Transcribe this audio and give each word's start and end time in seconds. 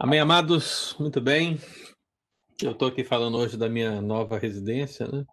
Amém, 0.00 0.20
amados, 0.20 0.94
muito 0.96 1.20
bem. 1.20 1.58
Eu 2.62 2.70
estou 2.70 2.86
aqui 2.86 3.02
falando 3.02 3.36
hoje 3.36 3.56
da 3.56 3.68
minha 3.68 4.00
nova 4.00 4.38
residência, 4.38 5.08
né? 5.08 5.26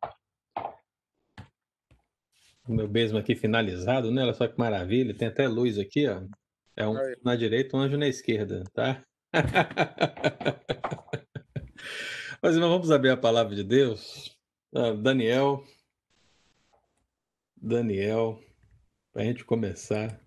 O 2.68 2.74
meu 2.74 2.90
mesmo 2.90 3.16
aqui 3.16 3.36
finalizado, 3.36 4.10
né? 4.10 4.24
Olha 4.24 4.34
só 4.34 4.48
que 4.48 4.58
maravilha, 4.58 5.16
tem 5.16 5.28
até 5.28 5.48
luz 5.48 5.78
aqui, 5.78 6.08
ó. 6.08 6.24
É 6.76 6.88
um 6.88 6.98
Aí. 6.98 7.16
na 7.24 7.36
direita, 7.36 7.78
um 7.78 7.80
anjo 7.80 7.96
na 7.96 8.08
esquerda, 8.08 8.64
tá? 8.74 9.06
Mas 12.42 12.56
irmão, 12.56 12.72
vamos 12.72 12.90
abrir 12.90 13.12
a 13.12 13.18
palavra 13.18 13.56
de 13.56 13.64
Deus. 13.64 14.36
Ah, 14.74 14.94
Daniel. 14.94 15.64
Daniel, 17.56 18.42
para 19.14 19.22
a 19.22 19.26
gente 19.26 19.46
começar. 19.46 20.20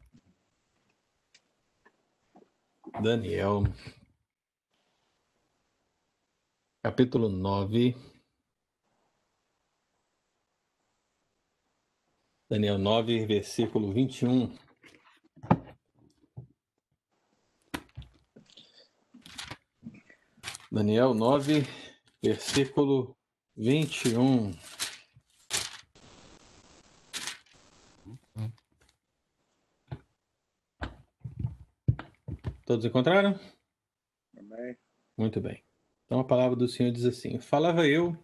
Daniel, 3.02 3.64
capítulo 6.82 7.28
9. 7.28 7.94
Daniel 12.48 12.78
9, 12.78 13.26
versículo 13.26 13.92
21. 13.92 14.56
Daniel 20.70 21.14
9, 21.14 21.62
versículo 22.22 23.16
21. 23.56 24.52
Todos 32.64 32.84
encontraram? 32.84 33.38
Amém. 34.36 34.76
Muito 35.16 35.40
bem. 35.40 35.67
Então 36.08 36.20
a 36.20 36.24
palavra 36.24 36.56
do 36.56 36.66
Senhor 36.66 36.90
diz 36.90 37.04
assim: 37.04 37.38
Falava 37.38 37.86
eu, 37.86 38.16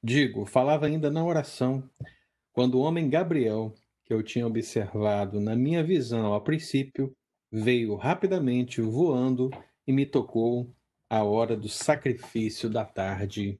digo, 0.00 0.46
falava 0.46 0.86
ainda 0.86 1.10
na 1.10 1.24
oração, 1.24 1.82
quando 2.52 2.76
o 2.76 2.82
homem 2.82 3.10
Gabriel, 3.10 3.74
que 4.04 4.14
eu 4.14 4.22
tinha 4.22 4.46
observado 4.46 5.40
na 5.40 5.56
minha 5.56 5.82
visão 5.82 6.32
a 6.34 6.40
princípio, 6.40 7.12
veio 7.50 7.96
rapidamente 7.96 8.80
voando 8.80 9.50
e 9.84 9.92
me 9.92 10.06
tocou 10.06 10.72
a 11.08 11.24
hora 11.24 11.56
do 11.56 11.68
sacrifício 11.68 12.70
da 12.70 12.84
tarde. 12.84 13.58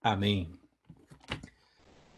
Amém. 0.00 0.54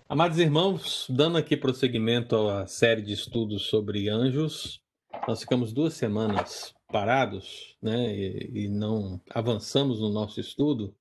Amados 0.07 0.39
irmãos, 0.39 1.07
dando 1.09 1.39
aqui 1.39 1.57
prosseguimento 1.57 2.37
à 2.37 2.67
série 2.67 3.01
de 3.01 3.15
estudos 3.15 3.69
sobre 3.69 4.11
anjos, 4.11 4.83
nós 5.27 5.41
ficamos 5.41 5.73
duas 5.73 5.95
semanas 5.95 6.75
parados, 6.95 7.77
né, 7.83 8.15
e, 8.15 8.67
e 8.67 8.69
não 8.69 9.21
avançamos 9.31 10.01
no 10.01 10.11
nosso 10.11 10.39
estudo 10.39 10.95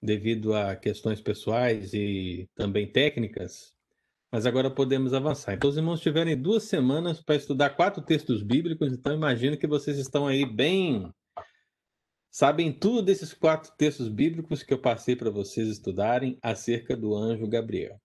devido 0.00 0.54
a 0.54 0.74
questões 0.74 1.20
pessoais 1.20 1.92
e 1.92 2.48
também 2.54 2.90
técnicas, 2.90 3.74
mas 4.32 4.46
agora 4.46 4.70
podemos 4.70 5.12
avançar. 5.12 5.52
Então, 5.52 5.68
os 5.68 5.76
irmãos 5.76 6.00
tiverem 6.00 6.40
duas 6.40 6.62
semanas 6.62 7.20
para 7.20 7.34
estudar 7.34 7.68
quatro 7.76 8.02
textos 8.02 8.42
bíblicos, 8.42 8.94
então 8.94 9.12
imagino 9.12 9.58
que 9.58 9.66
vocês 9.66 9.98
estão 9.98 10.26
aí 10.26 10.46
bem. 10.46 11.12
Sabem 12.30 12.72
tudo 12.72 13.02
desses 13.02 13.34
quatro 13.34 13.70
textos 13.76 14.08
bíblicos 14.08 14.62
que 14.62 14.72
eu 14.72 14.78
passei 14.78 15.16
para 15.16 15.28
vocês 15.28 15.68
estudarem 15.68 16.38
acerca 16.40 16.96
do 16.96 17.14
anjo 17.14 17.46
Gabriel. 17.46 18.00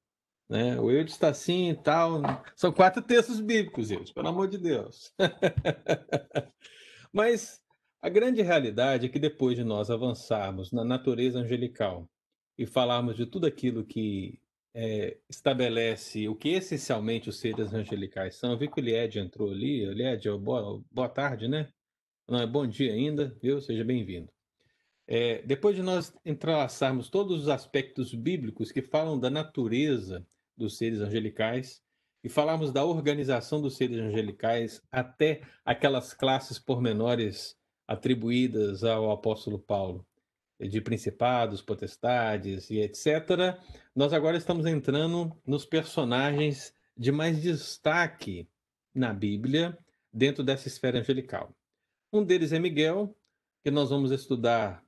Né? 0.49 0.77
O 0.81 0.91
Eudes 0.91 1.13
está 1.13 1.29
assim 1.29 1.69
e 1.69 1.75
tal. 1.75 2.21
São 2.57 2.73
quatro 2.73 3.01
textos 3.01 3.39
bíblicos, 3.39 3.89
Eudes, 3.89 4.11
pelo 4.11 4.27
amor 4.27 4.49
de 4.49 4.57
Deus. 4.57 5.13
Mas 7.15 7.63
a 8.01 8.09
grande 8.09 8.41
realidade 8.41 9.05
é 9.05 9.09
que 9.09 9.17
depois 9.17 9.55
de 9.55 9.63
nós 9.63 9.89
avançarmos 9.89 10.73
na 10.73 10.83
natureza 10.83 11.39
angelical 11.39 12.09
e 12.57 12.65
falarmos 12.65 13.15
de 13.15 13.25
tudo 13.25 13.47
aquilo 13.47 13.85
que 13.85 14.37
é, 14.73 15.17
estabelece 15.29 16.27
o 16.27 16.35
que 16.35 16.49
essencialmente 16.49 17.29
os 17.29 17.39
seres 17.39 17.73
angelicais 17.73 18.35
são, 18.35 18.51
eu 18.51 18.57
vi 18.57 18.67
que 18.67 18.81
o 18.81 18.83
Lied 18.83 19.17
entrou 19.17 19.49
ali. 19.49 19.85
Lied, 19.85 20.27
boa, 20.41 20.83
boa 20.91 21.07
tarde, 21.07 21.47
né? 21.47 21.69
Não 22.27 22.37
é 22.37 22.45
bom 22.45 22.67
dia 22.67 22.91
ainda, 22.91 23.33
viu? 23.41 23.61
Seja 23.61 23.85
bem-vindo. 23.85 24.29
É, 25.07 25.41
depois 25.43 25.73
de 25.73 25.81
nós 25.81 26.13
entrelaçarmos 26.25 27.09
todos 27.09 27.43
os 27.43 27.47
aspectos 27.47 28.13
bíblicos 28.13 28.73
que 28.73 28.81
falam 28.81 29.17
da 29.17 29.29
natureza 29.29 30.27
dos 30.57 30.77
seres 30.77 30.99
angelicais, 30.99 31.81
e 32.25 32.29
falarmos 32.29 32.71
da 32.71 32.83
organização 32.83 33.61
dos 33.61 33.77
seres 33.77 33.99
angelicais 33.99 34.81
até 34.91 35.43
aquelas 35.63 36.11
classes 36.11 36.57
pormenores 36.57 37.55
atribuídas 37.87 38.83
ao 38.83 39.11
apóstolo 39.11 39.59
Paulo, 39.59 40.03
de 40.59 40.81
principados, 40.81 41.61
potestades 41.61 42.71
e 42.71 42.79
etc., 42.79 43.59
nós 43.95 44.11
agora 44.11 44.37
estamos 44.37 44.65
entrando 44.65 45.39
nos 45.45 45.67
personagens 45.67 46.73
de 46.97 47.11
mais 47.11 47.39
destaque 47.43 48.49
na 48.91 49.13
Bíblia 49.13 49.77
dentro 50.11 50.43
dessa 50.43 50.67
esfera 50.67 50.97
angelical. 50.97 51.55
Um 52.11 52.23
deles 52.23 52.51
é 52.51 52.57
Miguel, 52.57 53.15
que 53.63 53.69
nós 53.69 53.91
vamos 53.91 54.09
estudar 54.09 54.83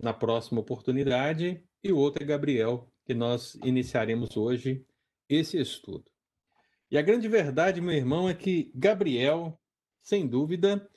na 0.00 0.14
próxima 0.14 0.60
oportunidade, 0.60 1.60
e 1.82 1.90
o 1.90 1.98
outro 1.98 2.22
é 2.22 2.26
Gabriel, 2.26 2.88
que 3.04 3.14
nós 3.14 3.56
iniciaremos 3.64 4.36
hoje 4.36 4.86
esse 5.28 5.58
estudo. 5.58 6.08
E 6.90 6.96
a 6.96 7.02
grande 7.02 7.28
verdade, 7.28 7.80
meu 7.80 7.94
irmão, 7.94 8.28
é 8.28 8.34
que 8.34 8.70
Gabriel, 8.74 9.58
sem 10.02 10.26
dúvida, 10.26 10.88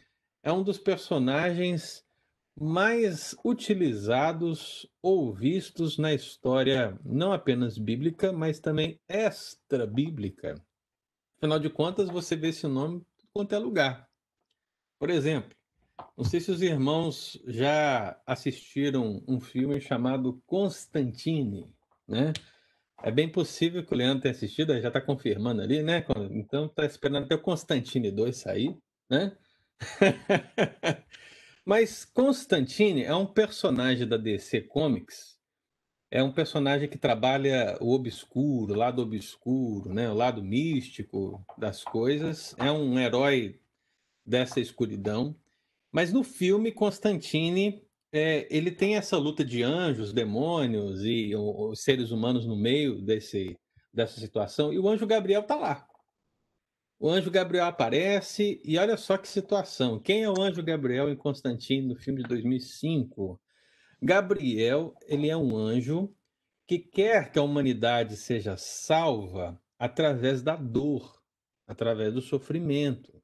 é 0.41 0.52
um 0.52 0.63
dos 0.63 0.78
personagens 0.78 2.06
mais 2.59 3.35
utilizados 3.44 4.88
ou 5.02 5.34
vistos 5.34 5.97
na 5.97 6.13
história, 6.13 6.97
não 7.03 7.34
apenas 7.34 7.78
bíblica, 7.78 8.31
mas 8.31 8.59
também 8.59 9.00
extra-bíblica. 9.07 10.62
Afinal 11.38 11.59
de 11.59 11.69
contas, 11.69 12.09
você 12.09 12.35
vê 12.35 12.50
esse 12.50 12.68
nome 12.68 13.06
quanto 13.34 13.56
é 13.56 13.58
lugar. 13.58 14.08
Por 15.00 15.09
exemplo, 15.09 15.56
não 16.16 16.23
sei 16.23 16.40
se 16.40 16.52
os 16.52 16.62
irmãos 16.62 17.41
já 17.47 18.19
assistiram 18.25 19.23
um 19.28 19.40
filme 19.40 19.81
chamado 19.81 20.41
Constantine, 20.46 21.73
né? 22.08 22.34
É 23.03 23.12
bem 23.12 23.29
possível 23.29 23.84
que 23.84 23.94
o 23.94 23.97
Leandro 23.97 24.22
tenha 24.22 24.31
assistido, 24.31 24.79
já 24.79 24.89
está 24.89 25.01
confirmando 25.01 25.62
ali, 25.62 25.81
né? 25.81 26.06
Então 26.31 26.66
está 26.66 26.85
esperando 26.85 27.25
até 27.25 27.35
o 27.35 27.41
Constantine 27.41 28.12
2 28.12 28.38
sair, 28.38 28.78
né? 29.09 29.35
Mas 31.66 32.06
Constantine 32.06 33.03
é 33.03 33.16
um 33.16 33.25
personagem 33.25 34.07
da 34.07 34.17
DC 34.17 34.61
Comics, 34.61 35.40
é 36.11 36.22
um 36.22 36.31
personagem 36.31 36.90
que 36.90 36.97
trabalha 36.97 37.78
o 37.79 37.94
obscuro, 37.94 38.73
o 38.73 38.78
lado 38.78 39.01
obscuro, 39.01 39.94
né? 39.94 40.09
o 40.09 40.13
lado 40.13 40.44
místico 40.44 41.44
das 41.57 41.84
coisas, 41.84 42.53
é 42.59 42.72
um 42.72 43.00
herói 43.00 43.59
dessa 44.25 44.59
escuridão. 44.59 45.35
Mas 45.91 46.11
no 46.11 46.23
filme, 46.23 46.72
Constantine 46.72 47.81
é, 48.11 48.47
ele 48.55 48.72
tem 48.72 48.97
essa 48.97 49.17
luta 49.17 49.44
de 49.44 49.63
anjos, 49.63 50.11
demônios 50.11 51.03
e 51.03 51.33
os 51.35 51.81
seres 51.81 52.11
humanos 52.11 52.45
no 52.45 52.55
meio 52.55 53.01
desse, 53.01 53.57
dessa 53.94 54.19
situação, 54.19 54.73
e 54.73 54.79
o 54.79 54.89
anjo 54.89 55.07
Gabriel 55.07 55.41
está 55.41 55.55
lá. 55.55 55.88
O 56.99 57.09
anjo 57.09 57.31
Gabriel 57.31 57.66
aparece 57.66 58.61
e 58.63 58.77
olha 58.77 58.95
só 58.95 59.17
que 59.17 59.27
situação. 59.27 59.99
Quem 59.99 60.23
é 60.23 60.29
o 60.29 60.39
anjo 60.39 60.61
Gabriel 60.61 61.09
em 61.09 61.16
Constantino 61.16 61.89
no 61.89 61.95
filme 61.95 62.22
de 62.22 62.29
2005? 62.29 63.41
Gabriel, 64.01 64.93
ele 65.07 65.29
é 65.29 65.38
um 65.38 65.55
anjo 65.55 66.13
que 66.67 66.79
quer 66.79 67.31
que 67.31 67.39
a 67.39 67.43
humanidade 67.43 68.16
seja 68.17 68.55
salva 68.57 69.59
através 69.79 70.41
da 70.41 70.55
dor, 70.55 71.22
através 71.67 72.13
do 72.13 72.22
sofrimento. 72.22 73.22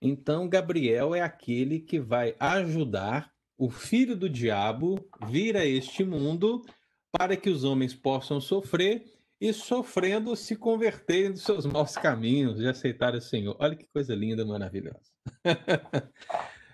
Então, 0.00 0.48
Gabriel 0.48 1.14
é 1.14 1.20
aquele 1.20 1.80
que 1.80 2.00
vai 2.00 2.34
ajudar 2.38 3.31
o 3.56 3.70
filho 3.70 4.16
do 4.16 4.28
diabo 4.28 4.98
vir 5.26 5.56
a 5.56 5.64
este 5.64 6.04
mundo 6.04 6.64
para 7.10 7.36
que 7.36 7.50
os 7.50 7.64
homens 7.64 7.94
possam 7.94 8.40
sofrer 8.40 9.04
e, 9.40 9.52
sofrendo, 9.52 10.34
se 10.36 10.56
converterem 10.56 11.32
dos 11.32 11.42
seus 11.42 11.66
maus 11.66 11.96
caminhos 11.96 12.60
e 12.60 12.66
aceitarem 12.66 13.18
o 13.18 13.22
Senhor. 13.22 13.56
Olha 13.58 13.76
que 13.76 13.86
coisa 13.92 14.14
linda, 14.14 14.44
maravilhosa. 14.44 15.10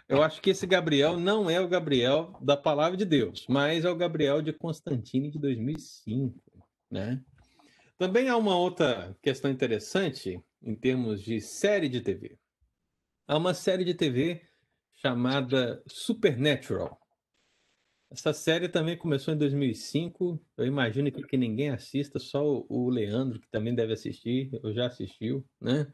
Eu 0.09 0.23
acho 0.23 0.41
que 0.41 0.51
esse 0.51 0.67
Gabriel 0.67 1.19
não 1.19 1.51
é 1.51 1.61
o 1.61 1.69
Gabriel 1.69 2.39
da 2.41 2.57
palavra 2.57 2.97
de 2.97 3.05
Deus, 3.05 3.45
mas 3.47 3.85
é 3.85 3.91
o 3.91 3.97
Gabriel 3.97 4.41
de 4.41 4.55
Constantine 4.55 5.31
de 5.31 5.39
2005, 5.39 6.35
né? 6.91 7.23
Também 7.99 8.29
há 8.29 8.37
uma 8.37 8.57
outra 8.57 9.15
questão 9.21 9.51
interessante 9.51 10.41
em 10.63 10.75
termos 10.75 11.23
de 11.23 11.41
série 11.43 11.91
de 11.91 12.01
TV. 12.01 12.39
Há 13.27 13.37
uma 13.37 13.53
série 13.53 13.85
de 13.85 13.93
TV 13.93 14.48
chamada 15.00 15.83
Supernatural. 15.87 16.99
Essa 18.11 18.33
série 18.33 18.69
também 18.69 18.97
começou 18.97 19.35
em 19.35 19.37
2005. 19.37 20.41
Eu 20.56 20.67
imagino 20.67 21.12
que, 21.12 21.23
que 21.23 21.37
ninguém 21.37 21.71
assista, 21.71 22.19
só 22.19 22.43
o 22.69 22.89
Leandro, 22.89 23.39
que 23.39 23.49
também 23.49 23.75
deve 23.75 23.93
assistir, 23.93 24.50
eu 24.62 24.73
já 24.73 24.87
assistiu, 24.87 25.45
né? 25.61 25.87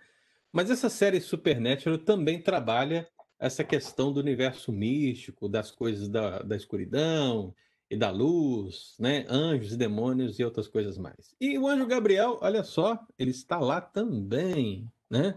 Mas 0.52 0.70
essa 0.70 0.88
série 0.88 1.20
Supernatural 1.20 1.98
também 1.98 2.40
trabalha 2.40 3.08
essa 3.38 3.64
questão 3.64 4.12
do 4.12 4.20
universo 4.20 4.72
místico, 4.72 5.48
das 5.48 5.72
coisas 5.72 6.08
da, 6.08 6.38
da 6.38 6.54
escuridão 6.54 7.52
e 7.90 7.96
da 7.96 8.10
luz, 8.10 8.94
né? 8.98 9.26
Anjos 9.28 9.72
e 9.72 9.76
demônios 9.76 10.38
e 10.38 10.44
outras 10.44 10.68
coisas 10.68 10.96
mais. 10.96 11.34
E 11.40 11.58
o 11.58 11.66
anjo 11.66 11.86
Gabriel, 11.86 12.38
olha 12.40 12.62
só, 12.62 13.04
ele 13.18 13.32
está 13.32 13.58
lá 13.58 13.80
também, 13.80 14.88
né? 15.10 15.36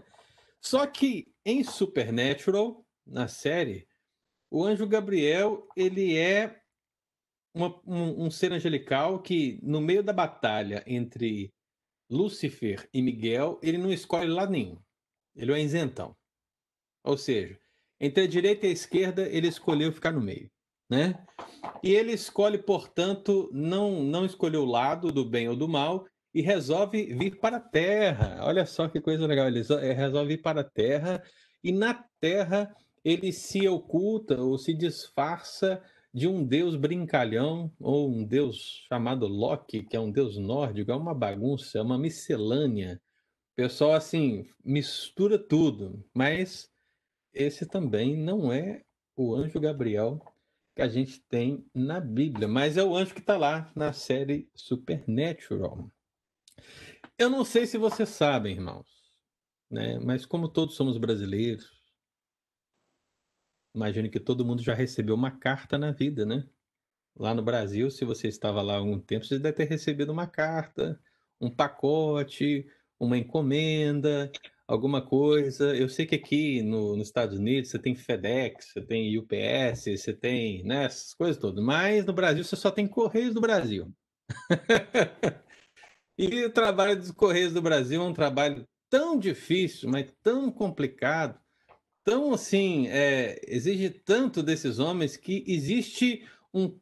Só 0.60 0.86
que 0.86 1.32
em 1.44 1.64
Supernatural, 1.64 2.84
na 3.08 3.28
série, 3.28 3.86
o 4.50 4.64
anjo 4.64 4.86
Gabriel, 4.86 5.66
ele 5.76 6.16
é 6.16 6.60
uma, 7.54 7.80
um, 7.86 8.26
um 8.26 8.30
ser 8.30 8.52
angelical 8.52 9.20
que, 9.20 9.58
no 9.62 9.80
meio 9.80 10.02
da 10.02 10.12
batalha 10.12 10.82
entre 10.86 11.52
Lúcifer 12.10 12.88
e 12.92 13.02
Miguel, 13.02 13.58
ele 13.62 13.78
não 13.78 13.92
escolhe 13.92 14.28
lado 14.28 14.52
nenhum. 14.52 14.78
Ele 15.34 15.52
é 15.52 15.60
isentão. 15.60 16.16
Ou 17.04 17.16
seja, 17.16 17.58
entre 18.00 18.24
a 18.24 18.26
direita 18.26 18.66
e 18.66 18.70
a 18.70 18.72
esquerda, 18.72 19.28
ele 19.28 19.48
escolheu 19.48 19.92
ficar 19.92 20.12
no 20.12 20.20
meio, 20.20 20.50
né? 20.90 21.14
E 21.82 21.92
ele 21.92 22.12
escolhe, 22.12 22.58
portanto, 22.58 23.50
não 23.52 24.02
não 24.02 24.24
escolher 24.24 24.58
o 24.58 24.64
lado 24.64 25.12
do 25.12 25.24
bem 25.24 25.48
ou 25.48 25.56
do 25.56 25.68
mal 25.68 26.06
e 26.34 26.40
resolve 26.40 27.14
vir 27.14 27.38
para 27.38 27.56
a 27.56 27.60
Terra. 27.60 28.38
Olha 28.42 28.64
só 28.66 28.88
que 28.88 29.00
coisa 29.00 29.26
legal, 29.26 29.48
ele 29.48 29.62
resolve 29.94 30.36
vir 30.36 30.42
para 30.42 30.60
a 30.60 30.64
Terra 30.64 31.22
e 31.62 31.72
na 31.72 32.04
Terra 32.20 32.74
ele 33.04 33.32
se 33.32 33.66
oculta 33.68 34.40
ou 34.40 34.58
se 34.58 34.74
disfarça 34.74 35.82
de 36.12 36.26
um 36.26 36.44
deus 36.44 36.74
brincalhão 36.74 37.70
ou 37.78 38.10
um 38.10 38.24
deus 38.24 38.84
chamado 38.88 39.26
Loki, 39.26 39.82
que 39.82 39.96
é 39.96 40.00
um 40.00 40.10
deus 40.10 40.36
nórdico, 40.36 40.90
é 40.90 40.96
uma 40.96 41.14
bagunça, 41.14 41.78
é 41.78 41.82
uma 41.82 41.98
miscelânea. 41.98 43.00
O 43.52 43.56
pessoal 43.56 43.92
assim 43.92 44.48
mistura 44.64 45.38
tudo, 45.38 46.04
mas 46.14 46.70
esse 47.32 47.66
também 47.66 48.16
não 48.16 48.52
é 48.52 48.82
o 49.16 49.34
anjo 49.34 49.60
Gabriel 49.60 50.20
que 50.74 50.82
a 50.82 50.88
gente 50.88 51.20
tem 51.22 51.66
na 51.74 51.98
Bíblia, 51.98 52.46
mas 52.46 52.76
é 52.76 52.84
o 52.84 52.96
anjo 52.96 53.12
que 53.12 53.20
está 53.20 53.36
lá 53.36 53.70
na 53.74 53.92
série 53.92 54.48
Supernatural. 54.54 55.90
Eu 57.18 57.28
não 57.28 57.44
sei 57.44 57.66
se 57.66 57.76
vocês 57.76 58.08
sabem, 58.10 58.54
irmãos, 58.54 58.86
né? 59.68 59.98
mas 59.98 60.24
como 60.24 60.48
todos 60.48 60.76
somos 60.76 60.96
brasileiros, 60.96 61.77
imagino 63.78 64.10
que 64.10 64.18
todo 64.18 64.44
mundo 64.44 64.60
já 64.62 64.74
recebeu 64.74 65.14
uma 65.14 65.30
carta 65.30 65.78
na 65.78 65.92
vida, 65.92 66.26
né? 66.26 66.44
Lá 67.16 67.32
no 67.32 67.42
Brasil, 67.42 67.90
se 67.90 68.04
você 68.04 68.28
estava 68.28 68.60
lá 68.60 68.74
há 68.74 68.78
algum 68.78 68.98
tempo, 68.98 69.24
você 69.24 69.38
deve 69.38 69.56
ter 69.56 69.68
recebido 69.68 70.12
uma 70.12 70.26
carta, 70.26 71.00
um 71.40 71.50
pacote, 71.50 72.66
uma 72.98 73.16
encomenda, 73.16 74.30
alguma 74.66 75.00
coisa. 75.00 75.76
Eu 75.76 75.88
sei 75.88 76.06
que 76.06 76.16
aqui 76.16 76.62
no, 76.62 76.96
nos 76.96 77.08
Estados 77.08 77.38
Unidos 77.38 77.70
você 77.70 77.78
tem 77.78 77.94
FedEx, 77.94 78.72
você 78.72 78.82
tem 78.82 79.16
UPS, 79.16 79.84
você 79.84 80.12
tem 80.12 80.64
né, 80.64 80.84
essas 80.84 81.14
coisas 81.14 81.38
todas, 81.38 81.64
mas 81.64 82.04
no 82.04 82.12
Brasil 82.12 82.44
você 82.44 82.56
só 82.56 82.70
tem 82.70 82.86
Correios 82.86 83.34
do 83.34 83.40
Brasil. 83.40 83.92
e 86.18 86.44
o 86.44 86.50
trabalho 86.50 86.96
dos 86.96 87.12
Correios 87.12 87.52
do 87.52 87.62
Brasil 87.62 88.02
é 88.02 88.04
um 88.04 88.12
trabalho 88.12 88.66
tão 88.90 89.18
difícil, 89.18 89.88
mas 89.88 90.12
tão 90.22 90.50
complicado, 90.50 91.38
tão 92.08 92.32
assim, 92.32 92.88
é, 92.88 93.38
exige 93.46 93.90
tanto 93.90 94.42
desses 94.42 94.78
homens 94.78 95.14
que 95.14 95.44
existe 95.46 96.26
um 96.54 96.80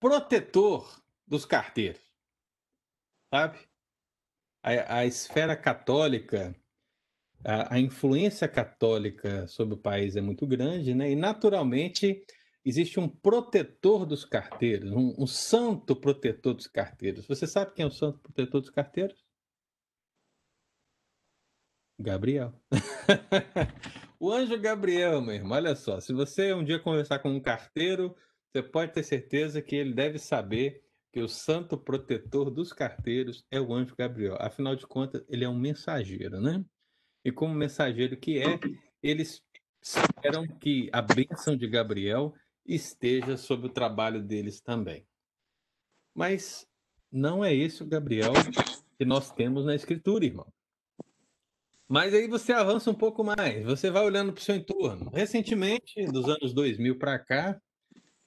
protetor 0.00 1.00
dos 1.24 1.44
carteiros, 1.44 2.00
sabe? 3.32 3.60
A, 4.60 4.98
a 4.98 5.06
esfera 5.06 5.56
católica 5.56 6.52
a, 7.44 7.76
a, 7.76 7.78
influência 7.78 8.48
católica 8.48 9.46
sobre 9.46 9.74
o 9.74 9.78
país 9.78 10.16
é 10.16 10.20
muito 10.20 10.44
grande, 10.44 10.96
né? 10.96 11.12
E 11.12 11.14
naturalmente 11.14 12.24
existe 12.64 12.98
um 12.98 13.08
protetor 13.08 14.04
dos 14.04 14.24
carteiros, 14.24 14.90
um, 14.90 15.14
um 15.16 15.28
santo 15.28 15.94
protetor 15.94 16.54
dos 16.54 16.66
carteiros. 16.66 17.24
Você 17.28 17.46
sabe 17.46 17.72
quem 17.72 17.84
é 17.84 17.86
o 17.86 17.92
santo 17.92 18.18
protetor 18.18 18.60
dos 18.60 18.70
carteiros? 18.70 19.24
Gabriel. 22.00 22.52
o 24.18 24.32
anjo 24.32 24.58
Gabriel, 24.58 25.20
meu 25.20 25.34
irmão, 25.34 25.56
olha 25.56 25.74
só. 25.74 26.00
Se 26.00 26.12
você 26.12 26.52
um 26.52 26.64
dia 26.64 26.78
conversar 26.78 27.18
com 27.18 27.30
um 27.30 27.40
carteiro, 27.40 28.14
você 28.52 28.62
pode 28.62 28.92
ter 28.92 29.02
certeza 29.02 29.62
que 29.62 29.76
ele 29.76 29.94
deve 29.94 30.18
saber 30.18 30.82
que 31.12 31.20
o 31.20 31.28
santo 31.28 31.78
protetor 31.78 32.50
dos 32.50 32.72
carteiros 32.72 33.44
é 33.50 33.60
o 33.60 33.72
anjo 33.72 33.94
Gabriel. 33.96 34.36
Afinal 34.40 34.76
de 34.76 34.86
contas, 34.86 35.24
ele 35.28 35.44
é 35.44 35.48
um 35.48 35.58
mensageiro, 35.58 36.40
né? 36.40 36.64
e 37.26 37.32
como 37.32 37.52
mensageiro 37.52 38.16
que 38.16 38.38
é, 38.38 38.56
eles 39.02 39.42
esperam 39.82 40.46
que 40.46 40.88
a 40.92 41.02
bênção 41.02 41.56
de 41.56 41.66
Gabriel 41.66 42.32
esteja 42.64 43.36
sobre 43.36 43.66
o 43.66 43.72
trabalho 43.72 44.22
deles 44.22 44.60
também. 44.60 45.04
Mas 46.14 46.68
não 47.10 47.44
é 47.44 47.52
esse 47.52 47.82
o 47.82 47.86
Gabriel 47.86 48.32
que 48.96 49.04
nós 49.04 49.32
temos 49.32 49.64
na 49.64 49.74
Escritura, 49.74 50.24
irmão. 50.24 50.46
Mas 51.88 52.12
aí 52.12 52.26
você 52.26 52.52
avança 52.52 52.90
um 52.90 52.94
pouco 52.94 53.22
mais, 53.22 53.64
você 53.64 53.90
vai 53.90 54.04
olhando 54.04 54.32
para 54.32 54.40
o 54.40 54.44
seu 54.44 54.56
entorno. 54.56 55.08
Recentemente, 55.10 56.04
dos 56.06 56.28
anos 56.28 56.52
2000 56.52 56.98
para 56.98 57.18
cá, 57.18 57.60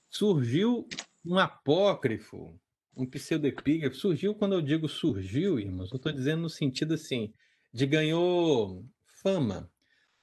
surgiu 0.10 0.88
um 1.26 1.38
apócrifo, 1.38 2.58
um 2.96 3.06
pseudepígrafo. 3.06 3.96
Surgiu, 3.96 4.34
quando 4.34 4.54
eu 4.54 4.62
digo 4.62 4.88
surgiu, 4.88 5.60
irmãos, 5.60 5.92
eu 5.92 5.98
estou 5.98 6.12
dizendo 6.12 6.44
no 6.44 6.50
sentido 6.50 6.94
assim, 6.94 7.34
de 7.74 7.86
ganhou 7.86 8.86
fama, 9.22 9.70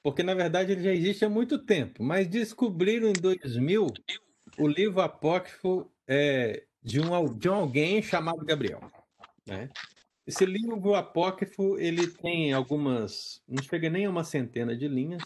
porque 0.01 0.23
na 0.23 0.33
verdade 0.33 0.71
ele 0.71 0.83
já 0.83 0.93
existe 0.93 1.23
há 1.23 1.29
muito 1.29 1.59
tempo, 1.59 2.03
mas 2.03 2.27
descobriram 2.27 3.09
em 3.09 3.13
2000 3.13 3.87
o 4.57 4.67
livro 4.67 5.01
apócrifo 5.01 5.91
é, 6.07 6.63
de, 6.81 6.99
um, 6.99 7.37
de 7.37 7.49
um 7.49 7.53
alguém 7.53 8.01
chamado 8.01 8.43
Gabriel. 8.43 8.81
Né? 9.45 9.69
Esse 10.27 10.45
livro 10.45 10.93
apócrifo 10.93 11.77
ele 11.79 12.07
tem 12.07 12.51
algumas, 12.53 13.41
não 13.47 13.63
chega 13.63 13.89
nem 13.89 14.05
a 14.05 14.09
uma 14.09 14.23
centena 14.23 14.75
de 14.75 14.87
linhas. 14.87 15.23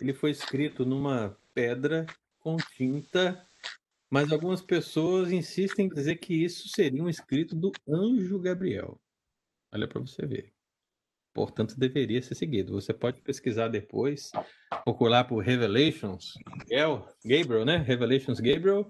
Ele 0.00 0.12
foi 0.12 0.30
escrito 0.30 0.84
numa 0.84 1.36
pedra 1.54 2.06
com 2.40 2.56
tinta, 2.56 3.46
mas 4.10 4.32
algumas 4.32 4.60
pessoas 4.60 5.30
insistem 5.30 5.86
em 5.86 5.88
dizer 5.88 6.16
que 6.16 6.34
isso 6.34 6.68
seria 6.68 7.02
um 7.02 7.08
escrito 7.08 7.54
do 7.54 7.70
anjo 7.88 8.38
Gabriel. 8.38 9.00
Olha 9.72 9.86
para 9.86 10.00
você 10.00 10.26
ver 10.26 10.52
portanto 11.32 11.78
deveria 11.78 12.20
ser 12.22 12.34
seguido. 12.34 12.72
Você 12.72 12.92
pode 12.92 13.20
pesquisar 13.20 13.68
depois, 13.68 14.30
procurar 14.84 15.24
por 15.24 15.38
Revelations, 15.38 16.34
Gabriel, 17.24 17.64
né? 17.64 17.78
Revelations 17.78 18.40
Gabriel, 18.40 18.88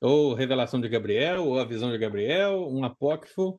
ou 0.00 0.34
Revelação 0.34 0.80
de 0.80 0.88
Gabriel, 0.88 1.44
ou 1.44 1.58
a 1.58 1.64
Visão 1.64 1.90
de 1.90 1.98
Gabriel, 1.98 2.68
um 2.70 2.84
apócrifo, 2.84 3.58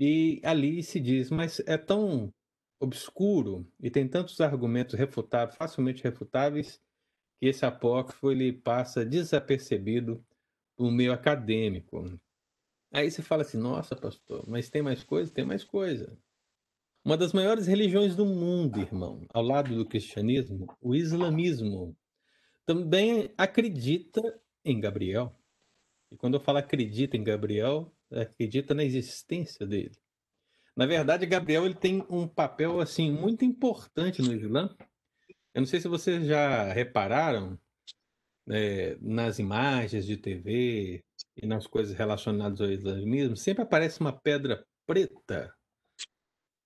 e 0.00 0.40
ali 0.42 0.82
se 0.82 0.98
diz, 0.98 1.30
mas 1.30 1.60
é 1.66 1.76
tão 1.76 2.32
obscuro 2.80 3.70
e 3.78 3.90
tem 3.90 4.08
tantos 4.08 4.40
argumentos 4.40 4.94
refutáveis, 4.94 5.58
facilmente 5.58 6.02
refutáveis, 6.02 6.80
que 7.38 7.46
esse 7.46 7.66
apócrifo 7.66 8.30
ele 8.30 8.50
passa 8.50 9.04
desapercebido 9.04 10.24
no 10.78 10.90
meio 10.90 11.12
acadêmico. 11.12 12.18
Aí 12.90 13.10
você 13.10 13.20
fala 13.20 13.42
assim, 13.42 13.58
nossa, 13.58 13.94
pastor, 13.94 14.48
mas 14.48 14.70
tem 14.70 14.80
mais 14.80 15.04
coisa? 15.04 15.30
Tem 15.30 15.44
mais 15.44 15.64
coisa. 15.64 16.18
Uma 17.04 17.18
das 17.18 17.34
maiores 17.34 17.66
religiões 17.66 18.16
do 18.16 18.24
mundo, 18.24 18.80
irmão, 18.80 19.26
ao 19.34 19.42
lado 19.42 19.74
do 19.74 19.84
cristianismo, 19.84 20.66
o 20.80 20.94
islamismo, 20.94 21.94
também 22.64 23.34
acredita 23.36 24.40
em 24.64 24.80
Gabriel. 24.80 25.38
E 26.10 26.16
quando 26.16 26.34
eu 26.34 26.40
falo 26.40 26.56
acredita 26.56 27.18
em 27.18 27.22
Gabriel, 27.22 27.94
acredita 28.12 28.74
na 28.74 28.84
existência 28.84 29.66
dele. 29.66 29.96
Na 30.76 30.86
verdade, 30.86 31.26
Gabriel 31.26 31.66
ele 31.66 31.74
tem 31.74 32.04
um 32.08 32.26
papel 32.26 32.80
assim 32.80 33.10
muito 33.10 33.44
importante 33.44 34.22
no 34.22 34.32
Islã. 34.32 34.74
Eu 35.54 35.62
não 35.62 35.66
sei 35.66 35.80
se 35.80 35.88
vocês 35.88 36.26
já 36.26 36.72
repararam 36.72 37.58
é, 38.48 38.96
nas 39.00 39.38
imagens 39.38 40.06
de 40.06 40.16
TV 40.16 41.04
e 41.36 41.46
nas 41.46 41.66
coisas 41.66 41.96
relacionadas 41.96 42.60
ao 42.60 42.70
islamismo, 42.70 43.36
sempre 43.36 43.62
aparece 43.62 44.00
uma 44.00 44.12
pedra 44.12 44.64
preta 44.86 45.54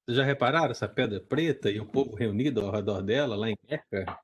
vocês 0.06 0.18
já 0.18 0.24
repararam 0.24 0.70
essa 0.70 0.86
pedra 0.86 1.18
preta 1.18 1.70
e 1.70 1.80
o 1.80 1.86
povo 1.86 2.14
reunido 2.14 2.60
ao 2.60 2.70
redor 2.70 3.02
dela, 3.02 3.36
lá 3.36 3.48
em 3.48 3.56
Meca? 3.68 4.20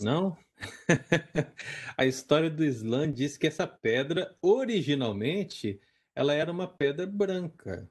Não? 0.00 0.36
a 1.96 2.04
história 2.04 2.50
do 2.50 2.64
Islã 2.64 3.10
diz 3.10 3.36
que 3.36 3.46
essa 3.46 3.66
pedra, 3.66 4.36
originalmente, 4.42 5.80
ela 6.16 6.32
era 6.34 6.50
uma 6.50 6.66
pedra 6.66 7.06
branca. 7.06 7.88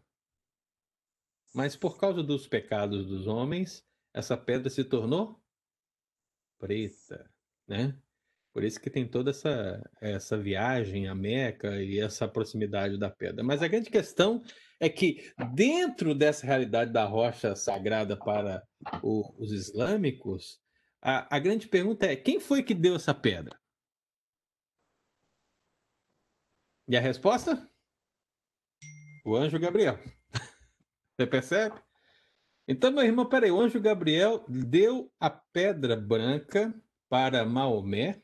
Mas 1.53 1.75
por 1.77 1.98
causa 1.98 2.22
dos 2.24 2.48
pecados 2.48 3.05
dos 3.05 3.27
homens, 3.27 3.86
essa 4.13 4.36
pedra 4.36 4.70
se 4.70 4.84
tornou 4.84 5.41
preta, 6.60 7.32
né? 7.67 7.98
Por 8.53 8.63
isso 8.63 8.79
que 8.79 8.89
tem 8.89 9.08
toda 9.08 9.32
essa, 9.32 9.82
essa 10.01 10.38
viagem 10.38 11.08
a 11.08 11.15
Meca 11.15 11.82
e 11.82 12.00
essa 12.00 12.27
proximidade 12.27 12.98
da 12.98 13.10
pedra. 13.10 13.44
Mas 13.44 13.62
a 13.62 13.67
grande 13.67 13.89
questão 13.89 14.44
é 14.79 14.89
que, 14.89 15.34
dentro 15.53 16.15
dessa 16.15 16.46
realidade 16.46 16.91
da 16.91 17.05
rocha 17.05 17.55
sagrada 17.55 18.17
para 18.17 18.65
o, 19.03 19.34
os 19.38 19.51
islâmicos, 19.51 20.60
A, 21.01 21.36
a 21.36 21.39
grande 21.39 21.67
pergunta 21.67 22.05
é: 22.08 22.15
quem 22.15 22.39
foi 22.39 22.63
que 22.63 22.74
deu 22.74 22.96
essa 22.96 23.13
pedra? 23.13 23.60
E 26.88 26.98
a 26.98 27.00
resposta? 27.01 27.70
O 29.25 29.36
anjo 29.36 29.58
Gabriel. 29.58 29.98
Você 31.17 31.25
percebe? 31.25 31.75
Então, 32.67 32.91
meu 32.91 33.03
irmão, 33.03 33.25
peraí, 33.25 33.50
o 33.50 33.60
anjo 33.60 33.82
Gabriel 33.82 34.46
deu 34.48 35.12
a 35.20 35.32
pedra 35.32 35.96
branca 35.96 36.72
para 37.10 37.44
Maomé. 37.44 38.22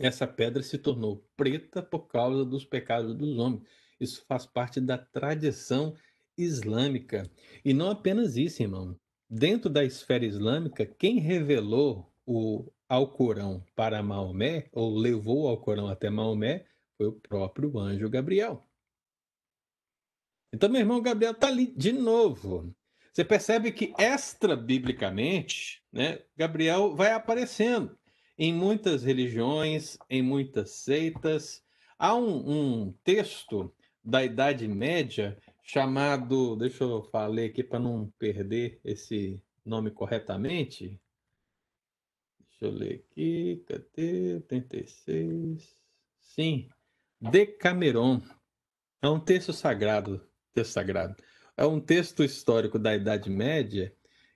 Essa 0.00 0.26
pedra 0.26 0.64
se 0.64 0.78
tornou 0.78 1.24
preta 1.36 1.80
por 1.80 2.08
causa 2.08 2.44
dos 2.44 2.64
pecados 2.64 3.14
dos 3.14 3.38
homens. 3.38 3.62
Isso 4.00 4.24
faz 4.26 4.44
parte 4.44 4.80
da 4.80 4.98
tradição 4.98 5.94
islâmica. 6.36 7.30
E 7.64 7.72
não 7.72 7.88
apenas 7.88 8.36
isso, 8.36 8.60
irmão. 8.60 8.98
Dentro 9.30 9.70
da 9.70 9.84
esfera 9.84 10.24
islâmica, 10.24 10.84
quem 10.84 11.20
revelou 11.20 12.12
o 12.26 12.68
Alcorão 12.88 13.64
para 13.76 14.02
Maomé, 14.02 14.68
ou 14.72 14.98
levou 14.98 15.44
o 15.44 15.48
Alcorão 15.48 15.86
até 15.86 16.10
Maomé, 16.10 16.66
foi 16.96 17.06
o 17.06 17.12
próprio 17.12 17.78
anjo 17.78 18.10
Gabriel. 18.10 18.66
Então, 20.52 20.68
meu 20.68 20.80
irmão 20.80 21.02
Gabriel 21.02 21.32
está 21.32 21.48
ali 21.48 21.66
de 21.76 21.92
novo. 21.92 22.74
Você 23.12 23.24
percebe 23.24 23.72
que 23.72 23.94
extra-biblicamente, 23.98 25.82
né, 25.92 26.20
Gabriel 26.36 26.94
vai 26.94 27.12
aparecendo 27.12 27.98
em 28.38 28.52
muitas 28.52 29.02
religiões, 29.02 29.96
em 30.10 30.22
muitas 30.22 30.70
seitas. 30.70 31.62
Há 31.98 32.14
um, 32.14 32.84
um 32.84 32.92
texto 33.02 33.74
da 34.04 34.24
Idade 34.24 34.68
Média 34.68 35.38
chamado, 35.62 36.56
deixa 36.56 36.84
eu 36.84 37.02
falar 37.04 37.42
aqui 37.42 37.64
para 37.64 37.78
não 37.78 38.12
perder 38.18 38.80
esse 38.84 39.42
nome 39.64 39.90
corretamente. 39.90 41.00
Deixa 42.38 42.66
eu 42.66 42.70
ler 42.70 43.04
aqui, 43.10 43.64
cadê? 43.66 44.34
86. 44.34 45.76
Sim, 46.20 46.68
Decameron. 47.20 48.20
É 49.02 49.08
um 49.08 49.20
texto 49.20 49.52
sagrado, 49.52 50.25
texto 50.56 50.72
sagrado. 50.72 51.14
É 51.56 51.64
um 51.64 51.78
texto 51.78 52.24
histórico 52.24 52.78
da 52.78 52.94
Idade 52.94 53.30
Média 53.30 53.92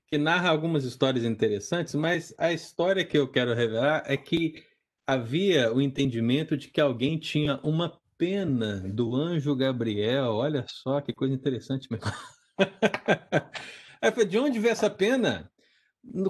que 0.07 0.19
narra 0.19 0.51
algumas 0.51 0.85
histórias 0.85 1.25
interessantes, 1.25 1.95
mas 1.95 2.35
a 2.37 2.53
história 2.53 3.05
que 3.05 3.17
eu 3.17 3.29
quero 3.29 3.55
revelar 3.55 4.03
é 4.07 4.17
que 4.17 4.63
havia 5.07 5.73
o 5.73 5.81
entendimento 5.81 6.57
de 6.57 6.69
que 6.69 6.81
alguém 6.81 7.19
tinha 7.19 7.59
uma 7.63 7.99
pena 8.19 8.81
do 8.89 9.15
anjo 9.15 9.57
Gabriel. 9.57 10.35
Olha 10.35 10.65
só 10.69 11.01
que 11.01 11.13
coisa 11.13 11.33
interessante. 11.33 11.89
de 14.29 14.39
onde 14.39 14.59
veio 14.59 14.73
essa 14.73 14.91
pena? 14.91 15.51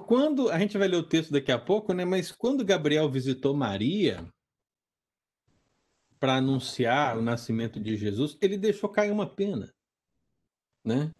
Quando 0.06 0.50
a 0.50 0.59
gente 0.59 0.76
vai 0.76 0.88
ler 0.88 0.97
o 0.97 1.02
texto 1.02 1.32
daqui 1.32 1.50
a 1.50 1.59
pouco, 1.59 1.92
né? 1.92 2.04
Mas 2.04 2.30
quando 2.30 2.64
Gabriel 2.64 3.11
visitou 3.11 3.54
Maria 3.54 4.26
para 6.18 6.37
anunciar 6.37 7.16
o 7.16 7.23
nascimento 7.23 7.80
de 7.80 7.97
Jesus, 7.97 8.37
ele 8.42 8.59
deixou 8.59 8.90
cair 8.90 9.11
uma 9.11 9.26
pena, 9.26 9.73
né? 10.84 11.12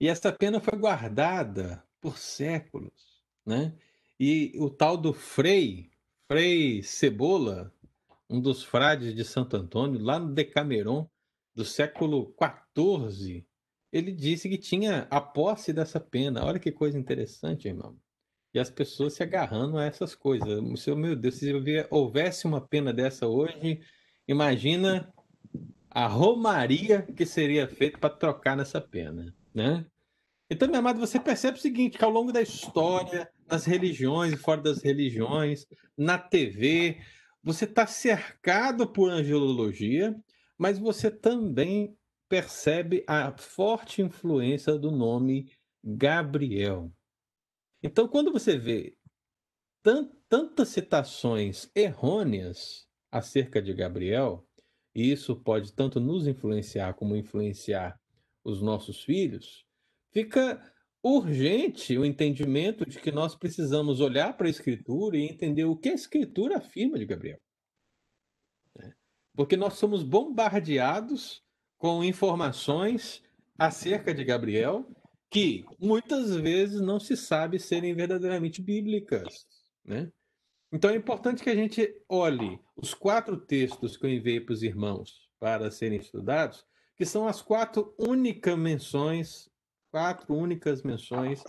E 0.00 0.08
essa 0.08 0.32
pena 0.32 0.60
foi 0.60 0.78
guardada 0.78 1.84
por 2.00 2.18
séculos, 2.18 3.22
né? 3.44 3.74
E 4.18 4.52
o 4.56 4.70
tal 4.70 4.96
do 4.96 5.12
Frei, 5.12 5.90
Frei 6.30 6.82
Cebola, 6.82 7.72
um 8.28 8.40
dos 8.40 8.62
frades 8.62 9.14
de 9.14 9.24
Santo 9.24 9.56
Antônio, 9.56 10.00
lá 10.00 10.18
no 10.18 10.32
Decameron, 10.32 11.08
do 11.54 11.64
século 11.64 12.34
XIV, 12.74 13.44
ele 13.92 14.12
disse 14.12 14.48
que 14.48 14.56
tinha 14.56 15.08
a 15.10 15.20
posse 15.20 15.72
dessa 15.72 15.98
pena. 15.98 16.44
Olha 16.44 16.60
que 16.60 16.70
coisa 16.70 16.98
interessante, 16.98 17.66
irmão. 17.66 17.98
E 18.54 18.58
as 18.58 18.70
pessoas 18.70 19.14
se 19.14 19.22
agarrando 19.22 19.78
a 19.78 19.84
essas 19.84 20.14
coisas. 20.14 20.60
Meu 20.96 21.16
Deus, 21.16 21.36
se 21.36 21.52
houvesse 21.90 22.46
uma 22.46 22.60
pena 22.60 22.92
dessa 22.92 23.26
hoje, 23.26 23.80
imagina 24.28 25.12
a 25.90 26.06
romaria 26.06 27.02
que 27.02 27.26
seria 27.26 27.66
feita 27.66 27.98
para 27.98 28.14
trocar 28.14 28.56
nessa 28.56 28.80
pena, 28.80 29.34
né? 29.52 29.84
Então, 30.48 30.68
meu 30.68 30.78
amado, 30.78 30.98
você 30.98 31.18
percebe 31.18 31.58
o 31.58 31.60
seguinte, 31.60 31.98
que 31.98 32.04
ao 32.04 32.10
longo 32.10 32.32
da 32.32 32.42
história, 32.42 33.30
nas 33.48 33.64
religiões 33.64 34.32
e 34.32 34.36
fora 34.36 34.60
das 34.60 34.82
religiões, 34.82 35.66
na 35.96 36.18
TV, 36.18 37.00
você 37.42 37.64
está 37.64 37.86
cercado 37.86 38.86
por 38.86 39.10
angelologia, 39.10 40.14
mas 40.58 40.78
você 40.78 41.10
também 41.10 41.96
percebe 42.28 43.04
a 43.06 43.36
forte 43.36 44.02
influência 44.02 44.76
do 44.76 44.90
nome 44.90 45.50
Gabriel. 45.82 46.92
Então, 47.82 48.06
quando 48.06 48.32
você 48.32 48.58
vê 48.58 48.96
tantas 50.28 50.68
citações 50.68 51.70
errôneas 51.74 52.86
acerca 53.10 53.62
de 53.62 53.72
Gabriel, 53.72 54.46
e 54.94 55.10
isso 55.10 55.36
pode 55.36 55.72
tanto 55.72 56.00
nos 56.00 56.26
influenciar 56.26 56.94
como 56.94 57.16
influenciar 57.16 57.98
os 58.44 58.60
nossos 58.60 59.02
filhos, 59.04 59.64
fica 60.12 60.60
urgente 61.02 61.96
o 61.96 62.04
entendimento 62.04 62.84
de 62.84 62.98
que 62.98 63.10
nós 63.10 63.34
precisamos 63.34 64.00
olhar 64.00 64.36
para 64.36 64.46
a 64.46 64.50
Escritura 64.50 65.16
e 65.16 65.28
entender 65.28 65.64
o 65.64 65.76
que 65.76 65.88
a 65.88 65.94
Escritura 65.94 66.58
afirma 66.58 66.98
de 66.98 67.06
Gabriel. 67.06 67.40
Né? 68.76 68.92
Porque 69.34 69.56
nós 69.56 69.74
somos 69.74 70.02
bombardeados 70.02 71.42
com 71.78 72.04
informações 72.04 73.22
acerca 73.58 74.12
de 74.12 74.24
Gabriel 74.24 74.86
que 75.30 75.64
muitas 75.78 76.34
vezes 76.34 76.80
não 76.80 76.98
se 76.98 77.16
sabe 77.16 77.58
serem 77.58 77.94
verdadeiramente 77.94 78.60
bíblicas. 78.60 79.46
Né? 79.84 80.10
Então 80.72 80.90
é 80.90 80.96
importante 80.96 81.42
que 81.42 81.50
a 81.50 81.54
gente 81.54 82.02
olhe 82.08 82.60
os 82.76 82.94
quatro 82.94 83.36
textos 83.36 83.96
que 83.96 84.06
eu 84.06 84.10
enviei 84.10 84.40
para 84.40 84.52
os 84.52 84.62
irmãos 84.62 85.28
para 85.38 85.70
serem 85.70 85.98
estudados, 85.98 86.64
que 86.96 87.04
são 87.04 87.26
as 87.26 87.42
quatro 87.42 87.94
únicas 87.98 88.56
menções 88.58 89.50
quatro 89.90 90.34
únicas 90.34 90.82
menções 90.82 91.42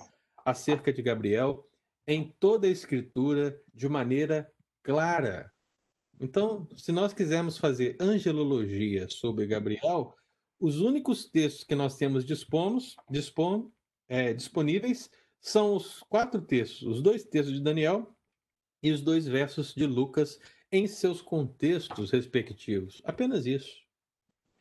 acerca 0.43 0.91
de 0.91 1.01
Gabriel 1.01 1.67
em 2.07 2.35
toda 2.39 2.67
a 2.67 2.71
Escritura 2.71 3.61
de 3.73 3.87
maneira 3.87 4.51
clara. 4.83 5.51
Então, 6.19 6.67
se 6.75 6.91
nós 6.91 7.13
quisermos 7.13 7.57
fazer 7.57 7.95
angelologia 7.99 9.07
sobre 9.09 9.47
Gabriel, 9.47 10.15
os 10.59 10.79
únicos 10.79 11.25
textos 11.25 11.63
que 11.63 11.75
nós 11.75 11.95
temos 11.95 12.25
dispomos, 12.25 12.95
dispom, 13.09 13.71
é, 14.07 14.33
disponíveis 14.33 15.09
são 15.39 15.75
os 15.75 15.99
quatro 16.03 16.41
textos, 16.41 16.83
os 16.83 17.01
dois 17.01 17.23
textos 17.23 17.55
de 17.55 17.63
Daniel 17.63 18.15
e 18.81 18.91
os 18.91 19.01
dois 19.01 19.27
versos 19.27 19.73
de 19.73 19.85
Lucas 19.85 20.39
em 20.71 20.87
seus 20.87 21.21
contextos 21.21 22.11
respectivos. 22.11 23.01
Apenas 23.05 23.45
isso. 23.45 23.81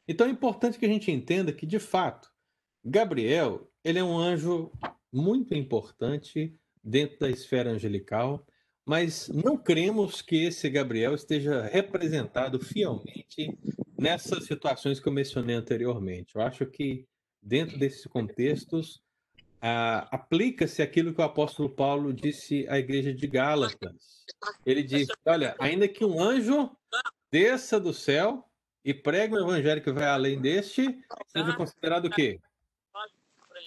Então 0.07 0.27
é 0.27 0.31
importante 0.31 0.79
que 0.79 0.87
a 0.87 0.89
gente 0.89 1.11
entenda 1.11 1.53
que, 1.53 1.65
de 1.65 1.79
fato, 1.79 2.31
Gabriel 2.85 3.71
ele 3.85 3.99
é 3.99 4.05
um 4.05 4.19
anjo 4.19 4.71
muito 5.13 5.55
importante 5.55 6.55
dentro 6.83 7.19
da 7.19 7.31
esfera 7.31 7.71
angelical, 7.71 8.45
mas 8.85 9.29
não 9.29 9.57
cremos 9.57 10.21
que 10.21 10.45
esse 10.45 10.69
Gabriel 10.69 11.15
esteja 11.15 11.63
representado 11.63 12.59
fielmente 12.59 13.59
nessas 13.97 14.45
situações 14.45 14.99
que 14.99 15.09
eu 15.09 15.13
mencionei 15.13 15.55
anteriormente. 15.55 16.35
Eu 16.35 16.43
acho 16.43 16.67
que 16.67 17.07
dentro 17.43 17.79
desses 17.79 18.07
contextos 18.07 19.03
aplica-se 19.61 20.83
aquilo 20.83 21.13
que 21.13 21.21
o 21.21 21.25
apóstolo 21.25 21.69
Paulo 21.69 22.13
disse 22.13 22.67
à 22.69 22.79
igreja 22.79 23.13
de 23.13 23.27
Gálatas. 23.27 24.25
Ele 24.65 24.83
disse: 24.83 25.13
Olha, 25.27 25.55
ainda 25.59 25.87
que 25.87 26.05
um 26.05 26.23
anjo 26.23 26.71
desça 27.31 27.79
do 27.79 27.93
céu 27.93 28.45
e 28.85 28.95
pregue 28.95 29.35
um 29.35 29.41
evangelho 29.41 29.83
que 29.83 29.93
vai 29.93 30.07
além 30.07 30.41
deste, 30.41 30.99
seja 31.27 31.55
considerado 31.55 32.07
o 32.07 32.11
quê? 32.11 32.41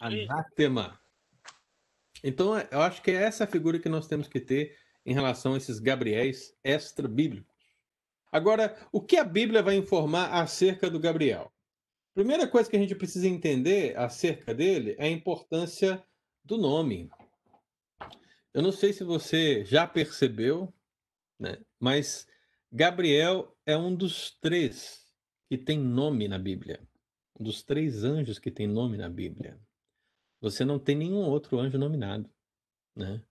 Anátema. 0.02 1.00
Então, 2.24 2.58
eu 2.72 2.82
acho 2.82 3.02
que 3.02 3.12
é 3.12 3.16
essa 3.16 3.46
figura 3.46 3.78
que 3.78 3.90
nós 3.90 4.08
temos 4.08 4.28
que 4.28 4.40
ter 4.40 4.76
em 5.06 5.14
relação 5.14 5.54
a 5.54 5.58
esses 5.58 5.80
Gabriéis 5.80 6.56
extra-bíblicos. 6.64 7.54
Agora, 8.32 8.76
o 8.92 9.00
que 9.00 9.18
a 9.18 9.24
Bíblia 9.24 9.62
vai 9.62 9.76
informar 9.76 10.34
acerca 10.34 10.90
do 10.90 11.00
Gabriel? 11.00 11.53
Primeira 12.14 12.48
coisa 12.48 12.70
que 12.70 12.76
a 12.76 12.80
gente 12.80 12.96
precisa 12.96 13.28
entender 13.28 13.98
acerca 13.98 14.54
dele 14.54 14.96
é 14.98 15.06
a 15.06 15.12
importância 15.12 16.04
do 16.44 16.58
nome. 16.58 17.10
Eu 18.54 18.62
não 18.62 18.72
sei 18.72 18.94
se 18.94 19.04
você 19.04 19.66
já 19.66 19.88
percebeu, 19.88 20.72
né? 21.40 21.58
mas 21.80 22.28
Gabriel 22.72 23.56
é 23.66 23.76
um 23.76 23.96
dos 23.96 24.38
três 24.40 25.08
que 25.50 25.58
tem 25.58 25.80
nome 25.80 26.28
na 26.28 26.38
Bíblia. 26.38 26.80
Um 27.40 27.44
dos 27.44 27.64
três 27.64 28.04
anjos 28.04 28.38
que 28.38 28.52
tem 28.52 28.68
nome 28.68 28.98
na 28.98 29.10
Bíblia 29.10 29.60
você 30.44 30.66
não 30.66 30.78
tem 30.78 30.94
nenhum 30.94 31.22
outro 31.22 31.58
anjo 31.58 31.78
nominado, 31.78 32.30
né? 32.94 33.24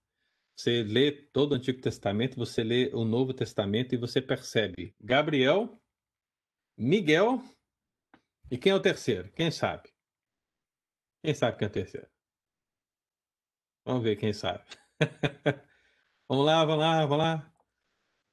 Você 0.55 0.83
lê 0.83 1.11
todo 1.11 1.51
o 1.51 1.55
Antigo 1.55 1.79
Testamento, 1.79 2.35
você 2.35 2.63
lê 2.63 2.89
o 2.91 3.05
Novo 3.05 3.35
Testamento 3.35 3.93
e 3.93 3.99
você 3.99 4.19
percebe 4.19 4.95
Gabriel, 4.99 5.79
Miguel 6.75 7.43
e 8.51 8.57
quem 8.57 8.71
é 8.71 8.75
o 8.75 8.81
terceiro? 8.81 9.31
Quem 9.33 9.51
sabe? 9.51 9.89
Quem 11.23 11.33
sabe 11.33 11.57
quem 11.57 11.65
é 11.65 11.69
o 11.69 11.73
terceiro? 11.73 12.07
Vamos 13.85 14.03
ver 14.03 14.15
quem 14.15 14.33
sabe. 14.33 14.63
Vamos 16.27 16.45
lá, 16.45 16.65
vamos 16.65 16.79
lá, 16.79 17.05
vamos 17.05 17.17
lá. 17.17 17.53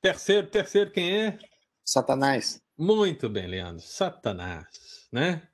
Terceiro, 0.00 0.46
terceiro, 0.46 0.92
quem 0.92 1.22
é? 1.22 1.38
Satanás. 1.84 2.62
Muito 2.78 3.28
bem, 3.28 3.48
Leandro. 3.48 3.82
Satanás, 3.84 5.08
né? 5.12 5.46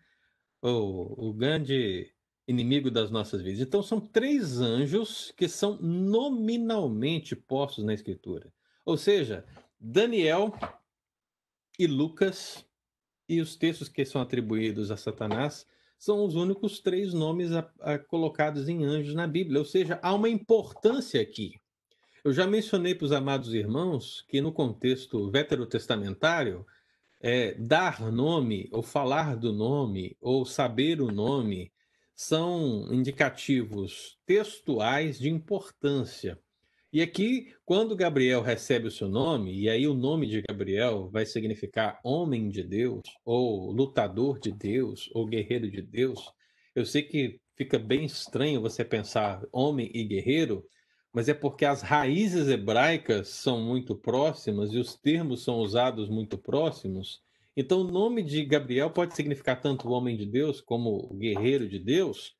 O, 0.62 1.28
o 1.28 1.32
grande 1.32 2.12
inimigo 2.46 2.90
das 2.90 3.10
nossas 3.10 3.42
vidas. 3.42 3.60
Então, 3.60 3.82
são 3.82 3.98
três 3.98 4.60
anjos 4.60 5.32
que 5.36 5.48
são 5.48 5.78
nominalmente 5.80 7.34
postos 7.34 7.84
na 7.84 7.94
Escritura. 7.94 8.52
Ou 8.84 8.98
seja, 8.98 9.44
Daniel 9.80 10.52
e 11.78 11.86
Lucas 11.86 12.65
e 13.28 13.40
os 13.40 13.56
textos 13.56 13.88
que 13.88 14.04
são 14.04 14.20
atribuídos 14.20 14.90
a 14.90 14.96
Satanás 14.96 15.66
são 15.98 16.24
os 16.24 16.34
únicos 16.34 16.78
três 16.78 17.12
nomes 17.12 17.52
a, 17.52 17.68
a, 17.80 17.98
colocados 17.98 18.68
em 18.68 18.84
anjos 18.84 19.14
na 19.14 19.26
Bíblia. 19.26 19.58
Ou 19.58 19.64
seja, 19.64 19.98
há 20.02 20.12
uma 20.14 20.28
importância 20.28 21.20
aqui. 21.20 21.54
Eu 22.22 22.32
já 22.32 22.46
mencionei 22.46 22.94
para 22.94 23.04
os 23.04 23.12
amados 23.12 23.54
irmãos 23.54 24.24
que 24.28 24.40
no 24.40 24.52
contexto 24.52 25.30
veterotestamentário, 25.30 26.66
é, 27.20 27.54
dar 27.54 28.12
nome, 28.12 28.68
ou 28.72 28.82
falar 28.82 29.36
do 29.36 29.52
nome, 29.52 30.16
ou 30.20 30.44
saber 30.44 31.00
o 31.00 31.10
nome, 31.10 31.72
são 32.14 32.92
indicativos 32.92 34.18
textuais 34.26 35.18
de 35.18 35.30
importância. 35.30 36.38
E 36.92 37.02
aqui, 37.02 37.52
quando 37.64 37.96
Gabriel 37.96 38.40
recebe 38.40 38.86
o 38.86 38.90
seu 38.90 39.08
nome, 39.08 39.52
e 39.52 39.68
aí 39.68 39.88
o 39.88 39.94
nome 39.94 40.26
de 40.26 40.40
Gabriel 40.40 41.10
vai 41.10 41.26
significar 41.26 41.98
homem 42.02 42.48
de 42.48 42.62
Deus, 42.62 43.02
ou 43.24 43.72
lutador 43.72 44.38
de 44.38 44.52
Deus, 44.52 45.10
ou 45.12 45.26
guerreiro 45.26 45.70
de 45.70 45.82
Deus, 45.82 46.32
eu 46.74 46.86
sei 46.86 47.02
que 47.02 47.40
fica 47.56 47.78
bem 47.78 48.04
estranho 48.04 48.60
você 48.60 48.84
pensar 48.84 49.42
homem 49.50 49.90
e 49.92 50.04
guerreiro, 50.04 50.64
mas 51.12 51.28
é 51.28 51.34
porque 51.34 51.64
as 51.64 51.82
raízes 51.82 52.48
hebraicas 52.48 53.28
são 53.28 53.60
muito 53.60 53.96
próximas 53.96 54.72
e 54.72 54.78
os 54.78 54.94
termos 54.94 55.42
são 55.42 55.56
usados 55.56 56.08
muito 56.08 56.38
próximos. 56.38 57.20
Então, 57.56 57.80
o 57.80 57.90
nome 57.90 58.22
de 58.22 58.44
Gabriel 58.44 58.90
pode 58.90 59.16
significar 59.16 59.60
tanto 59.60 59.88
homem 59.88 60.16
de 60.16 60.26
Deus 60.26 60.60
como 60.60 61.08
guerreiro 61.14 61.68
de 61.68 61.78
Deus. 61.78 62.36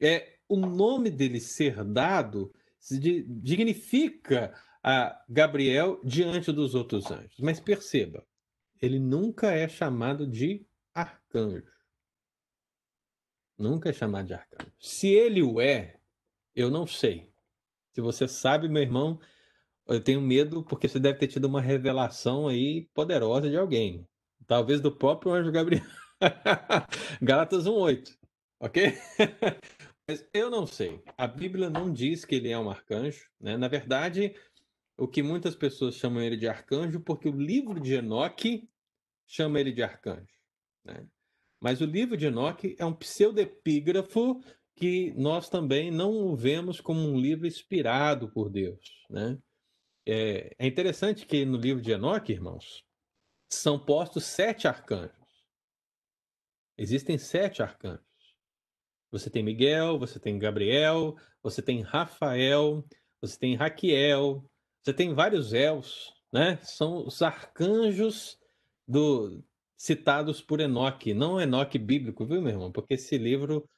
É 0.00 0.34
o 0.46 0.56
nome 0.56 1.10
dele 1.10 1.40
ser 1.40 1.82
dado 1.82 2.52
dignifica 2.80 4.54
a 4.82 5.22
Gabriel 5.28 6.00
diante 6.04 6.52
dos 6.52 6.74
outros 6.74 7.10
anjos. 7.10 7.38
Mas 7.40 7.60
perceba, 7.60 8.24
ele 8.80 8.98
nunca 8.98 9.50
é 9.52 9.68
chamado 9.68 10.26
de 10.26 10.66
arcanjo. 10.94 11.72
Nunca 13.58 13.90
é 13.90 13.92
chamado 13.92 14.26
de 14.26 14.34
arcanjo. 14.34 14.72
Se 14.78 15.08
ele 15.08 15.42
o 15.42 15.60
é, 15.60 15.98
eu 16.54 16.70
não 16.70 16.86
sei. 16.86 17.30
Se 17.92 18.00
você 18.00 18.28
sabe, 18.28 18.68
meu 18.68 18.82
irmão, 18.82 19.20
eu 19.86 20.00
tenho 20.00 20.20
medo 20.20 20.62
porque 20.62 20.86
você 20.86 21.00
deve 21.00 21.18
ter 21.18 21.26
tido 21.26 21.46
uma 21.46 21.60
revelação 21.60 22.46
aí 22.46 22.88
poderosa 22.94 23.50
de 23.50 23.56
alguém. 23.56 24.06
Talvez 24.46 24.80
do 24.80 24.92
próprio 24.92 25.32
anjo 25.32 25.50
Gabriel. 25.50 25.84
Gálatas 27.20 27.66
1:8. 27.66 28.16
OK? 28.60 28.92
Mas 30.08 30.26
eu 30.32 30.48
não 30.48 30.66
sei. 30.66 31.02
A 31.18 31.26
Bíblia 31.26 31.68
não 31.68 31.92
diz 31.92 32.24
que 32.24 32.34
ele 32.34 32.48
é 32.48 32.58
um 32.58 32.70
arcanjo. 32.70 33.28
Né? 33.38 33.58
Na 33.58 33.68
verdade, 33.68 34.34
o 34.96 35.06
que 35.06 35.22
muitas 35.22 35.54
pessoas 35.54 35.96
chamam 35.96 36.22
ele 36.22 36.36
de 36.38 36.48
arcanjo, 36.48 37.00
porque 37.00 37.28
o 37.28 37.38
livro 37.38 37.78
de 37.78 37.94
Enoque 37.94 38.66
chama 39.26 39.60
ele 39.60 39.70
de 39.70 39.82
arcanjo. 39.82 40.32
Né? 40.82 41.06
Mas 41.60 41.82
o 41.82 41.84
livro 41.84 42.16
de 42.16 42.26
Enoque 42.26 42.74
é 42.78 42.86
um 42.86 42.94
pseudepígrafo 42.94 44.40
que 44.74 45.12
nós 45.12 45.50
também 45.50 45.90
não 45.90 46.12
o 46.12 46.34
vemos 46.34 46.80
como 46.80 47.00
um 47.00 47.20
livro 47.20 47.46
inspirado 47.46 48.30
por 48.32 48.48
Deus. 48.48 49.04
Né? 49.10 49.38
É, 50.06 50.56
é 50.58 50.66
interessante 50.66 51.26
que 51.26 51.44
no 51.44 51.58
livro 51.58 51.82
de 51.82 51.92
Enoque, 51.92 52.32
irmãos, 52.32 52.82
são 53.52 53.78
postos 53.78 54.24
sete 54.24 54.66
arcanjos. 54.66 55.12
Existem 56.78 57.18
sete 57.18 57.62
arcanjos. 57.62 58.07
Você 59.10 59.30
tem 59.30 59.42
Miguel, 59.42 59.98
você 59.98 60.18
tem 60.18 60.38
Gabriel, 60.38 61.16
você 61.42 61.62
tem 61.62 61.80
Rafael, 61.80 62.84
você 63.20 63.38
tem 63.38 63.54
Raquiel, 63.54 64.44
você 64.82 64.92
tem 64.92 65.14
vários 65.14 65.52
Els, 65.52 66.12
né? 66.32 66.58
São 66.62 67.06
os 67.06 67.22
arcanjos 67.22 68.38
do 68.86 69.42
citados 69.76 70.40
por 70.40 70.60
Enoque, 70.60 71.14
não 71.14 71.40
Enoque 71.40 71.78
bíblico, 71.78 72.24
viu, 72.24 72.42
meu 72.42 72.52
irmão? 72.52 72.72
Porque 72.72 72.94
esse 72.94 73.16
livro 73.16 73.68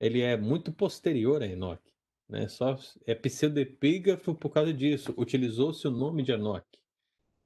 ele 0.00 0.20
é 0.20 0.36
muito 0.36 0.72
posterior 0.72 1.42
a 1.42 1.46
Enoque, 1.46 1.92
né? 2.28 2.46
Só 2.48 2.78
é 3.06 3.14
pseudepígrafo 3.14 4.34
por 4.34 4.50
causa 4.50 4.72
disso. 4.72 5.14
Utilizou-se 5.16 5.86
o 5.88 5.90
nome 5.90 6.22
de 6.22 6.32
Enoque 6.32 6.78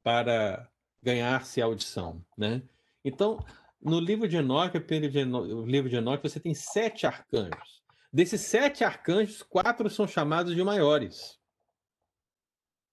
para 0.03 0.69
ganhar-se 1.03 1.63
audição, 1.63 2.25
né? 2.37 2.63
Então, 3.05 3.45
no 3.83 3.99
livro 3.99 4.29
de 4.29 4.37
Enoque, 4.37 4.79
o 4.79 5.67
livro 5.67 5.91
de 5.91 5.97
Enoque, 5.97 6.29
você 6.29 6.39
tem 6.39 6.55
sete 6.55 7.07
arcanjos. 7.07 7.83
Desses 8.13 8.43
sete 8.43 8.85
arcanjos, 8.85 9.43
quatro 9.43 9.91
são 9.91 10.07
chamados 10.07 10.55
de 10.55 10.63
maiores. 10.63 11.41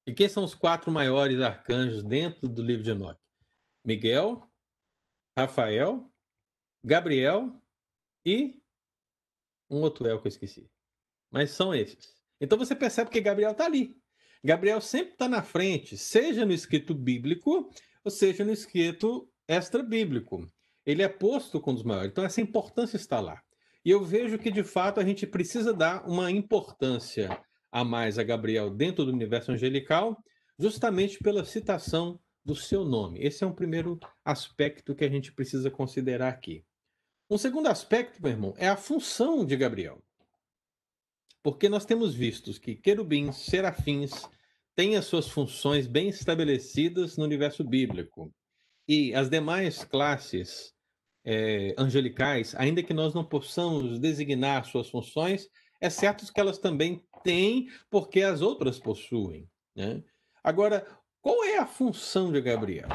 E 0.07 0.13
quem 0.13 0.27
são 0.27 0.43
os 0.43 0.55
quatro 0.55 0.91
maiores 0.91 1.39
arcanjos 1.41 2.03
dentro 2.03 2.47
do 2.47 2.63
livro 2.63 2.83
de 2.83 2.91
Enoque? 2.91 3.21
Miguel, 3.85 4.49
Rafael, 5.37 6.11
Gabriel 6.83 7.61
e 8.25 8.59
um 9.69 9.81
outro 9.81 10.07
El 10.07 10.19
que 10.19 10.27
eu 10.27 10.29
esqueci. 10.29 10.69
Mas 11.29 11.51
são 11.51 11.75
esses. 11.75 12.15
Então 12.41 12.57
você 12.57 12.75
percebe 12.75 13.11
que 13.11 13.21
Gabriel 13.21 13.51
está 13.51 13.65
ali. 13.65 13.95
Gabriel 14.43 14.81
sempre 14.81 15.13
está 15.13 15.27
na 15.27 15.43
frente, 15.43 15.97
seja 15.97 16.45
no 16.45 16.53
escrito 16.53 16.95
bíblico, 16.95 17.69
ou 18.03 18.09
seja 18.09 18.43
no 18.43 18.51
escrito 18.51 19.29
extra-bíblico 19.47 20.49
ele 20.85 21.03
é 21.03 21.07
posto 21.07 21.59
com 21.59 21.73
os 21.73 21.83
maiores. 21.83 22.11
Então, 22.11 22.23
essa 22.23 22.41
importância 22.41 22.97
está 22.97 23.19
lá. 23.19 23.41
E 23.83 23.91
eu 23.91 24.03
vejo 24.03 24.37
que, 24.37 24.51
de 24.51 24.63
fato, 24.63 24.99
a 24.99 25.05
gente 25.05 25.25
precisa 25.25 25.73
dar 25.73 26.07
uma 26.07 26.31
importância 26.31 27.39
a 27.71 27.83
mais 27.83 28.17
a 28.17 28.23
Gabriel 28.23 28.69
dentro 28.69 29.05
do 29.05 29.11
universo 29.11 29.51
angelical, 29.51 30.17
justamente 30.57 31.19
pela 31.19 31.45
citação 31.45 32.19
do 32.43 32.55
seu 32.55 32.83
nome. 32.83 33.19
Esse 33.21 33.43
é 33.43 33.47
um 33.47 33.53
primeiro 33.53 33.99
aspecto 34.25 34.95
que 34.95 35.05
a 35.05 35.09
gente 35.09 35.31
precisa 35.31 35.69
considerar 35.69 36.29
aqui. 36.29 36.65
Um 37.29 37.37
segundo 37.37 37.67
aspecto, 37.67 38.21
meu 38.21 38.31
irmão, 38.31 38.53
é 38.57 38.67
a 38.67 38.75
função 38.75 39.45
de 39.45 39.55
Gabriel. 39.55 40.03
Porque 41.43 41.69
nós 41.69 41.85
temos 41.85 42.13
visto 42.13 42.51
que 42.59 42.75
querubins, 42.75 43.37
serafins, 43.37 44.11
têm 44.75 44.97
as 44.97 45.05
suas 45.05 45.29
funções 45.29 45.87
bem 45.87 46.09
estabelecidas 46.09 47.17
no 47.17 47.23
universo 47.23 47.63
bíblico. 47.63 48.33
E 48.89 49.13
as 49.13 49.29
demais 49.29 49.83
classes 49.83 50.73
é, 51.23 51.75
angelicais, 51.77 52.55
ainda 52.55 52.81
que 52.81 52.91
nós 52.91 53.13
não 53.13 53.23
possamos 53.23 53.99
designar 53.99 54.65
suas 54.65 54.89
funções, 54.89 55.47
é 55.79 55.91
certo 55.91 56.33
que 56.33 56.39
elas 56.39 56.57
também 56.57 57.05
têm, 57.23 57.69
porque 57.87 58.23
as 58.23 58.41
outras 58.41 58.79
possuem. 58.79 59.47
Né? 59.75 60.03
Agora, 60.43 60.87
qual 61.21 61.43
é 61.43 61.59
a 61.59 61.67
função 61.67 62.31
de 62.31 62.41
Gabriel? 62.41 62.89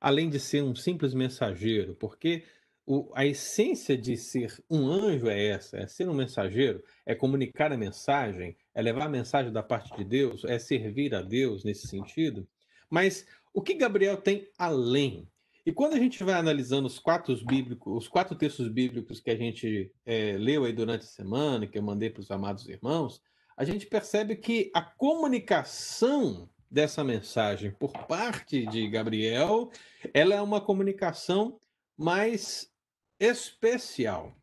Além 0.00 0.30
de 0.30 0.40
ser 0.40 0.62
um 0.62 0.74
simples 0.74 1.12
mensageiro, 1.12 1.94
porque 1.96 2.42
o, 2.86 3.12
a 3.14 3.26
essência 3.26 3.94
de 3.94 4.16
ser 4.16 4.58
um 4.70 4.88
anjo 4.88 5.28
é 5.28 5.48
essa: 5.48 5.76
é 5.76 5.86
ser 5.86 6.08
um 6.08 6.14
mensageiro, 6.14 6.82
é 7.04 7.14
comunicar 7.14 7.70
a 7.72 7.76
mensagem, 7.76 8.56
é 8.74 8.80
levar 8.80 9.04
a 9.04 9.10
mensagem 9.10 9.52
da 9.52 9.62
parte 9.62 9.94
de 9.94 10.02
Deus, 10.02 10.46
é 10.46 10.58
servir 10.58 11.14
a 11.14 11.20
Deus 11.20 11.62
nesse 11.62 11.86
sentido. 11.86 12.48
Mas 12.88 13.26
o 13.52 13.60
que 13.60 13.74
Gabriel 13.74 14.16
tem 14.16 14.48
além? 14.58 15.28
E 15.64 15.72
quando 15.72 15.94
a 15.94 15.98
gente 15.98 16.24
vai 16.24 16.34
analisando 16.34 16.86
os 16.86 16.98
quatro 16.98 17.36
bíblicos, 17.44 18.04
os 18.04 18.08
quatro 18.08 18.36
textos 18.36 18.68
bíblicos 18.68 19.20
que 19.20 19.30
a 19.30 19.36
gente 19.36 19.92
é, 20.04 20.32
leu 20.36 20.64
aí 20.64 20.72
durante 20.72 21.04
a 21.04 21.08
semana, 21.08 21.66
que 21.66 21.78
eu 21.78 21.82
mandei 21.82 22.10
para 22.10 22.20
os 22.20 22.30
amados 22.30 22.68
irmãos, 22.68 23.22
a 23.56 23.64
gente 23.64 23.86
percebe 23.86 24.34
que 24.36 24.70
a 24.74 24.82
comunicação 24.82 26.48
dessa 26.68 27.04
mensagem 27.04 27.70
por 27.70 27.92
parte 28.06 28.66
de 28.66 28.88
Gabriel, 28.88 29.70
ela 30.12 30.34
é 30.34 30.40
uma 30.40 30.60
comunicação 30.60 31.60
mais 31.96 32.72
especial. 33.20 34.34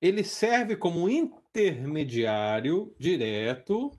Ele 0.00 0.24
serve 0.24 0.76
como 0.76 1.08
intermediário 1.08 2.94
direto 2.98 3.90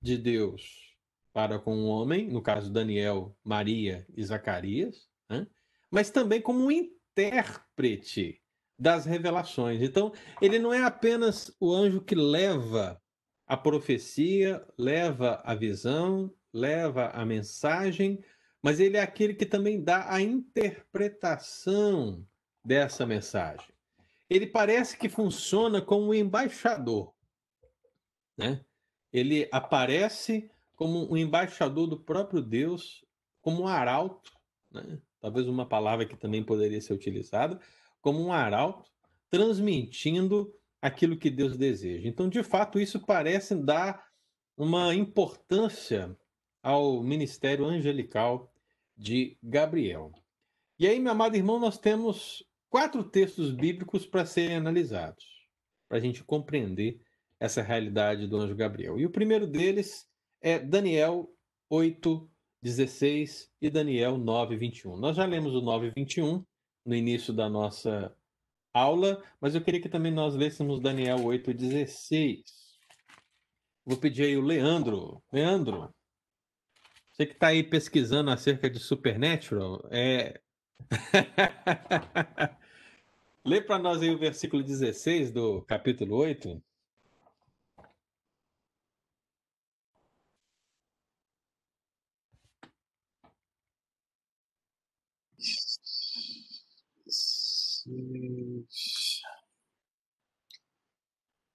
de 0.00 0.18
Deus 0.18 0.91
para 1.32 1.58
com 1.58 1.76
o 1.76 1.86
homem, 1.86 2.28
no 2.28 2.42
caso 2.42 2.70
Daniel, 2.70 3.36
Maria 3.42 4.06
e 4.14 4.22
Zacarias, 4.22 5.08
né? 5.28 5.46
mas 5.90 6.10
também 6.10 6.40
como 6.40 6.64
um 6.64 6.70
intérprete 6.70 8.40
das 8.78 9.04
revelações. 9.04 9.80
Então, 9.80 10.12
ele 10.40 10.58
não 10.58 10.72
é 10.72 10.82
apenas 10.82 11.54
o 11.60 11.72
anjo 11.72 12.00
que 12.00 12.14
leva 12.14 13.00
a 13.46 13.56
profecia, 13.56 14.64
leva 14.78 15.40
a 15.44 15.54
visão, 15.54 16.32
leva 16.52 17.08
a 17.08 17.24
mensagem, 17.24 18.22
mas 18.62 18.78
ele 18.78 18.96
é 18.96 19.00
aquele 19.00 19.34
que 19.34 19.46
também 19.46 19.82
dá 19.82 20.12
a 20.12 20.20
interpretação 20.20 22.26
dessa 22.64 23.06
mensagem. 23.06 23.72
Ele 24.28 24.46
parece 24.46 24.96
que 24.96 25.08
funciona 25.08 25.82
como 25.82 26.08
um 26.08 26.14
embaixador, 26.14 27.12
né? 28.36 28.64
ele 29.12 29.48
aparece 29.52 30.50
como 30.82 31.08
um 31.08 31.16
embaixador 31.16 31.86
do 31.86 31.96
próprio 31.96 32.42
Deus, 32.42 33.04
como 33.40 33.62
um 33.62 33.68
arauto, 33.68 34.32
né? 34.68 34.98
talvez 35.20 35.46
uma 35.46 35.64
palavra 35.64 36.04
que 36.04 36.16
também 36.16 36.42
poderia 36.42 36.80
ser 36.80 36.92
utilizada, 36.92 37.60
como 38.00 38.20
um 38.20 38.32
arauto, 38.32 38.90
transmitindo 39.30 40.52
aquilo 40.80 41.16
que 41.16 41.30
Deus 41.30 41.56
deseja. 41.56 42.08
Então, 42.08 42.28
de 42.28 42.42
fato, 42.42 42.80
isso 42.80 42.98
parece 42.98 43.54
dar 43.54 44.04
uma 44.56 44.92
importância 44.92 46.18
ao 46.60 47.00
ministério 47.00 47.64
angelical 47.64 48.52
de 48.96 49.38
Gabriel. 49.40 50.12
E 50.80 50.88
aí, 50.88 50.98
meu 50.98 51.12
amado 51.12 51.36
irmão, 51.36 51.60
nós 51.60 51.78
temos 51.78 52.44
quatro 52.68 53.04
textos 53.04 53.52
bíblicos 53.52 54.04
para 54.04 54.26
serem 54.26 54.56
analisados, 54.56 55.46
para 55.88 55.98
a 55.98 56.00
gente 56.00 56.24
compreender 56.24 57.00
essa 57.38 57.62
realidade 57.62 58.26
do 58.26 58.36
anjo 58.36 58.56
Gabriel. 58.56 58.98
E 58.98 59.06
o 59.06 59.10
primeiro 59.10 59.46
deles 59.46 60.10
é 60.42 60.58
Daniel 60.58 61.32
8, 61.70 62.28
16 62.60 63.50
e 63.60 63.70
Daniel 63.70 64.18
9, 64.18 64.56
21. 64.56 64.96
Nós 64.96 65.16
já 65.16 65.24
lemos 65.24 65.54
o 65.54 65.62
9, 65.62 65.90
21 65.90 66.44
no 66.84 66.94
início 66.94 67.32
da 67.32 67.48
nossa 67.48 68.14
aula, 68.74 69.22
mas 69.40 69.54
eu 69.54 69.62
queria 69.62 69.80
que 69.80 69.88
também 69.88 70.12
nós 70.12 70.34
lêssemos 70.34 70.80
Daniel 70.80 71.24
8, 71.24 71.54
16. 71.54 72.42
Vou 73.84 73.96
pedir 73.96 74.24
aí 74.24 74.36
o 74.36 74.42
Leandro. 74.42 75.22
Leandro, 75.32 75.94
você 77.12 77.26
que 77.26 77.34
está 77.34 77.48
aí 77.48 77.62
pesquisando 77.62 78.30
acerca 78.30 78.68
de 78.68 78.80
Supernatural, 78.80 79.86
é... 79.90 80.40
lê 83.44 83.60
para 83.60 83.78
nós 83.78 84.02
aí 84.02 84.10
o 84.10 84.18
versículo 84.18 84.62
16 84.62 85.30
do 85.30 85.62
capítulo 85.62 86.16
8. 86.16 86.62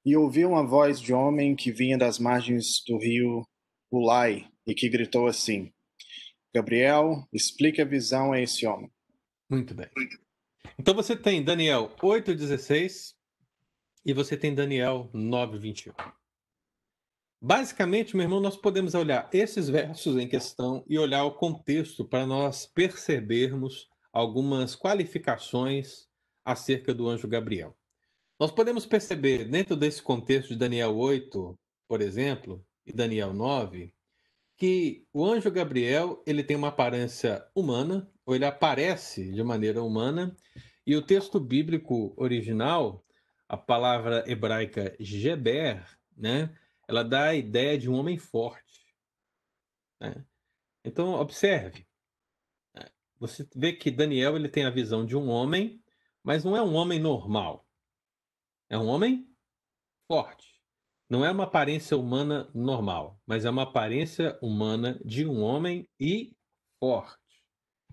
E 0.06 0.16
ouvi 0.16 0.46
uma 0.46 0.66
voz 0.66 1.02
de 1.02 1.14
homem 1.14 1.56
que 1.56 1.72
vinha 1.72 1.98
das 1.98 2.18
margens 2.18 2.82
do 2.88 2.98
rio 2.98 3.46
Ulai 3.92 4.48
e 4.66 4.74
que 4.74 4.90
gritou 4.90 5.28
assim: 5.28 5.74
Gabriel, 6.54 7.28
explique 7.34 7.82
a 7.82 7.86
visão 7.86 8.32
a 8.32 8.40
esse 8.40 8.66
homem. 8.66 8.92
Muito 9.50 9.74
bem. 9.74 9.90
Então 10.80 10.94
você 10.94 11.16
tem 11.16 11.44
Daniel 11.44 11.96
8,16 12.02 13.14
e 14.06 14.14
você 14.14 14.38
tem 14.38 14.54
Daniel 14.56 15.10
9,21. 15.14 15.94
Basicamente, 17.42 18.16
meu 18.16 18.24
irmão, 18.24 18.40
nós 18.40 18.58
podemos 18.58 18.96
olhar 18.96 19.30
esses 19.32 19.70
versos 19.70 20.18
em 20.18 20.28
questão 20.28 20.84
e 20.88 20.98
olhar 20.98 21.24
o 21.24 21.36
contexto 21.36 22.04
para 22.04 22.26
nós 22.26 22.66
percebermos 22.66 23.88
algumas 24.12 24.76
qualificações 24.76 26.08
acerca 26.48 26.94
do 26.94 27.10
anjo 27.10 27.28
Gabriel. 27.28 27.78
Nós 28.40 28.52
podemos 28.52 28.86
perceber, 28.86 29.44
dentro 29.50 29.76
desse 29.76 30.02
contexto 30.02 30.50
de 30.50 30.56
Daniel 30.56 30.96
8, 30.96 31.60
por 31.90 32.02
exemplo, 32.02 32.66
e 32.86 32.94
Daniel 32.94 33.34
9, 33.34 33.94
que 34.56 35.06
o 35.12 35.26
anjo 35.26 35.52
Gabriel 35.52 36.24
ele 36.26 36.42
tem 36.42 36.56
uma 36.56 36.70
aparência 36.70 37.46
humana, 37.54 38.10
ou 38.26 38.34
ele 38.34 38.46
aparece 38.46 39.30
de 39.30 39.44
maneira 39.44 39.84
humana, 39.84 40.34
e 40.86 40.96
o 40.96 41.02
texto 41.02 41.38
bíblico 41.38 42.14
original, 42.16 43.06
a 43.50 43.58
palavra 43.58 44.24
hebraica 44.26 44.96
Geber, 45.02 45.86
né, 46.16 46.58
ela 46.88 47.04
dá 47.04 47.26
a 47.26 47.36
ideia 47.36 47.78
de 47.78 47.90
um 47.90 47.94
homem 47.96 48.18
forte. 48.18 48.88
Né? 50.00 50.24
Então, 50.86 51.10
observe. 51.16 51.86
Né, 52.74 52.86
você 53.20 53.46
vê 53.54 53.74
que 53.74 53.92
Daniel 53.92 54.38
ele 54.38 54.48
tem 54.48 54.64
a 54.64 54.70
visão 54.70 55.06
de 55.06 55.18
um 55.18 55.28
homem 55.28 55.84
mas 56.28 56.44
não 56.44 56.58
é 56.58 56.62
um 56.62 56.76
homem 56.76 57.00
normal. 57.00 57.66
É 58.70 58.78
um 58.78 58.88
homem 58.88 59.26
forte. 60.12 60.62
Não 61.10 61.24
é 61.24 61.32
uma 61.32 61.46
aparência 61.46 61.96
humana 61.96 62.52
normal, 62.54 63.18
mas 63.26 63.46
é 63.46 63.50
uma 63.50 63.64
aparência 63.64 64.38
humana 64.42 65.00
de 65.06 65.26
um 65.26 65.42
homem 65.42 65.88
e 65.98 66.36
forte. 66.82 67.46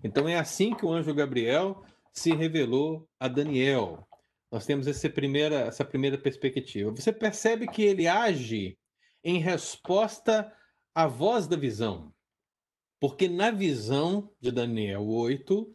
Então 0.03 0.27
é 0.27 0.37
assim 0.37 0.75
que 0.75 0.85
o 0.85 0.91
anjo 0.91 1.15
Gabriel 1.15 1.81
se 2.11 2.35
revelou 2.35 3.07
a 3.21 3.29
Daniel. 3.29 4.05
Nós 4.51 4.65
temos 4.65 4.85
essa 4.85 5.09
primeira, 5.09 5.61
essa 5.61 5.85
primeira 5.85 6.17
perspectiva. 6.17 6.91
Você 6.91 7.13
percebe 7.13 7.67
que 7.67 7.83
ele 7.83 8.05
age 8.05 8.77
em 9.23 9.39
resposta 9.39 10.53
à 10.93 11.07
voz 11.07 11.47
da 11.47 11.55
visão. 11.55 12.13
Porque 12.99 13.29
na 13.29 13.49
visão 13.49 14.29
de 14.41 14.51
Daniel 14.51 15.07
8, 15.07 15.73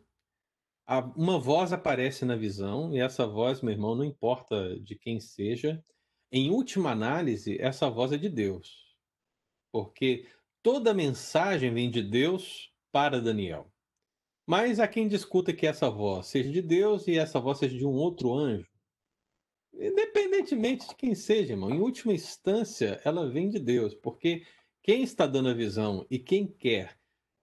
uma 1.16 1.38
voz 1.38 1.72
aparece 1.72 2.24
na 2.24 2.34
visão, 2.34 2.92
e 2.92 2.98
essa 2.98 3.26
voz, 3.26 3.62
meu 3.62 3.72
irmão, 3.72 3.94
não 3.94 4.04
importa 4.04 4.78
de 4.80 4.96
quem 4.96 5.20
seja, 5.20 5.82
em 6.32 6.50
última 6.50 6.90
análise, 6.90 7.56
essa 7.60 7.88
voz 7.88 8.12
é 8.12 8.16
de 8.16 8.28
Deus. 8.28 8.96
Porque 9.72 10.26
toda 10.62 10.92
mensagem 10.92 11.72
vem 11.72 11.90
de 11.90 12.02
Deus 12.02 12.72
para 12.90 13.20
Daniel. 13.20 13.72
Mas 14.46 14.80
há 14.80 14.88
quem 14.88 15.06
discuta 15.06 15.52
que 15.52 15.66
essa 15.66 15.88
voz 15.88 16.26
seja 16.26 16.50
de 16.50 16.60
Deus 16.60 17.06
e 17.06 17.16
essa 17.16 17.38
voz 17.38 17.58
seja 17.58 17.76
de 17.76 17.86
um 17.86 17.92
outro 17.92 18.34
anjo. 18.34 18.68
Independentemente 19.72 20.88
de 20.88 20.94
quem 20.96 21.14
seja, 21.14 21.52
irmão, 21.52 21.70
em 21.70 21.80
última 21.80 22.12
instância, 22.12 23.00
ela 23.04 23.30
vem 23.30 23.48
de 23.48 23.60
Deus, 23.60 23.94
porque 23.94 24.44
quem 24.82 25.02
está 25.02 25.26
dando 25.26 25.50
a 25.50 25.54
visão 25.54 26.04
e 26.10 26.18
quem 26.18 26.46
quer 26.46 26.99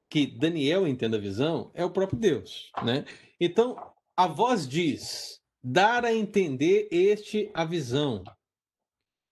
que 0.09 0.25
Daniel 0.25 0.87
entenda 0.87 1.17
a 1.17 1.21
visão 1.21 1.71
é 1.73 1.83
o 1.83 1.89
próprio 1.89 2.19
Deus, 2.19 2.71
né? 2.83 3.05
Então, 3.39 3.75
a 4.15 4.27
voz 4.27 4.67
diz: 4.67 5.41
dar 5.63 6.05
a 6.05 6.13
entender 6.13 6.87
este 6.91 7.51
a 7.53 7.65
visão. 7.65 8.23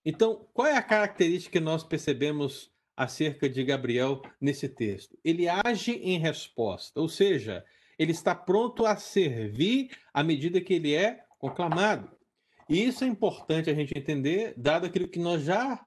Então, 0.03 0.47
qual 0.53 0.67
é 0.67 0.75
a 0.75 0.83
característica 0.83 1.57
que 1.57 1.63
nós 1.63 1.83
percebemos 1.83 2.71
acerca 2.95 3.49
de 3.49 3.63
Gabriel 3.63 4.21
nesse 4.39 4.69
texto? 4.69 5.17
Ele 5.23 5.47
age 5.47 5.93
em 5.93 6.19
resposta, 6.19 6.99
ou 6.99 7.09
seja, 7.09 7.65
ele 7.97 8.11
está 8.11 8.35
pronto 8.35 8.85
a 8.85 8.95
servir 8.97 9.89
à 10.13 10.23
medida 10.23 10.61
que 10.61 10.73
ele 10.73 10.93
é 10.93 11.23
conclamado. 11.39 12.15
E 12.67 12.83
isso 12.83 13.03
é 13.03 13.07
importante 13.07 13.69
a 13.69 13.73
gente 13.73 13.97
entender, 13.97 14.53
dado 14.57 14.85
aquilo 14.85 15.07
que 15.07 15.19
nós 15.19 15.43
já 15.43 15.83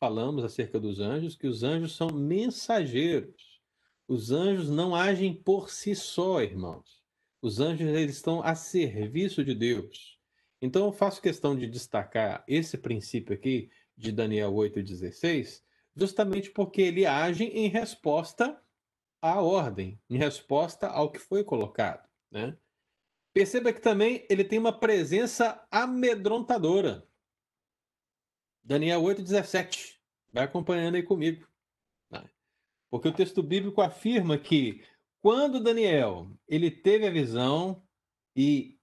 falamos 0.00 0.44
acerca 0.44 0.80
dos 0.80 0.98
anjos, 0.98 1.36
que 1.36 1.46
os 1.46 1.62
anjos 1.62 1.94
são 1.94 2.08
mensageiros. 2.08 3.51
Os 4.06 4.30
anjos 4.30 4.68
não 4.68 4.94
agem 4.94 5.34
por 5.34 5.70
si 5.70 5.94
só, 5.94 6.42
irmãos. 6.42 7.02
Os 7.40 7.60
anjos 7.60 7.88
eles 7.88 8.16
estão 8.16 8.42
a 8.42 8.54
serviço 8.54 9.44
de 9.44 9.54
Deus. 9.54 10.18
Então 10.60 10.86
eu 10.86 10.92
faço 10.92 11.20
questão 11.20 11.56
de 11.56 11.66
destacar 11.66 12.44
esse 12.46 12.78
princípio 12.78 13.34
aqui 13.34 13.70
de 13.96 14.12
Daniel 14.12 14.52
8:16, 14.54 15.64
justamente 15.94 16.50
porque 16.50 16.82
ele 16.82 17.04
age 17.04 17.44
em 17.44 17.68
resposta 17.68 18.60
à 19.20 19.40
ordem, 19.40 20.00
em 20.08 20.16
resposta 20.16 20.86
ao 20.86 21.10
que 21.10 21.18
foi 21.18 21.42
colocado, 21.42 22.08
né? 22.30 22.56
Perceba 23.32 23.72
que 23.72 23.80
também 23.80 24.26
ele 24.28 24.44
tem 24.44 24.58
uma 24.58 24.78
presença 24.78 25.66
amedrontadora. 25.70 27.08
Daniel 28.62 29.02
8:17. 29.02 30.00
Vai 30.32 30.44
acompanhando 30.44 30.94
aí 30.94 31.02
comigo. 31.02 31.46
Porque 32.92 33.08
o 33.08 33.14
texto 33.14 33.42
bíblico 33.42 33.80
afirma 33.80 34.36
que 34.36 34.84
quando 35.22 35.62
Daniel 35.62 36.30
ele 36.46 36.70
teve 36.70 37.06
a 37.06 37.10
visão 37.10 37.82
e 38.36 38.78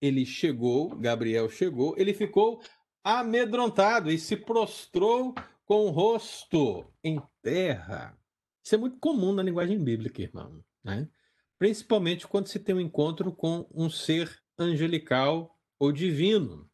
ele 0.00 0.24
chegou, 0.24 0.96
Gabriel 0.96 1.50
chegou, 1.50 1.94
ele 1.98 2.14
ficou 2.14 2.62
amedrontado 3.04 4.10
e 4.10 4.18
se 4.18 4.34
prostrou 4.34 5.34
com 5.66 5.84
o 5.84 5.90
rosto 5.90 6.90
em 7.04 7.20
terra. 7.42 8.18
Isso 8.64 8.74
é 8.74 8.78
muito 8.78 8.98
comum 8.98 9.34
na 9.34 9.42
linguagem 9.42 9.78
bíblica, 9.78 10.22
irmão. 10.22 10.64
Né? 10.82 11.06
Principalmente 11.58 12.26
quando 12.26 12.46
se 12.46 12.58
tem 12.58 12.76
um 12.76 12.80
encontro 12.80 13.30
com 13.30 13.68
um 13.74 13.90
ser 13.90 14.42
angelical 14.58 15.54
ou 15.78 15.92
divino. 15.92 16.66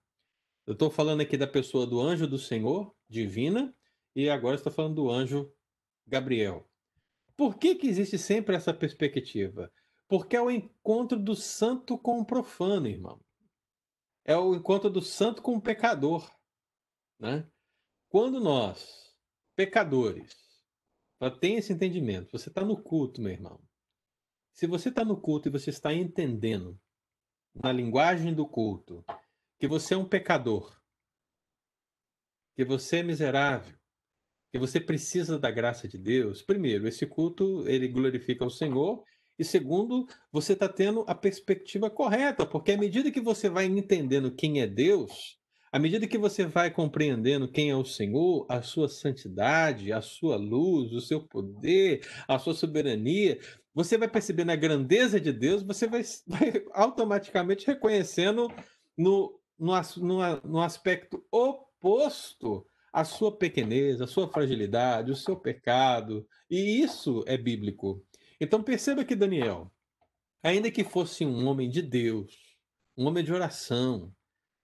Eu 0.64 0.74
estou 0.74 0.88
falando 0.88 1.20
aqui 1.20 1.36
da 1.36 1.48
pessoa 1.48 1.84
do 1.84 2.00
anjo 2.00 2.28
do 2.28 2.38
Senhor, 2.38 2.94
divina, 3.08 3.74
e 4.14 4.30
agora 4.30 4.54
estou 4.54 4.72
falando 4.72 4.94
do 4.94 5.10
anjo 5.10 5.52
Gabriel. 6.06 6.68
Por 7.36 7.56
que, 7.58 7.74
que 7.74 7.88
existe 7.88 8.18
sempre 8.18 8.54
essa 8.54 8.72
perspectiva? 8.72 9.72
Porque 10.08 10.36
é 10.36 10.40
o 10.40 10.50
encontro 10.50 11.18
do 11.18 11.34
santo 11.34 11.98
com 11.98 12.20
o 12.20 12.24
profano, 12.24 12.86
irmão. 12.86 13.20
É 14.24 14.36
o 14.36 14.54
encontro 14.54 14.88
do 14.88 15.02
santo 15.02 15.42
com 15.42 15.56
o 15.56 15.60
pecador. 15.60 16.30
Né? 17.18 17.46
Quando 18.08 18.40
nós, 18.40 19.14
pecadores, 19.56 20.36
tem 21.40 21.56
esse 21.56 21.72
entendimento, 21.72 22.30
você 22.30 22.48
está 22.48 22.64
no 22.64 22.80
culto, 22.80 23.20
meu 23.20 23.32
irmão. 23.32 23.60
Se 24.52 24.66
você 24.66 24.88
está 24.88 25.04
no 25.04 25.20
culto 25.20 25.48
e 25.48 25.50
você 25.50 25.70
está 25.70 25.92
entendendo, 25.92 26.78
na 27.54 27.72
linguagem 27.72 28.34
do 28.34 28.46
culto, 28.46 29.04
que 29.58 29.66
você 29.66 29.94
é 29.94 29.96
um 29.96 30.08
pecador, 30.08 30.80
que 32.54 32.64
você 32.64 32.98
é 32.98 33.02
miserável, 33.02 33.76
que 34.54 34.58
você 34.60 34.78
precisa 34.78 35.36
da 35.36 35.50
graça 35.50 35.88
de 35.88 35.98
Deus, 35.98 36.40
primeiro, 36.40 36.86
esse 36.86 37.04
culto 37.04 37.64
ele 37.66 37.88
glorifica 37.88 38.44
o 38.44 38.50
Senhor, 38.50 39.02
e 39.36 39.42
segundo, 39.42 40.06
você 40.30 40.52
está 40.52 40.68
tendo 40.68 41.04
a 41.08 41.14
perspectiva 41.14 41.90
correta, 41.90 42.46
porque 42.46 42.70
à 42.70 42.76
medida 42.76 43.10
que 43.10 43.20
você 43.20 43.50
vai 43.50 43.64
entendendo 43.64 44.30
quem 44.30 44.60
é 44.60 44.66
Deus, 44.68 45.40
à 45.72 45.78
medida 45.80 46.06
que 46.06 46.16
você 46.16 46.46
vai 46.46 46.70
compreendendo 46.70 47.50
quem 47.50 47.70
é 47.70 47.74
o 47.74 47.84
Senhor, 47.84 48.46
a 48.48 48.62
sua 48.62 48.88
santidade, 48.88 49.92
a 49.92 50.00
sua 50.00 50.36
luz, 50.36 50.92
o 50.92 51.00
seu 51.00 51.20
poder, 51.20 52.06
a 52.28 52.38
sua 52.38 52.54
soberania, 52.54 53.40
você 53.74 53.98
vai 53.98 54.06
percebendo 54.06 54.52
a 54.52 54.56
grandeza 54.56 55.20
de 55.20 55.32
Deus, 55.32 55.64
você 55.64 55.88
vai, 55.88 56.04
vai 56.28 56.64
automaticamente 56.74 57.66
reconhecendo 57.66 58.46
no, 58.96 59.36
no, 59.58 59.72
no, 59.96 60.40
no 60.44 60.60
aspecto 60.60 61.24
oposto 61.28 62.64
a 62.94 63.02
sua 63.02 63.37
pequenez, 63.37 64.00
a 64.00 64.07
sua 64.07 64.28
fragilidade, 64.28 65.11
o 65.11 65.16
seu 65.16 65.37
pecado. 65.37 66.24
E 66.48 66.80
isso 66.80 67.24
é 67.26 67.37
bíblico. 67.37 68.07
Então 68.40 68.62
perceba 68.62 69.04
que 69.04 69.16
Daniel, 69.16 69.68
ainda 70.40 70.70
que 70.70 70.85
fosse 70.85 71.26
um 71.26 71.44
homem 71.48 71.68
de 71.68 71.83
Deus, 71.83 72.57
um 72.96 73.09
homem 73.09 73.24
de 73.24 73.33
oração, 73.33 74.14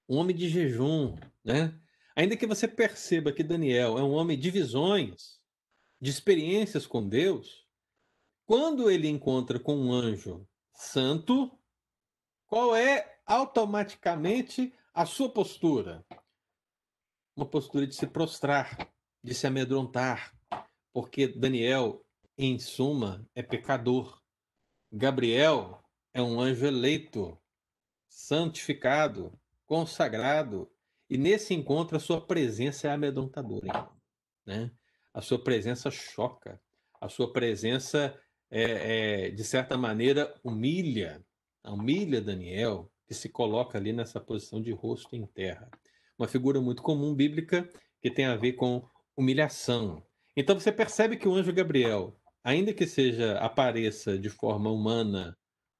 um 0.08 0.16
homem 0.16 0.36
de 0.36 0.48
jejum, 0.48 1.16
né? 1.44 1.76
Ainda 2.14 2.36
que 2.36 2.46
você 2.46 2.68
perceba 2.68 3.32
que 3.32 3.42
Daniel 3.42 3.98
é 3.98 4.02
um 4.04 4.12
homem 4.12 4.38
de 4.38 4.48
visões, 4.48 5.40
de 6.00 6.10
experiências 6.10 6.86
com 6.86 7.08
Deus, 7.08 7.66
quando 8.46 8.88
ele 8.88 9.08
encontra 9.08 9.58
com 9.58 9.76
um 9.76 9.92
anjo 9.92 10.46
santo, 10.72 11.50
qual 12.46 12.76
é 12.76 13.18
automaticamente 13.26 14.72
a 14.94 15.04
sua 15.04 15.28
postura? 15.28 16.06
Uma 17.40 17.48
postura 17.48 17.86
de 17.86 17.94
se 17.94 18.06
prostrar, 18.06 18.92
de 19.24 19.32
se 19.32 19.46
amedrontar, 19.46 20.36
porque 20.92 21.26
Daniel 21.26 22.04
em 22.36 22.58
suma, 22.58 23.26
é 23.34 23.42
pecador. 23.42 24.20
Gabriel 24.92 25.82
é 26.12 26.20
um 26.20 26.38
anjo 26.38 26.66
eleito, 26.66 27.40
santificado, 28.10 29.32
consagrado. 29.64 30.70
E 31.08 31.16
nesse 31.16 31.54
encontro, 31.54 31.96
a 31.96 32.00
sua 32.00 32.20
presença 32.20 32.88
é 32.88 32.90
amedrontadora. 32.90 33.88
Né? 34.44 34.70
A 35.14 35.22
sua 35.22 35.42
presença 35.42 35.90
choca. 35.90 36.60
A 37.00 37.08
sua 37.08 37.32
presença, 37.32 38.20
é, 38.50 39.28
é, 39.28 39.30
de 39.30 39.44
certa 39.44 39.78
maneira, 39.78 40.38
humilha. 40.44 41.24
Humilha 41.64 42.20
Daniel, 42.20 42.92
que 43.06 43.14
se 43.14 43.30
coloca 43.30 43.78
ali 43.78 43.94
nessa 43.94 44.20
posição 44.20 44.60
de 44.60 44.72
rosto 44.72 45.16
em 45.16 45.24
terra. 45.24 45.70
Uma 46.20 46.28
figura 46.28 46.60
muito 46.60 46.82
comum 46.82 47.14
bíblica 47.14 47.66
que 48.02 48.10
tem 48.10 48.26
a 48.26 48.36
ver 48.36 48.52
com 48.52 48.86
humilhação. 49.16 50.02
Então 50.36 50.60
você 50.60 50.70
percebe 50.70 51.16
que 51.16 51.26
o 51.26 51.34
anjo 51.34 51.50
Gabriel, 51.50 52.14
ainda 52.44 52.74
que 52.74 52.86
seja 52.86 53.38
apareça 53.38 54.18
de 54.18 54.28
forma 54.28 54.70
humana, 54.70 55.34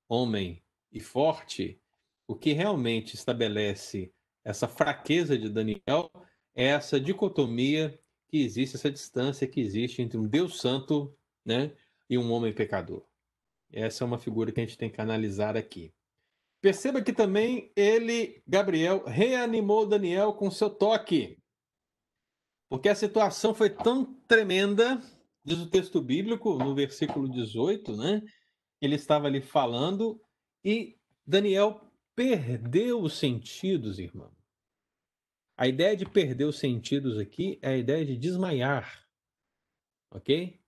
homem 0.08 0.62
e 0.90 0.98
forte, 0.98 1.78
o 2.26 2.34
que 2.34 2.54
realmente 2.54 3.16
estabelece 3.16 4.14
essa 4.42 4.66
fraqueza 4.66 5.36
de 5.36 5.50
Daniel 5.50 6.10
é 6.54 6.68
essa 6.68 6.98
dicotomia 6.98 8.00
que 8.26 8.42
existe, 8.42 8.76
essa 8.76 8.90
distância 8.90 9.46
que 9.46 9.60
existe 9.60 10.00
entre 10.00 10.16
um 10.16 10.26
Deus 10.26 10.58
santo 10.58 11.14
né, 11.44 11.70
e 12.08 12.16
um 12.16 12.32
homem 12.32 12.50
pecador. 12.50 13.04
Essa 13.70 14.04
é 14.04 14.06
uma 14.06 14.18
figura 14.18 14.50
que 14.50 14.60
a 14.60 14.64
gente 14.64 14.78
tem 14.78 14.88
que 14.88 15.02
analisar 15.02 15.54
aqui. 15.54 15.92
Perceba 16.60 17.02
que 17.02 17.12
também 17.12 17.72
ele, 17.74 18.42
Gabriel, 18.46 19.04
reanimou 19.04 19.86
Daniel 19.86 20.34
com 20.34 20.50
seu 20.50 20.68
toque. 20.68 21.38
Porque 22.68 22.88
a 22.88 22.94
situação 22.94 23.54
foi 23.54 23.70
tão 23.70 24.14
tremenda 24.28 25.00
Diz 25.42 25.58
o 25.58 25.70
texto 25.70 26.02
bíblico, 26.02 26.58
no 26.58 26.74
versículo 26.74 27.28
18, 27.28 27.96
né? 27.96 28.22
Ele 28.80 28.94
estava 28.94 29.26
ali 29.26 29.40
falando 29.40 30.20
e 30.64 30.98
Daniel 31.26 31.80
perdeu 32.14 33.00
os 33.00 33.14
sentidos, 33.14 33.98
irmão. 33.98 34.30
A 35.56 35.66
ideia 35.66 35.96
de 35.96 36.04
perder 36.06 36.44
os 36.44 36.58
sentidos 36.58 37.18
aqui 37.18 37.58
é 37.62 37.70
a 37.70 37.76
ideia 37.76 38.04
de 38.04 38.16
desmaiar. 38.16 39.06
Ok? 40.12 40.60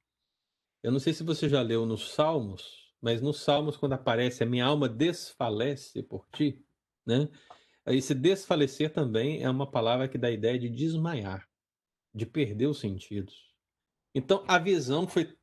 Eu 0.82 0.90
não 0.90 0.98
sei 0.98 1.12
se 1.12 1.22
você 1.22 1.48
já 1.48 1.60
leu 1.60 1.84
nos 1.84 2.12
Salmos, 2.12 2.81
mas 3.02 3.20
nos 3.20 3.40
Salmos, 3.40 3.76
quando 3.76 3.94
aparece 3.94 4.44
a 4.44 4.46
minha 4.46 4.64
alma 4.64 4.88
desfalece 4.88 6.02
por 6.04 6.24
ti, 6.32 6.64
né? 7.04 7.28
Esse 7.84 8.14
desfalecer 8.14 8.92
também 8.92 9.42
é 9.42 9.50
uma 9.50 9.68
palavra 9.68 10.06
que 10.06 10.16
dá 10.16 10.28
a 10.28 10.32
ideia 10.32 10.56
de 10.56 10.68
desmaiar, 10.68 11.48
de 12.14 12.24
perder 12.24 12.66
os 12.66 12.78
sentidos. 12.78 13.52
Então 14.14 14.44
a 14.46 14.56
visão 14.56 15.08
foi 15.08 15.36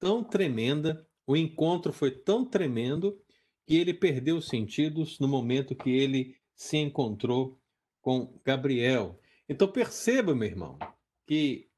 tão 0.00 0.24
tremenda, 0.24 1.06
o 1.24 1.36
encontro 1.36 1.92
foi 1.92 2.10
tão 2.10 2.44
tremendo 2.44 3.16
que 3.64 3.76
ele 3.76 3.94
perdeu 3.94 4.36
os 4.36 4.48
sentidos 4.48 5.20
no 5.20 5.28
momento 5.28 5.76
que 5.76 5.90
ele 5.90 6.36
se 6.54 6.76
encontrou 6.76 7.60
com 8.02 8.40
Gabriel. 8.44 9.20
Então 9.48 9.68
perceba, 9.68 10.34
meu 10.34 10.48
irmão, 10.48 10.78
que 11.26 11.68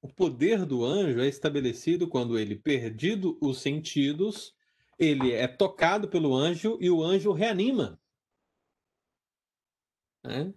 o 0.00 0.08
poder 0.08 0.64
do 0.64 0.84
anjo 0.84 1.20
é 1.20 1.26
estabelecido 1.26 2.06
quando 2.06 2.38
ele, 2.38 2.54
perdido 2.54 3.36
os 3.40 3.58
sentidos, 3.60 4.55
ele 4.98 5.32
é 5.32 5.46
tocado 5.46 6.08
pelo 6.08 6.34
anjo 6.34 6.78
e 6.80 6.90
o 6.90 7.02
anjo 7.02 7.32
reanima. 7.32 8.00
É? 10.24 10.52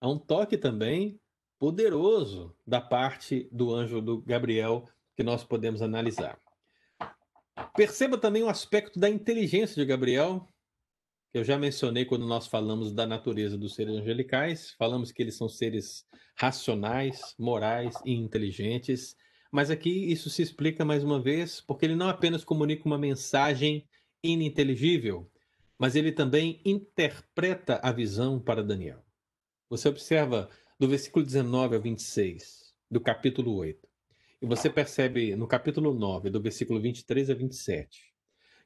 Há 0.00 0.08
um 0.08 0.18
toque 0.18 0.56
também 0.56 1.20
poderoso 1.58 2.56
da 2.66 2.80
parte 2.80 3.48
do 3.50 3.74
anjo 3.74 4.00
do 4.00 4.22
Gabriel 4.22 4.88
que 5.16 5.24
nós 5.24 5.42
podemos 5.42 5.82
analisar. 5.82 6.40
Perceba 7.74 8.16
também 8.16 8.42
o 8.42 8.48
aspecto 8.48 9.00
da 9.00 9.10
inteligência 9.10 9.74
de 9.74 9.84
Gabriel, 9.84 10.46
que 11.32 11.38
eu 11.38 11.44
já 11.44 11.58
mencionei 11.58 12.04
quando 12.04 12.26
nós 12.26 12.46
falamos 12.46 12.92
da 12.92 13.06
natureza 13.06 13.58
dos 13.58 13.74
seres 13.74 13.96
angelicais. 13.96 14.70
Falamos 14.78 15.10
que 15.10 15.20
eles 15.20 15.36
são 15.36 15.48
seres 15.48 16.06
racionais, 16.36 17.34
morais 17.36 17.96
e 18.04 18.12
inteligentes. 18.12 19.16
Mas 19.50 19.70
aqui 19.70 20.12
isso 20.12 20.28
se 20.28 20.42
explica 20.42 20.84
mais 20.84 21.02
uma 21.02 21.20
vez 21.20 21.60
porque 21.60 21.86
ele 21.86 21.96
não 21.96 22.08
apenas 22.08 22.44
comunica 22.44 22.84
uma 22.84 22.98
mensagem 22.98 23.88
ininteligível, 24.22 25.30
mas 25.78 25.96
ele 25.96 26.12
também 26.12 26.60
interpreta 26.64 27.80
a 27.82 27.90
visão 27.92 28.38
para 28.38 28.62
Daniel. 28.62 29.02
Você 29.70 29.88
observa 29.88 30.50
do 30.78 30.88
versículo 30.88 31.24
19 31.24 31.76
ao 31.76 31.82
26 31.82 32.74
do 32.90 33.00
capítulo 33.00 33.54
8. 33.54 33.88
E 34.40 34.46
você 34.46 34.70
percebe 34.70 35.34
no 35.34 35.46
capítulo 35.46 35.92
9, 35.92 36.30
do 36.30 36.40
versículo 36.40 36.80
23 36.80 37.30
a 37.30 37.34
27, 37.34 38.14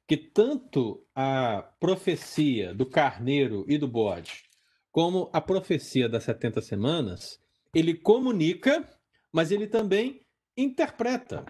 que 0.07 0.17
tanto 0.17 1.07
a 1.15 1.63
profecia 1.81 2.75
do 2.75 2.85
carneiro 2.85 3.65
e 3.67 3.79
do 3.79 3.89
bode, 3.89 4.45
como 4.91 5.31
a 5.33 5.41
profecia 5.41 6.09
das 6.09 6.25
70 6.25 6.61
semanas, 6.61 7.41
ele 7.75 7.95
comunica, 7.95 8.87
mas 9.33 9.51
ele 9.51 9.67
também 9.67 10.21
interpreta. 10.57 11.45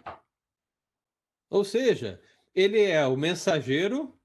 Ou 1.51 1.65
seja, 1.65 2.21
ele 2.55 2.81
é 2.81 3.07
o 3.07 3.17
mensageiro 3.17 4.19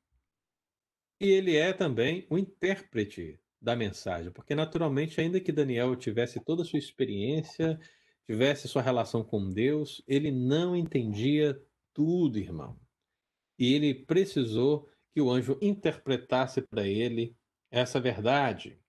e 1.20 1.30
ele 1.30 1.56
é 1.56 1.74
também 1.74 2.26
o 2.30 2.38
intérprete 2.38 3.40
da 3.62 3.76
mensagem, 3.76 4.32
porque 4.32 4.54
naturalmente, 4.54 5.20
ainda 5.20 5.40
que 5.40 5.52
Daniel 5.52 5.96
tivesse 5.96 6.40
toda 6.40 6.62
a 6.62 6.66
sua 6.66 6.80
experiência, 6.80 7.80
tivesse 8.26 8.68
sua 8.68 8.82
relação 8.82 9.24
com 9.24 9.50
Deus, 9.50 10.04
ele 10.08 10.32
não 10.32 10.76
entendia 10.76 11.60
tudo, 11.94 12.38
irmão. 12.38 12.80
E 13.58 13.74
ele 13.74 13.94
precisou 13.94 14.88
que 15.12 15.20
o 15.20 15.32
anjo 15.32 15.58
interpretasse 15.62 16.62
para 16.62 16.86
ele 16.88 17.36
essa 17.72 18.00
verdade. 18.00 18.80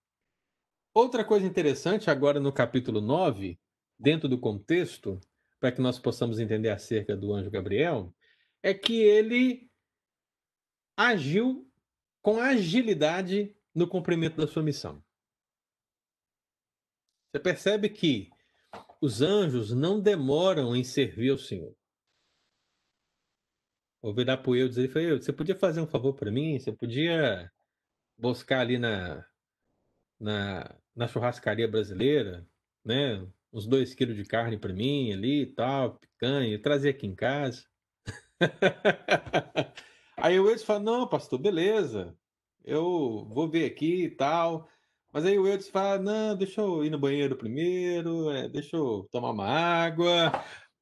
Outra 0.92 1.24
coisa 1.24 1.46
interessante, 1.46 2.11
agora 2.11 2.38
no 2.38 2.53
capítulo 2.53 3.01
9, 3.01 3.59
dentro 3.98 4.29
do 4.29 4.38
contexto, 4.38 5.18
para 5.61 5.73
que 5.73 5.81
nós 5.81 5.99
possamos 5.99 6.38
entender 6.38 6.71
acerca 6.71 7.16
do 7.16 7.33
anjo 7.33 7.51
Gabriel, 7.51 8.14
é 8.62 8.73
que 8.73 9.01
ele 9.03 9.71
agiu 10.97 11.71
com 12.23 12.40
agilidade 12.40 13.57
no 13.75 13.88
cumprimento 13.88 14.37
da 14.37 14.47
sua 14.47 14.62
missão. 14.62 15.03
Você 17.31 17.40
percebe 17.40 17.88
que 17.88 18.31
os 19.01 19.23
anjos 19.23 19.73
não 19.73 20.01
demoram 20.01 20.75
em 20.75 20.83
servir 20.83 21.31
ao 21.31 21.38
Senhor. 21.38 21.77
Vou 24.01 24.14
virar 24.14 24.38
para 24.38 24.51
o 24.51 24.57
eu 24.57 24.68
dizer, 24.68 24.90
você 25.21 25.33
podia 25.33 25.57
fazer 25.57 25.81
um 25.81 25.87
favor 25.87 26.14
para 26.14 26.31
mim? 26.31 26.59
Você 26.59 26.73
podia 26.73 27.51
buscar 28.16 28.61
ali 28.61 28.79
na, 28.79 29.27
na, 30.18 30.79
na 30.94 31.09
churrascaria 31.09 31.68
brasileira, 31.68 32.49
né? 32.85 33.27
Uns 33.53 33.67
dois 33.67 33.95
quilos 33.95 34.17
de 34.17 34.25
carne 34.25 34.59
para 34.59 34.73
mim 34.73 35.13
ali 35.13 35.43
e 35.43 35.47
tal, 35.47 35.99
picanha, 35.99 36.61
trazer 36.61 36.91
aqui 36.91 37.07
em 37.07 37.15
casa. 37.15 37.65
Aí 40.17 40.39
o 40.39 40.49
Eudes 40.49 40.65
fala, 40.65 40.81
não, 40.81 41.09
pastor, 41.09 41.39
beleza 41.39 42.17
eu 42.69 43.27
vou 43.31 43.49
ver 43.49 43.65
aqui 43.65 44.05
e 44.05 44.11
tal. 44.11 44.69
Mas 45.13 45.25
aí 45.25 45.39
o 45.39 45.47
Eudes 45.47 45.69
fala, 45.69 45.99
não, 45.99 46.37
deixa 46.37 46.61
eu 46.61 46.85
ir 46.85 46.91
no 46.91 46.99
banheiro 46.99 47.35
primeiro, 47.35 48.31
é, 48.31 48.47
deixa 48.49 48.77
eu 48.77 49.09
tomar 49.11 49.31
uma 49.31 49.47
água. 49.47 50.33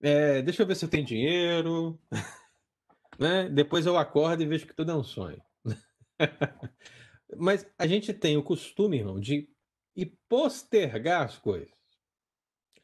É, 0.02 0.42
deixa 0.42 0.62
eu 0.62 0.66
ver 0.66 0.74
se 0.74 0.84
eu 0.84 0.88
tenho 0.88 1.06
dinheiro. 1.06 1.98
né? 3.18 3.48
Depois 3.48 3.86
eu 3.86 3.96
acordo 3.96 4.42
e 4.42 4.46
vejo 4.46 4.66
que 4.66 4.74
tudo 4.74 4.90
é 4.90 4.94
um 4.96 5.04
sonho. 5.04 5.40
Mas 7.38 7.66
a 7.78 7.86
gente 7.86 8.12
tem 8.12 8.36
o 8.36 8.42
costume, 8.42 8.98
irmão, 8.98 9.20
de 9.20 9.48
postergar 10.28 11.22
as 11.22 11.38
coisas. 11.38 11.75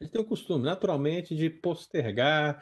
Gente 0.03 0.11
tem 0.11 0.21
o 0.21 0.25
costume, 0.25 0.65
naturalmente, 0.65 1.33
de 1.33 1.49
postergar, 1.49 2.61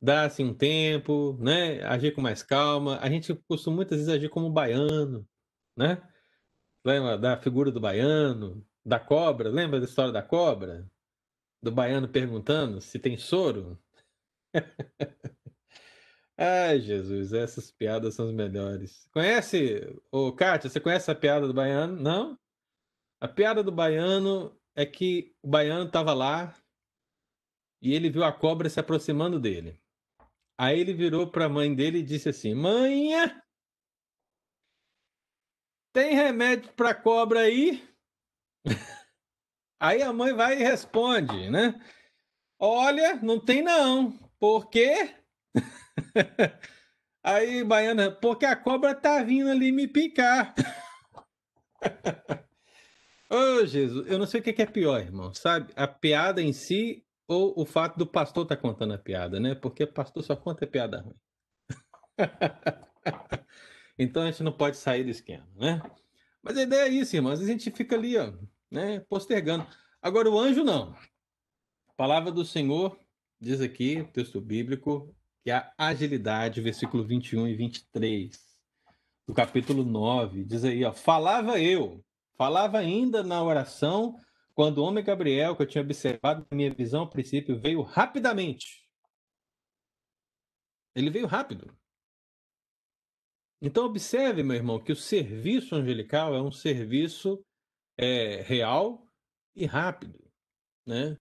dar 0.00 0.26
assim 0.26 0.44
um 0.44 0.52
tempo, 0.52 1.38
né? 1.40 1.82
Agir 1.84 2.12
com 2.14 2.20
mais 2.20 2.42
calma. 2.42 2.98
A 3.00 3.08
gente 3.08 3.34
costuma 3.48 3.76
muitas 3.76 3.96
vezes 3.96 4.12
agir 4.12 4.28
como 4.28 4.48
um 4.48 4.52
baiano, 4.52 5.26
né? 5.74 6.02
Lembra 6.84 7.16
da 7.16 7.38
figura 7.38 7.70
do 7.70 7.80
baiano, 7.80 8.62
da 8.84 9.00
cobra? 9.00 9.48
Lembra 9.48 9.80
da 9.80 9.86
história 9.86 10.12
da 10.12 10.22
cobra? 10.22 10.86
Do 11.62 11.72
baiano 11.72 12.08
perguntando 12.08 12.78
se 12.82 12.98
tem 12.98 13.16
soro? 13.16 13.78
Ai, 16.36 16.78
Jesus, 16.80 17.32
essas 17.32 17.70
piadas 17.70 18.14
são 18.16 18.28
as 18.28 18.34
melhores. 18.34 19.08
Conhece, 19.14 19.98
ô 20.10 20.30
Kátia, 20.32 20.68
você 20.68 20.78
conhece 20.78 21.10
a 21.10 21.14
piada 21.14 21.46
do 21.46 21.54
baiano? 21.54 21.96
Não? 21.96 22.38
A 23.18 23.28
piada 23.28 23.62
do 23.62 23.72
baiano 23.72 24.54
é 24.74 24.84
que 24.84 25.34
o 25.42 25.48
baiano 25.48 25.86
estava 25.86 26.12
lá 26.12 26.54
e 27.82 27.92
ele 27.92 28.08
viu 28.08 28.22
a 28.22 28.32
cobra 28.32 28.70
se 28.70 28.78
aproximando 28.78 29.40
dele. 29.40 29.78
Aí 30.56 30.78
ele 30.78 30.94
virou 30.94 31.26
para 31.26 31.46
a 31.46 31.48
mãe 31.48 31.74
dele 31.74 31.98
e 31.98 32.04
disse 32.04 32.28
assim: 32.28 32.54
Manha, 32.54 33.42
tem 35.92 36.14
remédio 36.14 36.72
para 36.74 36.94
cobra 36.94 37.40
aí? 37.40 37.82
Aí 39.80 40.00
a 40.00 40.12
mãe 40.12 40.32
vai 40.32 40.60
e 40.60 40.62
responde, 40.62 41.50
né? 41.50 41.74
Olha, 42.56 43.16
não 43.16 43.44
tem 43.44 43.62
não. 43.62 44.12
Por 44.38 44.70
quê? 44.70 45.12
Aí, 47.24 47.64
Baiana, 47.64 48.10
porque 48.10 48.46
a 48.46 48.54
cobra 48.54 48.94
tá 48.94 49.22
vindo 49.24 49.50
ali 49.50 49.72
me 49.72 49.88
picar. 49.88 50.54
Ô, 53.28 53.34
oh, 53.34 53.66
Jesus, 53.66 54.06
eu 54.08 54.18
não 54.18 54.26
sei 54.26 54.40
o 54.40 54.42
que 54.42 54.62
é 54.62 54.66
pior, 54.66 55.00
irmão, 55.00 55.34
sabe? 55.34 55.72
A 55.74 55.88
piada 55.88 56.40
em 56.40 56.52
si 56.52 57.01
ou 57.26 57.54
o 57.56 57.64
fato 57.64 57.98
do 57.98 58.06
pastor 58.06 58.44
estar 58.44 58.56
tá 58.56 58.62
contando 58.62 58.94
a 58.94 58.98
piada, 58.98 59.40
né? 59.40 59.54
Porque 59.54 59.86
pastor 59.86 60.22
só 60.22 60.36
conta 60.36 60.66
piada 60.66 61.00
ruim. 61.00 61.16
então 63.98 64.22
a 64.22 64.30
gente 64.30 64.42
não 64.42 64.52
pode 64.52 64.76
sair 64.76 65.04
do 65.04 65.10
esquema, 65.10 65.46
né? 65.56 65.80
Mas 66.42 66.56
a 66.56 66.62
ideia 66.62 66.88
é 66.88 66.92
isso, 66.92 67.14
irmãos. 67.14 67.40
A 67.40 67.46
gente 67.46 67.70
fica 67.70 67.94
ali, 67.94 68.16
ó, 68.16 68.32
né? 68.70 69.00
Postergando. 69.00 69.66
Agora 70.00 70.28
o 70.28 70.38
anjo 70.38 70.64
não. 70.64 70.94
A 71.88 71.92
palavra 71.96 72.32
do 72.32 72.44
Senhor 72.44 72.98
diz 73.40 73.60
aqui, 73.60 74.08
texto 74.12 74.40
bíblico, 74.40 75.14
que 75.42 75.50
a 75.50 75.72
agilidade, 75.76 76.60
versículo 76.60 77.04
21 77.04 77.48
e 77.48 77.54
23 77.56 78.40
do 79.26 79.34
capítulo 79.34 79.84
9, 79.84 80.44
diz 80.44 80.64
aí, 80.64 80.84
ó, 80.84 80.92
falava 80.92 81.60
eu, 81.60 82.04
falava 82.36 82.78
ainda 82.78 83.22
na 83.22 83.42
oração, 83.42 84.16
quando 84.54 84.78
o 84.78 84.84
homem 84.84 85.04
Gabriel, 85.04 85.56
que 85.56 85.62
eu 85.62 85.66
tinha 85.66 85.82
observado 85.82 86.46
na 86.50 86.56
minha 86.56 86.72
visão 86.72 87.00
ao 87.00 87.10
princípio, 87.10 87.58
veio 87.58 87.82
rapidamente. 87.82 88.86
Ele 90.94 91.10
veio 91.10 91.26
rápido. 91.26 91.74
Então, 93.60 93.84
observe, 93.84 94.42
meu 94.42 94.56
irmão, 94.56 94.82
que 94.82 94.92
o 94.92 94.96
serviço 94.96 95.74
angelical 95.74 96.34
é 96.34 96.42
um 96.42 96.50
serviço 96.50 97.44
é, 97.96 98.42
real 98.42 99.06
e 99.54 99.64
rápido. 99.64 100.18
Né? 100.84 101.16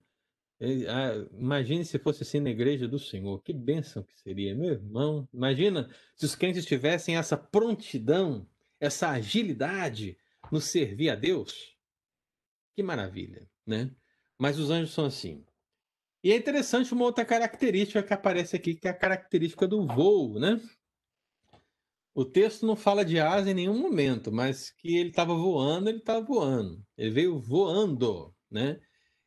Ah, 0.88 1.28
imagine 1.34 1.86
se 1.86 1.98
fosse 1.98 2.24
assim 2.24 2.40
na 2.40 2.50
igreja 2.50 2.88
do 2.88 3.00
Senhor. 3.00 3.42
Que 3.42 3.54
bênção 3.54 4.04
que 4.04 4.20
seria, 4.20 4.56
meu 4.56 4.74
irmão. 4.74 5.28
Imagina 5.34 5.90
se 6.16 6.26
os 6.26 6.36
crentes 6.36 6.66
tivessem 6.66 7.16
essa 7.16 7.38
prontidão, 7.38 8.48
essa 8.80 9.10
agilidade 9.10 10.18
no 10.52 10.60
servir 10.60 11.10
a 11.10 11.16
Deus. 11.16 11.76
Que 12.82 12.84
maravilha, 12.84 13.48
né? 13.64 13.96
Mas 14.40 14.58
os 14.58 14.72
anjos 14.72 14.92
são 14.92 15.06
assim. 15.06 15.46
E 16.24 16.32
é 16.32 16.36
interessante 16.36 16.92
uma 16.96 17.06
outra 17.06 17.24
característica 17.24 18.02
que 18.02 18.12
aparece 18.12 18.56
aqui, 18.56 18.74
que 18.74 18.88
é 18.88 18.92
a 18.92 18.98
característica 18.98 19.68
do 19.68 19.86
voo, 19.86 20.40
né? 20.40 20.60
O 22.12 22.26
texto 22.26 22.66
não 22.66 22.76
fala 22.76 23.06
de 23.06 23.20
asa 23.20 23.52
em 23.52 23.54
nenhum 23.54 23.78
momento, 23.78 24.32
mas 24.32 24.72
que 24.72 24.98
ele 24.98 25.10
estava 25.10 25.36
voando, 25.36 25.90
ele 25.90 26.00
estava 26.00 26.26
voando. 26.26 26.84
Ele 26.98 27.12
veio 27.12 27.40
voando, 27.40 28.36
né? 28.50 28.82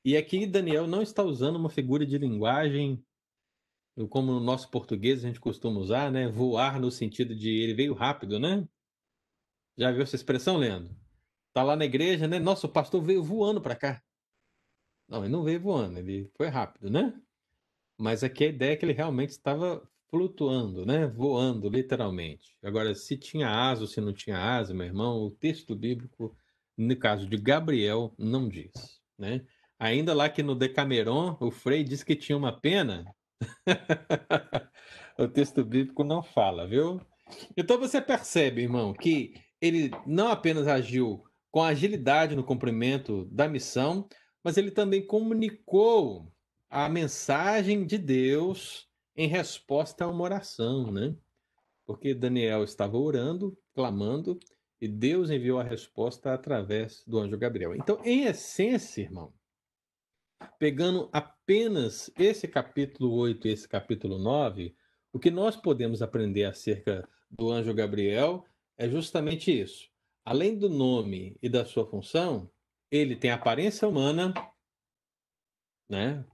E 0.04 0.16
aqui 0.16 0.48
Daniel 0.48 0.88
não 0.88 1.00
está 1.00 1.22
usando 1.22 1.54
uma 1.54 1.70
figura 1.70 2.04
de 2.04 2.18
linguagem 2.18 3.00
como 4.10 4.32
no 4.32 4.40
nosso 4.40 4.68
português 4.68 5.24
a 5.24 5.28
gente 5.28 5.38
costuma 5.38 5.78
usar, 5.78 6.10
né? 6.10 6.26
Voar 6.26 6.80
no 6.80 6.90
sentido 6.90 7.36
de 7.36 7.50
ele 7.50 7.74
veio 7.74 7.94
rápido, 7.94 8.40
né? 8.40 8.66
Já 9.78 9.92
viu 9.92 10.02
essa 10.02 10.16
expressão, 10.16 10.56
Leandro? 10.56 11.03
Tá 11.54 11.62
lá 11.62 11.76
na 11.76 11.84
igreja, 11.84 12.26
né? 12.26 12.40
Nossa, 12.40 12.66
o 12.66 12.70
pastor 12.70 13.00
veio 13.00 13.22
voando 13.22 13.60
para 13.60 13.76
cá. 13.76 14.02
Não, 15.08 15.20
ele 15.22 15.32
não 15.32 15.44
veio 15.44 15.60
voando, 15.60 15.98
ele 16.00 16.28
foi 16.36 16.48
rápido, 16.48 16.90
né? 16.90 17.14
Mas 17.96 18.24
aqui 18.24 18.44
a 18.44 18.48
ideia 18.48 18.72
é 18.72 18.76
que 18.76 18.84
ele 18.84 18.92
realmente 18.92 19.30
estava 19.30 19.80
flutuando, 20.10 20.84
né? 20.84 21.06
Voando, 21.06 21.68
literalmente. 21.68 22.56
Agora, 22.60 22.92
se 22.94 23.16
tinha 23.16 23.48
asa 23.48 23.82
ou 23.82 23.86
se 23.86 24.00
não 24.00 24.12
tinha 24.12 24.36
asa, 24.36 24.74
meu 24.74 24.84
irmão, 24.84 25.18
o 25.22 25.30
texto 25.30 25.76
bíblico, 25.76 26.36
no 26.76 26.96
caso 26.98 27.28
de 27.28 27.36
Gabriel, 27.36 28.12
não 28.18 28.48
diz, 28.48 28.72
né? 29.16 29.46
Ainda 29.78 30.12
lá 30.12 30.28
que 30.28 30.42
no 30.42 30.56
Decameron, 30.56 31.36
o 31.40 31.52
Frei 31.52 31.84
diz 31.84 32.02
que 32.02 32.16
tinha 32.16 32.36
uma 32.36 32.58
pena. 32.60 33.04
o 35.18 35.28
texto 35.28 35.64
bíblico 35.64 36.02
não 36.02 36.20
fala, 36.20 36.66
viu? 36.66 37.00
Então 37.56 37.78
você 37.78 38.00
percebe, 38.00 38.62
irmão, 38.62 38.92
que 38.92 39.34
ele 39.60 39.90
não 40.04 40.28
apenas 40.28 40.66
agiu 40.66 41.24
com 41.54 41.62
agilidade 41.62 42.34
no 42.34 42.42
cumprimento 42.42 43.26
da 43.26 43.46
missão, 43.46 44.08
mas 44.42 44.56
ele 44.56 44.72
também 44.72 45.06
comunicou 45.06 46.34
a 46.68 46.88
mensagem 46.88 47.86
de 47.86 47.96
Deus 47.96 48.88
em 49.14 49.28
resposta 49.28 50.04
a 50.04 50.08
uma 50.08 50.24
oração, 50.24 50.90
né? 50.90 51.14
Porque 51.86 52.12
Daniel 52.12 52.64
estava 52.64 52.98
orando, 52.98 53.56
clamando, 53.72 54.36
e 54.80 54.88
Deus 54.88 55.30
enviou 55.30 55.60
a 55.60 55.62
resposta 55.62 56.34
através 56.34 57.04
do 57.06 57.20
anjo 57.20 57.38
Gabriel. 57.38 57.76
Então, 57.76 58.00
em 58.04 58.24
essência, 58.24 59.02
irmão, 59.02 59.32
pegando 60.58 61.08
apenas 61.12 62.10
esse 62.18 62.48
capítulo 62.48 63.12
8 63.12 63.46
e 63.46 63.52
esse 63.52 63.68
capítulo 63.68 64.18
9, 64.18 64.74
o 65.12 65.20
que 65.20 65.30
nós 65.30 65.54
podemos 65.54 66.02
aprender 66.02 66.46
acerca 66.46 67.08
do 67.30 67.52
anjo 67.52 67.72
Gabriel 67.72 68.44
é 68.76 68.88
justamente 68.88 69.56
isso. 69.56 69.93
Além 70.24 70.56
do 70.56 70.70
nome 70.70 71.36
e 71.42 71.48
da 71.48 71.66
sua 71.66 71.86
função, 71.86 72.50
ele 72.90 73.14
tem 73.14 73.30
aparência 73.30 73.86
humana, 73.86 74.32
né? 75.88 76.24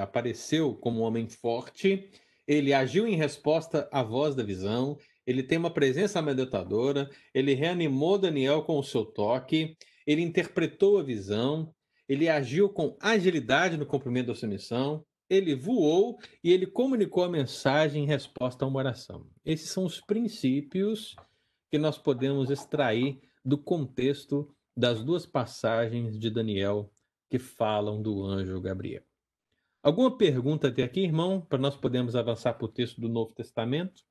Apareceu 0.00 0.74
como 0.74 1.00
um 1.00 1.02
homem 1.02 1.28
forte, 1.28 2.10
ele 2.46 2.72
agiu 2.72 3.06
em 3.06 3.16
resposta 3.16 3.86
à 3.92 4.02
voz 4.02 4.34
da 4.34 4.42
visão, 4.42 4.96
ele 5.26 5.42
tem 5.42 5.58
uma 5.58 5.70
presença 5.70 6.20
amedrontadora, 6.20 7.10
ele 7.34 7.52
reanimou 7.52 8.16
Daniel 8.16 8.62
com 8.62 8.78
o 8.78 8.82
seu 8.82 9.04
toque, 9.04 9.76
ele 10.06 10.22
interpretou 10.22 10.98
a 10.98 11.02
visão, 11.02 11.74
ele 12.08 12.30
agiu 12.30 12.70
com 12.70 12.96
agilidade 12.98 13.76
no 13.76 13.84
cumprimento 13.84 14.28
da 14.28 14.34
sua 14.34 14.48
missão, 14.48 15.04
ele 15.28 15.54
voou 15.54 16.18
e 16.42 16.50
ele 16.50 16.66
comunicou 16.66 17.22
a 17.24 17.28
mensagem 17.28 18.04
em 18.04 18.06
resposta 18.06 18.64
a 18.64 18.68
uma 18.68 18.78
oração. 18.78 19.26
Esses 19.44 19.68
são 19.68 19.84
os 19.84 20.00
princípios 20.00 21.14
que 21.70 21.78
nós 21.78 21.98
podemos 21.98 22.50
extrair 22.50 23.20
do 23.44 23.58
contexto 23.58 24.54
das 24.76 25.02
duas 25.02 25.26
passagens 25.26 26.18
de 26.18 26.30
Daniel 26.30 26.92
que 27.28 27.38
falam 27.38 28.00
do 28.00 28.24
anjo 28.24 28.60
Gabriel. 28.60 29.02
Alguma 29.82 30.16
pergunta 30.16 30.68
até 30.68 30.82
aqui, 30.82 31.00
irmão, 31.00 31.40
para 31.40 31.58
nós 31.58 31.76
podermos 31.76 32.16
avançar 32.16 32.54
para 32.54 32.64
o 32.64 32.68
texto 32.68 33.00
do 33.00 33.08
Novo 33.08 33.32
Testamento? 33.34 34.02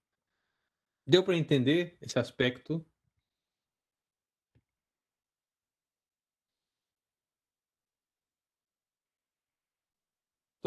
Deu 1.05 1.24
para 1.24 1.38
entender 1.38 1.97
esse 2.01 2.20
aspecto 2.20 2.86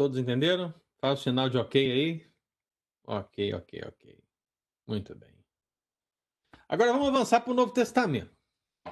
Todos 0.01 0.17
entenderam? 0.17 0.73
Faz 0.99 1.19
o 1.19 1.23
sinal 1.23 1.47
de 1.47 1.59
ok 1.59 1.91
aí. 1.91 2.27
Ok, 3.05 3.53
ok, 3.53 3.81
ok. 3.85 4.23
Muito 4.87 5.13
bem. 5.15 5.40
Agora 6.71 6.93
vamos 6.93 7.09
avançar 7.09 7.41
para 7.41 7.51
o 7.51 7.53
Novo 7.53 7.73
Testamento. 7.73 8.33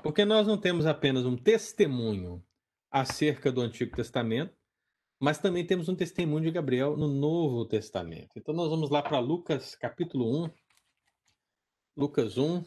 Porque 0.04 0.26
nós 0.26 0.46
não 0.46 0.58
temos 0.58 0.86
apenas 0.86 1.26
um 1.26 1.38
testemunho 1.38 2.46
acerca 2.92 3.54
do 3.54 3.62
Antigo 3.62 3.96
Testamento, 3.96 4.54
mas 5.18 5.38
também 5.38 5.66
temos 5.66 5.88
um 5.88 5.96
testemunho 5.96 6.44
de 6.44 6.52
Gabriel 6.52 6.98
no 6.98 7.08
Novo 7.08 7.66
Testamento. 7.66 8.32
Então 8.36 8.54
nós 8.54 8.70
vamos 8.70 8.90
lá 8.90 9.02
para 9.02 9.18
Lucas 9.20 9.78
capítulo 9.78 10.44
1. 10.44 10.50
Lucas 11.96 12.38
1. 12.38 12.66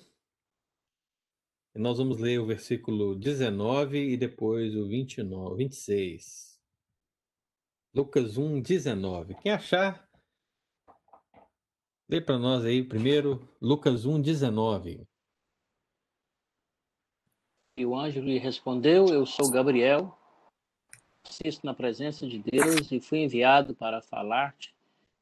E 1.75 1.79
nós 1.79 1.99
vamos 1.99 2.17
ler 2.17 2.41
o 2.41 2.47
versículo 2.47 3.15
19 3.15 4.15
e 4.15 4.17
depois 4.17 4.75
o 4.75 4.89
29, 4.89 5.57
26. 5.57 6.59
Lucas 7.95 8.39
1, 8.39 8.63
19. 8.63 9.35
Quem 9.43 9.53
achar, 9.53 10.09
Lê 12.13 12.21
para 12.21 12.39
nós 12.39 12.63
aí 12.63 12.85
primeiro 12.85 13.41
Lucas 13.59 14.05
1, 14.05 14.21
19. 14.21 15.01
E 17.79 17.87
o 17.87 17.97
anjo 17.97 18.21
lhe 18.21 18.37
respondeu: 18.37 19.07
Eu 19.07 19.25
sou 19.25 19.51
Gabriel, 19.51 20.15
assisto 21.27 21.65
na 21.65 21.73
presença 21.73 22.29
de 22.29 22.39
Deus 22.39 22.93
e 22.93 23.01
fui 23.01 23.21
enviado 23.21 23.75
para 23.75 24.03
falar-te 24.03 24.75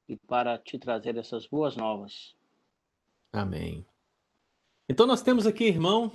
e 0.08 0.16
para 0.16 0.58
te 0.58 0.80
trazer 0.80 1.16
essas 1.16 1.46
boas 1.46 1.76
novas. 1.76 2.34
Amém. 3.32 3.86
Então 4.88 5.06
nós 5.06 5.22
temos 5.22 5.46
aqui, 5.46 5.66
irmão, 5.66 6.10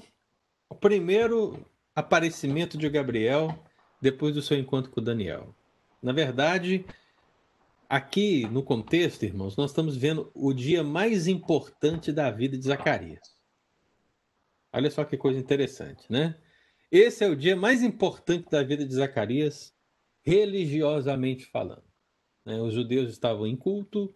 o 0.70 0.76
primeiro 0.76 1.66
aparecimento 1.96 2.78
de 2.78 2.90
Gabriel 2.90 3.58
depois 4.02 4.36
do 4.36 4.42
seu 4.42 4.60
encontro 4.60 4.92
com 4.92 5.02
Daniel. 5.02 5.56
Na 6.04 6.12
verdade, 6.12 6.86
aqui 7.96 8.46
no 8.50 8.62
contexto, 8.62 9.24
irmãos, 9.24 9.56
nós 9.56 9.72
estamos 9.72 9.96
vendo 9.96 10.30
o 10.36 10.52
dia 10.52 10.84
mais 10.84 11.28
importante 11.28 12.12
da 12.12 12.30
vida 12.30 12.58
de 12.58 12.66
Zacarias. 12.66 13.22
Olha 14.74 14.92
só 14.92 15.06
que 15.06 15.16
coisa 15.16 15.40
interessante, 15.40 16.06
né? 16.10 16.38
Esse 16.92 17.24
é 17.24 17.30
o 17.30 17.38
dia 17.38 17.56
mais 17.56 17.82
importante 17.82 18.50
da 18.52 18.62
vida 18.64 18.86
de 18.86 18.94
Zacarias, 18.94 19.74
religiosamente 20.24 21.46
falando. 21.46 21.86
Né? 22.46 22.62
Os 22.62 22.74
judeus 22.74 23.10
estavam 23.10 23.48
em 23.48 23.56
culto, 23.56 24.14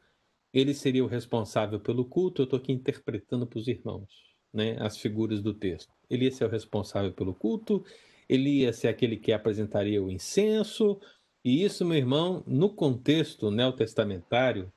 ele 0.54 0.74
seria 0.74 1.04
o 1.04 1.08
responsável 1.08 1.80
pelo 1.80 2.04
culto. 2.04 2.42
Eu 2.42 2.44
estou 2.44 2.60
aqui 2.60 2.74
interpretando 2.74 3.48
para 3.48 3.60
os 3.60 3.68
irmãos 3.70 4.10
né, 4.54 4.76
as 4.82 4.98
figuras 4.98 5.42
do 5.42 5.54
texto. 5.54 5.94
Ele 6.10 6.26
ia 6.26 6.32
ser 6.32 6.44
o 6.44 6.50
responsável 6.50 7.14
pelo 7.14 7.34
culto, 7.34 7.86
ele 8.28 8.60
ia 8.60 8.74
ser 8.74 8.90
aquele 8.90 9.16
que 9.16 9.32
apresentaria 9.32 10.04
o 10.04 10.12
incenso, 10.12 11.00
e 11.44 11.64
isso, 11.64 11.86
meu 11.86 11.98
irmão, 11.98 12.44
no 12.46 12.70
contexto 12.70 13.50
neotestamentário, 13.50 14.72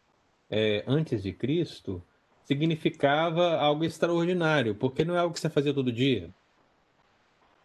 é, 0.48 0.84
antes 0.86 1.22
de 1.22 1.32
Cristo, 1.32 2.02
significava 2.44 3.56
algo 3.56 3.84
extraordinário, 3.84 4.74
porque 4.74 5.04
não 5.04 5.16
é 5.16 5.18
algo 5.18 5.34
que 5.34 5.40
você 5.40 5.50
fazia 5.50 5.74
todo 5.74 5.90
dia. 5.90 6.32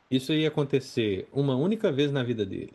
Isso 0.10 0.34
ia 0.34 0.48
acontecer 0.48 1.28
uma 1.32 1.56
única 1.56 1.92
vez 1.92 2.12
na 2.12 2.24
vida 2.24 2.46
dele. 2.46 2.74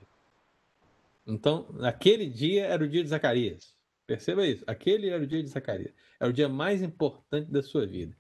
Então, 1.26 1.66
aquele 1.80 2.26
dia 2.26 2.66
era 2.66 2.84
o 2.84 2.88
dia 2.88 3.02
de 3.02 3.08
Zacarias. 3.08 3.74
Perceba 4.06 4.46
isso. 4.46 4.64
Aquele 4.66 5.08
era 5.08 5.22
o 5.22 5.26
dia 5.26 5.42
de 5.42 5.48
Zacarias. 5.48 5.92
Era 6.20 6.28
o 6.28 6.32
dia 6.32 6.48
mais 6.48 6.82
importante 6.82 7.50
da 7.50 7.62
sua 7.62 7.86
vida. 7.86 8.16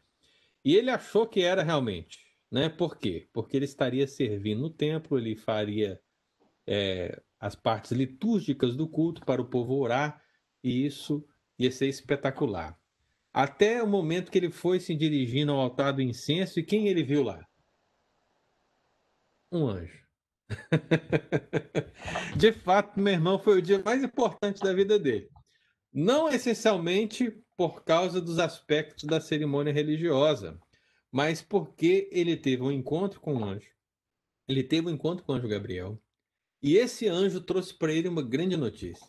E 0.64 0.74
ele 0.76 0.90
achou 0.90 1.26
que 1.26 1.42
era 1.42 1.62
realmente. 1.62 2.20
Né? 2.50 2.68
Por 2.68 2.96
quê? 2.96 3.28
Porque 3.32 3.56
ele 3.56 3.64
estaria 3.64 4.06
servindo 4.06 4.60
no 4.60 4.70
templo, 4.70 5.18
ele 5.18 5.36
faria 5.36 6.00
é, 6.66 7.20
as 7.42 7.54
partes 7.54 7.92
litúrgicas 7.92 8.74
do 8.74 8.88
culto 8.88 9.22
para 9.26 9.42
o 9.42 9.50
povo 9.50 9.74
orar, 9.74 10.22
e 10.64 10.86
isso 10.86 11.22
ia 11.58 11.70
ser 11.70 11.88
espetacular 11.88 12.80
até 13.32 13.82
o 13.82 13.86
momento 13.86 14.30
que 14.30 14.38
ele 14.38 14.50
foi 14.50 14.78
se 14.78 14.94
dirigindo 14.94 15.52
ao 15.52 15.60
altar 15.60 15.92
do 15.92 16.02
incenso 16.02 16.60
e 16.60 16.62
quem 16.62 16.86
ele 16.88 17.02
viu 17.02 17.22
lá? 17.22 17.46
Um 19.50 19.66
anjo. 19.66 20.02
De 22.36 22.52
fato, 22.52 23.00
meu 23.00 23.14
irmão, 23.14 23.38
foi 23.38 23.58
o 23.58 23.62
dia 23.62 23.82
mais 23.82 24.02
importante 24.02 24.60
da 24.60 24.72
vida 24.74 24.98
dele. 24.98 25.30
Não 25.92 26.28
essencialmente 26.28 27.30
por 27.56 27.84
causa 27.84 28.20
dos 28.20 28.38
aspectos 28.38 29.04
da 29.04 29.20
cerimônia 29.20 29.72
religiosa, 29.72 30.58
mas 31.10 31.40
porque 31.40 32.08
ele 32.12 32.36
teve 32.36 32.62
um 32.62 32.72
encontro 32.72 33.20
com 33.20 33.36
o 33.36 33.44
anjo. 33.44 33.70
Ele 34.48 34.62
teve 34.62 34.88
um 34.88 34.90
encontro 34.90 35.24
com 35.24 35.32
o 35.32 35.34
anjo 35.36 35.48
Gabriel. 35.48 36.01
E 36.62 36.76
esse 36.76 37.08
anjo 37.08 37.40
trouxe 37.40 37.74
para 37.74 37.92
ele 37.92 38.08
uma 38.08 38.22
grande 38.22 38.56
notícia. 38.56 39.06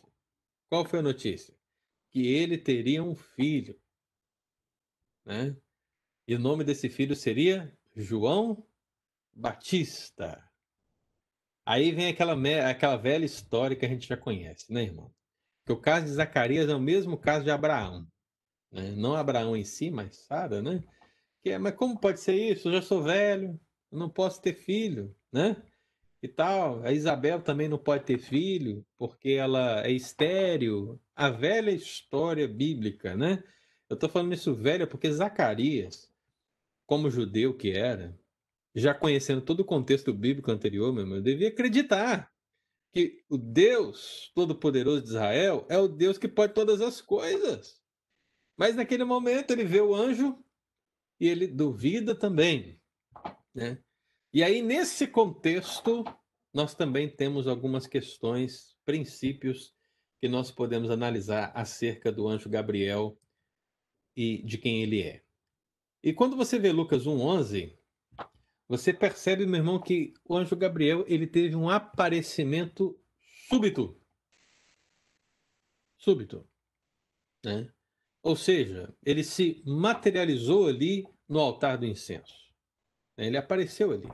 Qual 0.69 0.83
foi 0.85 0.99
a 0.99 1.03
notícia? 1.03 1.53
Que 2.09 2.27
ele 2.27 2.57
teria 2.57 3.03
um 3.03 3.15
filho 3.15 3.79
né? 5.25 5.55
E 6.27 6.35
o 6.35 6.39
nome 6.39 6.63
desse 6.63 6.89
filho 6.89 7.15
seria 7.15 7.75
João 7.95 8.65
Batista. 9.33 10.43
Aí 11.65 11.91
vem 11.91 12.07
aquela, 12.07 12.35
aquela 12.69 12.97
velha 12.97 13.25
história 13.25 13.75
que 13.75 13.85
a 13.85 13.89
gente 13.89 14.07
já 14.07 14.17
conhece, 14.17 14.71
né, 14.71 14.83
irmão? 14.83 15.13
Que 15.65 15.71
o 15.71 15.79
caso 15.79 16.05
de 16.05 16.11
Zacarias 16.11 16.69
é 16.69 16.75
o 16.75 16.79
mesmo 16.79 17.17
caso 17.17 17.45
de 17.45 17.51
Abraão. 17.51 18.05
Né? 18.71 18.91
Não 18.91 19.15
Abraão 19.15 19.55
em 19.55 19.63
si, 19.63 19.89
mas 19.89 20.17
Sara, 20.25 20.61
né? 20.61 20.83
Que 21.41 21.51
é, 21.51 21.57
mas 21.57 21.75
como 21.75 21.99
pode 21.99 22.19
ser 22.19 22.35
isso? 22.35 22.67
Eu 22.67 22.73
já 22.73 22.81
sou 22.81 23.01
velho, 23.01 23.59
eu 23.91 23.97
não 23.97 24.09
posso 24.09 24.41
ter 24.41 24.53
filho, 24.53 25.15
né? 25.31 25.55
E 26.23 26.27
tal. 26.29 26.81
A 26.83 26.93
Isabel 26.93 27.41
também 27.41 27.67
não 27.67 27.77
pode 27.77 28.05
ter 28.05 28.17
filho, 28.17 28.85
porque 28.97 29.31
ela 29.31 29.85
é 29.85 29.91
estéreo. 29.91 30.97
A 31.13 31.29
velha 31.29 31.69
história 31.69 32.47
bíblica, 32.47 33.13
né? 33.13 33.43
Eu 33.89 33.95
estou 33.95 34.09
falando 34.09 34.33
isso 34.33 34.55
velho 34.55 34.87
porque 34.87 35.11
Zacarias, 35.11 36.09
como 36.87 37.11
judeu 37.11 37.53
que 37.53 37.71
era, 37.71 38.17
já 38.73 38.93
conhecendo 38.93 39.41
todo 39.41 39.59
o 39.59 39.65
contexto 39.65 40.13
bíblico 40.13 40.49
anterior, 40.49 40.93
meu 40.93 41.03
irmão, 41.03 41.21
devia 41.21 41.49
acreditar 41.49 42.31
que 42.93 43.21
o 43.27 43.37
Deus 43.37 44.31
Todo-Poderoso 44.33 45.01
de 45.01 45.09
Israel 45.09 45.65
é 45.69 45.77
o 45.77 45.89
Deus 45.89 46.17
que 46.17 46.29
pode 46.29 46.53
todas 46.53 46.79
as 46.79 47.01
coisas. 47.01 47.81
Mas 48.55 48.77
naquele 48.77 49.03
momento 49.03 49.51
ele 49.51 49.65
vê 49.65 49.81
o 49.81 49.93
anjo 49.93 50.41
e 51.19 51.27
ele 51.27 51.47
duvida 51.47 52.15
também. 52.15 52.79
Né? 53.53 53.77
E 54.33 54.43
aí, 54.43 54.63
nesse 54.63 55.05
contexto, 55.05 56.03
nós 56.51 56.73
também 56.73 57.07
temos 57.07 57.47
algumas 57.47 57.85
questões, 57.85 58.75
princípios 58.83 59.75
que 60.19 60.27
nós 60.27 60.49
podemos 60.49 60.89
analisar 60.89 61.51
acerca 61.53 62.11
do 62.11 62.27
anjo 62.27 62.49
Gabriel 62.49 63.15
e 64.15 64.41
de 64.41 64.57
quem 64.57 64.81
ele 64.81 65.03
é. 65.03 65.23
E 66.01 66.11
quando 66.11 66.35
você 66.35 66.57
vê 66.57 66.71
Lucas 66.71 67.05
1:11, 67.05 67.77
você 68.67 68.91
percebe, 68.91 69.45
meu 69.45 69.59
irmão, 69.59 69.79
que 69.79 70.13
o 70.25 70.35
anjo 70.35 70.55
Gabriel 70.55 71.05
ele 71.07 71.27
teve 71.27 71.55
um 71.55 71.69
aparecimento 71.69 72.99
súbito. 73.47 74.01
Súbito. 75.95 76.49
Né? 77.45 77.71
Ou 78.23 78.35
seja, 78.35 78.91
ele 79.05 79.23
se 79.23 79.61
materializou 79.63 80.67
ali 80.67 81.05
no 81.29 81.39
altar 81.39 81.77
do 81.77 81.85
incenso. 81.85 82.51
Ele 83.15 83.37
apareceu 83.37 83.91
ali. 83.91 84.07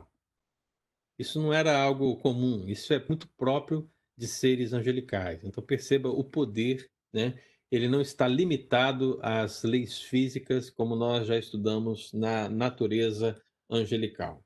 Isso 1.19 1.39
não 1.39 1.53
era 1.53 1.77
algo 1.77 2.15
comum, 2.17 2.67
isso 2.67 2.93
é 2.93 3.05
muito 3.07 3.27
próprio 3.37 3.87
de 4.17 4.27
seres 4.27 4.73
angelicais. 4.73 5.43
Então 5.43 5.61
perceba 5.61 6.09
o 6.09 6.23
poder 6.23 6.89
né, 7.13 7.37
ele 7.71 7.87
não 7.87 8.01
está 8.01 8.27
limitado 8.27 9.19
às 9.21 9.63
leis 9.63 10.01
físicas, 10.01 10.69
como 10.69 10.95
nós 10.95 11.27
já 11.27 11.37
estudamos 11.37 12.11
na 12.13 12.49
natureza 12.49 13.39
angelical. 13.69 14.43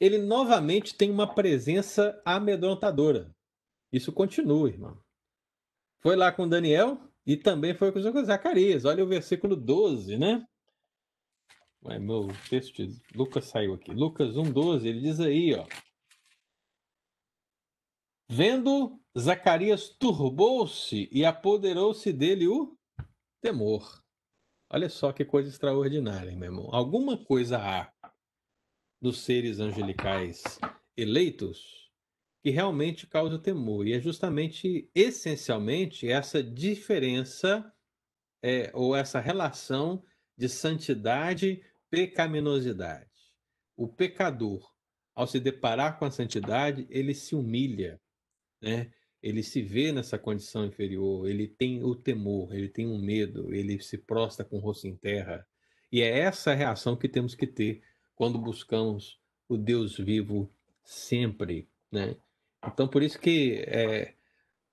Ele 0.00 0.18
novamente 0.18 0.94
tem 0.94 1.10
uma 1.10 1.34
presença 1.34 2.20
amedrontadora. 2.24 3.34
Isso 3.92 4.12
continua, 4.12 4.68
irmão. 4.68 4.98
Foi 6.00 6.16
lá 6.16 6.32
com 6.32 6.48
Daniel 6.48 6.98
e 7.26 7.36
também 7.36 7.74
foi 7.74 7.92
com 7.92 8.24
Zacarias. 8.24 8.84
Olha 8.84 9.04
o 9.04 9.08
versículo 9.08 9.56
12, 9.56 10.16
né? 10.16 10.46
Ué, 11.84 11.98
meu 11.98 12.28
texto 12.48 12.86
de 12.86 13.00
Lucas 13.14 13.46
saiu 13.46 13.74
aqui. 13.74 13.92
Lucas 13.92 14.34
1,12, 14.34 14.86
ele 14.86 15.00
diz 15.00 15.20
aí, 15.20 15.54
ó. 15.54 15.66
Vendo 18.28 19.00
Zacarias 19.16 19.88
turbou-se 19.88 21.08
e 21.12 21.24
apoderou-se 21.24 22.12
dele 22.12 22.48
o 22.48 22.76
temor. 23.40 24.02
Olha 24.68 24.88
só 24.88 25.12
que 25.12 25.24
coisa 25.24 25.48
extraordinária, 25.48 26.34
meu 26.36 26.46
irmão. 26.46 26.68
Alguma 26.72 27.16
coisa 27.16 27.58
há 27.58 27.92
nos 29.00 29.20
seres 29.20 29.60
angelicais 29.60 30.42
eleitos 30.96 31.86
que 32.42 32.50
realmente 32.50 33.06
causa 33.06 33.38
temor. 33.38 33.86
E 33.86 33.92
é 33.92 34.00
justamente, 34.00 34.90
essencialmente, 34.94 36.08
essa 36.08 36.42
diferença 36.42 37.72
é, 38.42 38.70
ou 38.74 38.94
essa 38.94 39.20
relação 39.20 40.02
de 40.36 40.48
santidade 40.48 41.62
pecaminosidade. 41.90 43.10
O 43.76 43.88
pecador, 43.88 44.74
ao 45.14 45.26
se 45.26 45.38
deparar 45.38 45.98
com 45.98 46.04
a 46.04 46.10
santidade, 46.10 46.86
ele 46.90 47.14
se 47.14 47.34
humilha, 47.34 48.00
né? 48.60 48.90
ele 49.22 49.42
se 49.42 49.62
vê 49.62 49.90
nessa 49.90 50.18
condição 50.18 50.64
inferior, 50.64 51.28
ele 51.28 51.48
tem 51.48 51.82
o 51.82 51.94
temor, 51.94 52.54
ele 52.54 52.68
tem 52.68 52.86
o 52.86 52.96
medo, 52.96 53.52
ele 53.52 53.80
se 53.80 53.98
prostra 53.98 54.44
com 54.44 54.56
o 54.56 54.60
rosto 54.60 54.86
em 54.86 54.94
terra. 54.94 55.46
E 55.90 56.00
é 56.00 56.18
essa 56.18 56.54
reação 56.54 56.96
que 56.96 57.08
temos 57.08 57.34
que 57.34 57.46
ter 57.46 57.82
quando 58.14 58.38
buscamos 58.38 59.18
o 59.48 59.56
Deus 59.56 59.96
vivo 59.96 60.50
sempre, 60.84 61.68
né? 61.90 62.16
Então, 62.66 62.86
por 62.86 63.02
isso 63.02 63.18
que 63.18 63.64
é, 63.66 64.14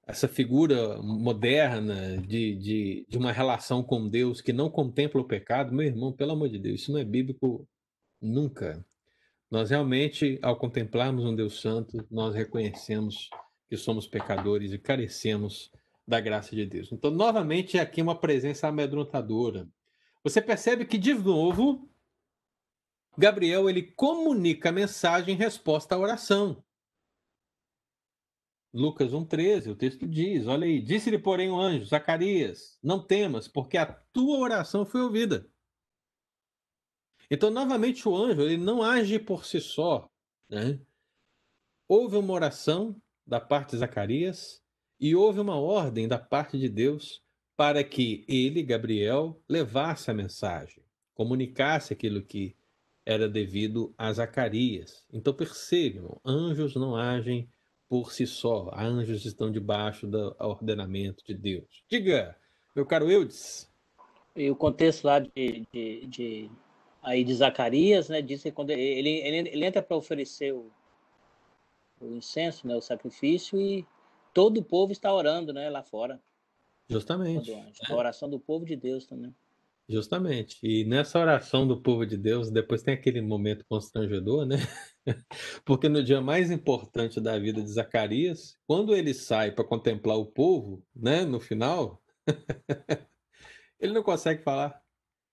essa 0.06 0.28
figura 0.28 1.02
moderna 1.02 2.18
de, 2.18 2.56
de, 2.56 3.06
de 3.08 3.18
uma 3.18 3.32
relação 3.32 3.84
com 3.84 4.08
Deus 4.08 4.42
que 4.42 4.54
não 4.54 4.70
contempla 4.70 5.22
o 5.22 5.28
pecado, 5.28 5.74
meu 5.74 5.86
irmão, 5.86 6.12
pelo 6.12 6.32
amor 6.32 6.50
de 6.50 6.60
Deus, 6.60 6.82
isso 6.82 6.92
não 6.92 7.00
é 7.00 7.04
bíblico 7.04 7.68
nunca. 8.22 8.86
Nós 9.50 9.70
realmente, 9.70 10.40
ao 10.42 10.56
contemplarmos 10.58 11.26
um 11.26 11.36
Deus 11.36 11.62
Santo, 11.62 12.06
nós 12.10 12.34
reconhecemos 12.34 13.30
que 13.74 13.78
somos 13.78 14.06
pecadores 14.06 14.72
e 14.72 14.78
carecemos 14.78 15.72
da 16.08 16.22
graça 16.22 16.56
de 16.56 16.64
Deus. 16.64 16.92
Então, 16.92 17.10
novamente, 17.10 17.76
é 17.76 17.82
aqui 17.82 18.04
uma 18.04 18.16
presença 18.16 18.68
amedrontadora. 18.68 19.68
você 20.24 20.40
percebe 20.40 20.86
que, 20.86 20.96
de 20.96 21.12
novo, 21.16 21.90
Gabriel 23.18 23.68
ele 23.68 23.82
comunica 23.82 24.70
a 24.70 24.72
mensagem 24.72 25.34
em 25.34 25.38
resposta 25.38 25.96
à 25.96 25.98
oração. 25.98 26.64
Lucas 28.72 29.12
1,13, 29.12 29.72
o 29.72 29.76
texto 29.76 30.08
diz: 30.08 30.46
Olha 30.46 30.68
aí, 30.68 30.80
disse-lhe, 30.80 31.18
porém, 31.18 31.50
o 31.50 31.60
anjo, 31.60 31.86
Zacarias, 31.86 32.78
não 32.84 33.04
temas, 33.04 33.48
porque 33.48 33.76
a 33.76 33.88
tua 33.88 34.38
oração 34.38 34.86
foi 34.86 35.02
ouvida. 35.02 35.50
Então, 37.28 37.50
novamente, 37.50 38.08
o 38.08 38.16
anjo 38.16 38.44
ele 38.44 38.58
não 38.58 38.84
age 38.84 39.18
por 39.18 39.46
si 39.46 39.60
só. 39.60 40.08
Né? 40.48 40.80
Houve 41.88 42.18
uma 42.18 42.34
oração 42.34 43.02
da 43.26 43.40
parte 43.40 43.72
de 43.72 43.78
Zacarias 43.78 44.62
e 45.00 45.16
houve 45.16 45.40
uma 45.40 45.60
ordem 45.60 46.08
da 46.08 46.18
parte 46.18 46.58
de 46.58 46.70
Deus 46.70 47.22
para 47.56 47.84
que 47.84 48.26
ele, 48.28 48.64
Gabriel, 48.64 49.40
levasse 49.48 50.10
a 50.10 50.14
mensagem, 50.14 50.84
comunicasse 51.14 51.94
aquilo 51.94 52.22
que 52.22 52.56
era 53.06 53.28
devido 53.28 53.94
a 53.98 54.12
Zacarias. 54.12 55.06
Então 55.12 55.34
percebam, 55.34 56.20
anjos 56.26 56.76
não 56.76 56.96
agem 56.96 57.50
por 57.88 58.12
si 58.12 58.26
só, 58.26 58.72
anjos 58.74 59.26
estão 59.26 59.52
debaixo 59.52 60.08
do 60.08 60.36
ordenamento 60.40 61.24
de 61.26 61.34
Deus. 61.34 61.84
Diga, 61.90 62.36
meu 62.76 62.86
caro 62.86 63.12
Eudes. 63.12 63.70
E 64.36 64.50
o 64.50 64.56
contexto 64.56 65.06
lá 65.06 65.20
de, 65.20 65.68
de, 65.72 66.08
de 66.08 66.52
aí 67.04 67.24
de 67.24 67.36
Zacarias, 67.36 68.10
né, 68.10 68.22
diz 68.22 68.42
que 68.42 68.52
quando 68.52 68.72
ele, 68.72 68.82
ele, 68.82 69.50
ele 69.50 69.66
entra 69.66 69.84
para 69.84 69.96
oferecer 69.96 70.54
o, 70.54 70.72
o 72.04 72.16
incenso, 72.16 72.68
né, 72.68 72.76
o 72.76 72.82
sacrifício, 72.82 73.60
e 73.60 73.86
todo 74.34 74.58
o 74.58 74.64
povo 74.64 74.92
está 74.92 75.14
orando, 75.14 75.54
né, 75.54 75.70
lá 75.70 75.84
fora. 75.84 76.22
Justamente. 76.90 77.52
A 77.88 77.96
oração 77.96 78.30
do 78.30 78.40
povo 78.40 78.66
de 78.66 78.76
Deus 78.76 79.06
também. 79.06 79.34
Justamente. 79.88 80.58
E 80.64 80.86
nessa 80.86 81.20
oração 81.20 81.68
do 81.68 81.82
povo 81.82 82.06
de 82.06 82.18
Deus, 82.18 82.50
depois 82.50 82.82
tem 82.82 82.94
aquele 82.94 83.22
momento 83.22 83.66
constrangedor, 83.68 84.46
né? 84.46 84.58
Porque 85.66 85.90
no 85.90 86.04
dia 86.04 86.22
mais 86.22 86.50
importante 86.52 87.20
da 87.20 87.38
vida 87.38 87.62
de 87.62 87.70
Zacarias, 87.70 88.58
quando 88.66 88.96
ele 88.96 89.14
sai 89.14 89.52
para 89.52 89.66
contemplar 89.66 90.18
o 90.18 90.26
povo, 90.26 90.86
né, 90.96 91.26
no 91.26 91.40
final, 91.40 92.02
ele 93.80 93.94
não 93.94 94.04
consegue 94.04 94.42
falar, 94.42 94.82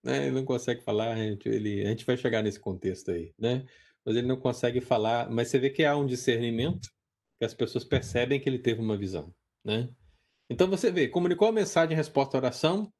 né? 0.02 0.26
Ele 0.26 0.34
não 0.34 0.44
consegue 0.44 0.82
falar, 0.82 1.12
a 1.12 1.16
gente, 1.16 1.48
ele, 1.48 1.84
a 1.86 1.88
gente 1.88 2.04
vai 2.04 2.16
chegar 2.16 2.42
nesse 2.42 2.58
contexto 2.58 3.12
aí, 3.12 3.32
né? 3.38 3.64
Mas 4.10 4.16
ele 4.16 4.26
não 4.26 4.36
consegue 4.36 4.80
falar, 4.80 5.30
mas 5.30 5.46
você 5.46 5.58
vê 5.60 5.70
que 5.70 5.84
há 5.84 5.96
um 5.96 6.04
discernimento, 6.04 6.90
que 7.38 7.44
as 7.44 7.54
pessoas 7.54 7.84
percebem 7.84 8.40
que 8.40 8.48
ele 8.48 8.58
teve 8.58 8.80
uma 8.80 8.96
visão, 8.96 9.32
né? 9.64 9.88
Então 10.50 10.68
você 10.68 10.90
vê, 10.90 11.06
comunicou 11.06 11.46
a 11.46 11.52
mensagem 11.52 11.92
em 11.92 11.96
resposta 11.96 12.36
à 12.36 12.40
oração, 12.40 12.92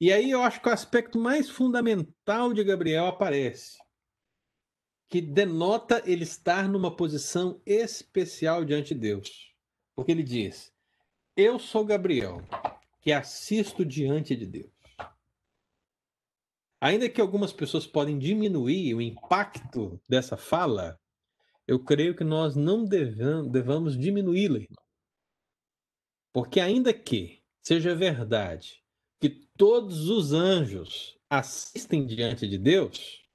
e 0.00 0.12
aí 0.12 0.30
eu 0.30 0.40
acho 0.44 0.62
que 0.62 0.68
o 0.68 0.72
aspecto 0.72 1.18
mais 1.18 1.50
fundamental 1.50 2.52
de 2.52 2.62
Gabriel 2.62 3.06
aparece, 3.06 3.76
que 5.10 5.20
denota 5.20 6.00
ele 6.06 6.22
estar 6.22 6.68
numa 6.68 6.94
posição 6.94 7.60
especial 7.66 8.64
diante 8.64 8.94
de 8.94 9.00
Deus. 9.00 9.52
Porque 9.96 10.12
ele 10.12 10.22
diz: 10.22 10.72
Eu 11.36 11.58
sou 11.58 11.84
Gabriel, 11.84 12.40
que 13.00 13.10
assisto 13.10 13.84
diante 13.84 14.36
de 14.36 14.46
Deus. 14.46 14.73
Ainda 16.84 17.08
que 17.08 17.18
algumas 17.18 17.50
pessoas 17.50 17.86
podem 17.86 18.18
diminuir 18.18 18.94
o 18.94 19.00
impacto 19.00 19.98
dessa 20.06 20.36
fala, 20.36 21.00
eu 21.66 21.82
creio 21.82 22.14
que 22.14 22.22
nós 22.22 22.54
não 22.54 22.84
devamos, 22.84 23.50
devamos 23.50 23.98
diminuí-la. 23.98 24.60
Porque 26.30 26.60
ainda 26.60 26.92
que 26.92 27.42
seja 27.62 27.94
verdade 27.94 28.84
que 29.18 29.30
todos 29.56 30.10
os 30.10 30.34
anjos 30.34 31.18
assistem 31.30 32.04
diante 32.04 32.46
de 32.46 32.58
Deus, 32.58 33.26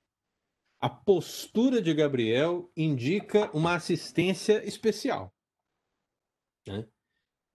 a 0.80 0.88
postura 0.88 1.82
de 1.82 1.92
Gabriel 1.92 2.72
indica 2.78 3.50
uma 3.52 3.74
assistência 3.74 4.64
especial. 4.64 5.34
Né? 6.68 6.88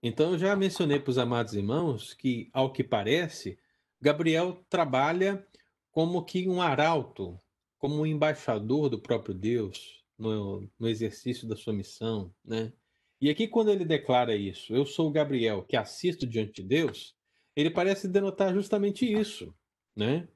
Então, 0.03 0.33
eu 0.33 0.39
já 0.39 0.57
mencionei 0.57 0.99
para 0.99 1.11
os 1.11 1.17
amados 1.17 1.53
irmãos 1.53 2.13
que, 2.13 2.49
ao 2.51 2.73
que 2.73 2.83
parece, 2.83 3.57
Gabriel 4.01 4.61
trabalha 4.67 5.47
como 5.95 6.25
que 6.25 6.45
um 6.49 6.61
arauto, 6.61 7.39
como 7.77 8.01
um 8.01 8.05
embaixador 8.05 8.89
do 8.89 8.99
próprio 8.99 9.33
Deus 9.33 10.03
no, 10.17 10.69
no 10.77 10.89
exercício 10.89 11.47
da 11.47 11.55
sua 11.55 11.71
missão. 11.71 12.35
Né? 12.43 12.73
E 13.21 13.29
aqui, 13.29 13.47
quando 13.47 13.71
ele 13.71 13.85
declara 13.85 14.35
isso, 14.35 14.75
eu 14.75 14.85
sou 14.85 15.09
Gabriel 15.09 15.63
que 15.63 15.77
assisto 15.77 16.27
diante 16.27 16.61
de 16.61 16.67
Deus, 16.67 17.15
ele 17.55 17.69
parece 17.69 18.09
denotar 18.09 18.53
justamente 18.53 19.09
isso, 19.09 19.55
né? 19.95 20.27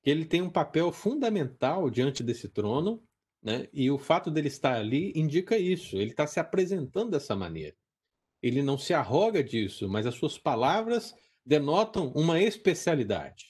Que 0.00 0.10
ele 0.10 0.24
tem 0.24 0.42
um 0.42 0.48
papel 0.48 0.92
fundamental 0.92 1.90
diante 1.90 2.22
desse 2.22 2.48
trono, 2.48 3.02
né? 3.42 3.68
E 3.72 3.90
o 3.90 3.98
fato 3.98 4.30
dele 4.30 4.46
estar 4.46 4.76
ali 4.76 5.12
indica 5.16 5.58
isso. 5.58 5.96
Ele 5.96 6.12
está 6.12 6.24
se 6.24 6.38
apresentando 6.38 7.10
dessa 7.10 7.34
maneira. 7.34 7.74
Ele 8.40 8.62
não 8.62 8.78
se 8.78 8.94
arroga 8.94 9.42
disso, 9.42 9.88
mas 9.88 10.06
as 10.06 10.14
suas 10.14 10.38
palavras 10.38 11.12
denotam 11.44 12.12
uma 12.14 12.40
especialidade. 12.40 13.49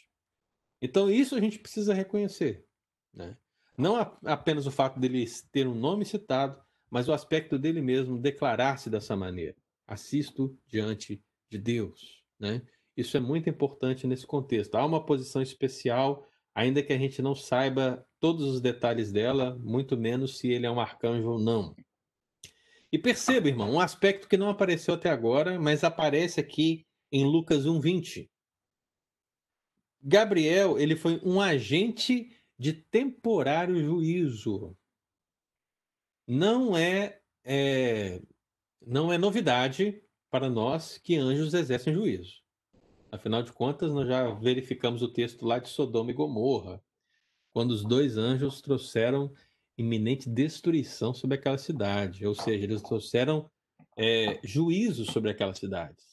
Então 0.80 1.10
isso 1.10 1.34
a 1.34 1.40
gente 1.40 1.58
precisa 1.58 1.92
reconhecer, 1.92 2.66
né? 3.12 3.36
Não 3.76 3.96
apenas 4.24 4.66
o 4.66 4.70
fato 4.70 4.98
dele 5.00 5.24
ter 5.50 5.66
um 5.66 5.74
nome 5.74 6.04
citado, 6.04 6.60
mas 6.90 7.08
o 7.08 7.12
aspecto 7.12 7.58
dele 7.58 7.80
mesmo 7.80 8.18
declarar-se 8.18 8.90
dessa 8.90 9.16
maneira. 9.16 9.56
Assisto 9.86 10.58
diante 10.66 11.22
de 11.50 11.58
Deus, 11.58 12.22
né? 12.38 12.62
Isso 12.96 13.16
é 13.16 13.20
muito 13.20 13.48
importante 13.48 14.06
nesse 14.06 14.26
contexto. 14.26 14.74
Há 14.74 14.84
uma 14.84 15.04
posição 15.04 15.40
especial, 15.40 16.26
ainda 16.54 16.82
que 16.82 16.92
a 16.92 16.98
gente 16.98 17.22
não 17.22 17.34
saiba 17.34 18.06
todos 18.18 18.44
os 18.44 18.60
detalhes 18.60 19.10
dela, 19.10 19.56
muito 19.62 19.96
menos 19.96 20.38
se 20.38 20.48
ele 20.48 20.66
é 20.66 20.70
um 20.70 20.80
arcanjo 20.80 21.30
ou 21.30 21.38
não. 21.38 21.74
E 22.92 22.98
perceba, 22.98 23.48
irmão, 23.48 23.70
um 23.70 23.80
aspecto 23.80 24.28
que 24.28 24.36
não 24.36 24.50
apareceu 24.50 24.94
até 24.94 25.08
agora, 25.08 25.58
mas 25.58 25.84
aparece 25.84 26.40
aqui 26.40 26.84
em 27.10 27.24
Lucas 27.24 27.64
1:20. 27.64 28.28
Gabriel, 30.02 30.78
ele 30.78 30.96
foi 30.96 31.20
um 31.24 31.40
agente 31.40 32.34
de 32.58 32.72
temporário 32.72 33.82
juízo. 33.82 34.76
Não 36.26 36.76
é, 36.76 37.20
é 37.44 38.20
não 38.86 39.12
é 39.12 39.18
novidade 39.18 40.02
para 40.30 40.48
nós 40.48 40.98
que 40.98 41.16
anjos 41.16 41.54
exercem 41.54 41.92
juízo. 41.92 42.40
Afinal 43.12 43.42
de 43.42 43.52
contas, 43.52 43.92
nós 43.92 44.06
já 44.06 44.30
verificamos 44.34 45.02
o 45.02 45.08
texto 45.08 45.44
lá 45.44 45.58
de 45.58 45.68
Sodoma 45.68 46.10
e 46.10 46.14
Gomorra, 46.14 46.82
quando 47.52 47.72
os 47.72 47.82
dois 47.82 48.16
anjos 48.16 48.60
trouxeram 48.60 49.32
iminente 49.76 50.28
destruição 50.28 51.12
sobre 51.12 51.36
aquela 51.36 51.58
cidade, 51.58 52.26
ou 52.26 52.34
seja, 52.34 52.64
eles 52.64 52.82
trouxeram 52.82 53.50
é, 53.96 54.38
juízo 54.44 55.04
sobre 55.04 55.30
aquelas 55.30 55.58
cidades. 55.58 56.09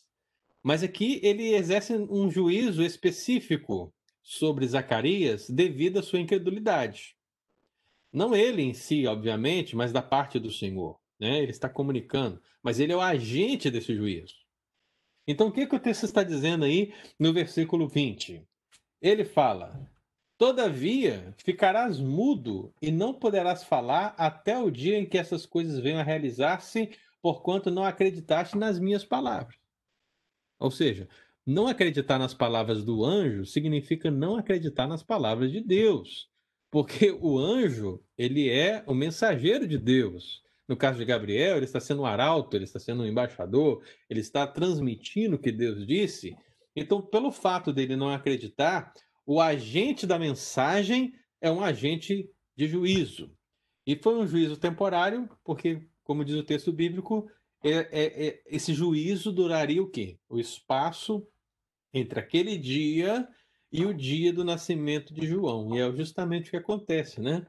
Mas 0.68 0.84
aqui 0.84 1.22
ele 1.24 1.55
exerce 1.55 1.93
um 1.93 2.30
juízo 2.30 2.84
específico 2.84 3.89
sobre 4.22 4.68
Zacarias 4.68 5.49
devido 5.49 5.99
à 5.99 6.03
sua 6.03 6.20
incredulidade. 6.20 7.15
Não 8.11 8.36
ele 8.36 8.61
em 8.61 8.74
si, 8.74 9.07
obviamente, 9.07 9.78
mas 9.78 9.93
da 9.93 10.01
parte 10.01 10.38
do 10.38 10.51
Senhor. 10.51 10.99
Né? 11.18 11.41
Ele 11.41 11.51
está 11.51 11.70
comunicando, 11.70 12.41
mas 12.61 12.82
ele 12.82 12.91
é 12.91 12.95
o 12.97 12.99
agente 12.99 13.72
desse 13.72 13.95
juízo. 13.95 14.36
Então, 15.26 15.47
o 15.47 15.53
que, 15.53 15.65
que 15.65 15.76
o 15.78 15.80
texto 15.80 16.03
está 16.03 16.22
dizendo 16.22 16.65
aí 16.65 16.93
no 17.18 17.32
versículo 17.32 17.88
20? 17.88 18.45
Ele 19.01 19.24
fala: 19.24 19.89
Todavia 20.38 21.34
ficarás 21.38 21.97
mudo 21.97 22.74
e 22.82 22.91
não 22.91 23.13
poderás 23.13 23.63
falar 23.63 24.13
até 24.18 24.59
o 24.59 24.70
dia 24.70 24.99
em 24.99 25.05
que 25.05 25.18
essas 25.18 25.45
coisas 25.45 25.80
venham 25.80 26.01
a 26.01 26.03
realizar-se, 26.03 26.89
porquanto 27.22 27.72
não 27.72 27.86
acreditaste 27.86 28.57
nas 28.57 28.78
minhas 28.78 29.05
palavras. 29.05 29.66
Ou 30.60 30.72
seja, 30.72 31.08
não 31.45 31.68
acreditar 31.68 32.20
nas 32.20 32.34
palavras 32.34 32.84
do 32.84 33.05
anjo 33.05 33.45
significa 33.45 34.12
não 34.12 34.36
acreditar 34.36 34.88
nas 34.88 35.03
palavras 35.03 35.51
de 35.51 35.62
Deus, 35.62 36.30
porque 36.70 37.12
o 37.12 37.38
anjo, 37.38 38.03
ele 38.18 38.49
é 38.49 38.84
o 38.86 38.93
mensageiro 38.93 39.68
de 39.68 39.78
Deus. 39.78 40.41
No 40.68 40.76
caso 40.76 40.97
de 40.97 41.05
Gabriel, 41.05 41.55
ele 41.55 41.66
está 41.66 41.80
sendo 41.80 42.01
um 42.01 42.05
arauto, 42.05 42.58
ele 42.58 42.66
está 42.66 42.80
sendo 42.80 43.03
um 43.03 43.05
embaixador, 43.05 43.82
ele 44.10 44.20
está 44.20 44.45
transmitindo 44.45 45.38
o 45.38 45.39
que 45.39 45.51
Deus 45.51 45.88
disse. 45.88 46.36
Então, 46.76 47.01
pelo 47.01 47.32
fato 47.32 47.72
dele 47.72 47.95
não 47.95 48.10
acreditar, 48.10 48.93
o 49.26 49.39
agente 49.39 50.05
da 50.05 50.20
mensagem 50.20 51.14
é 51.39 51.49
um 51.49 51.64
agente 51.64 52.30
de 52.55 52.68
juízo. 52.68 53.32
E 53.86 53.95
foi 53.95 54.16
um 54.16 54.28
juízo 54.28 54.58
temporário, 54.58 55.30
porque, 55.45 55.82
como 56.03 56.26
diz 56.26 56.36
o 56.36 56.43
texto 56.43 56.74
bíblico, 56.74 57.30
é, 57.64 57.70
é, 57.72 58.28
é, 58.28 58.43
esse 58.45 58.74
juízo 58.74 59.32
duraria 59.32 59.82
o 59.82 59.89
quê? 59.89 60.20
O 60.30 60.39
espaço 60.39 61.28
entre 61.93 62.20
aquele 62.20 62.58
dia 62.58 63.28
e 63.72 63.86
o 63.86 63.93
dia 63.93 64.32
do 64.32 64.43
nascimento 64.43 65.14
de 65.14 65.26
João. 65.26 65.76
E 65.76 65.80
é 65.80 65.91
justamente 65.91 66.47
o 66.47 66.51
que 66.51 66.58
acontece, 66.58 67.20
né? 67.20 67.45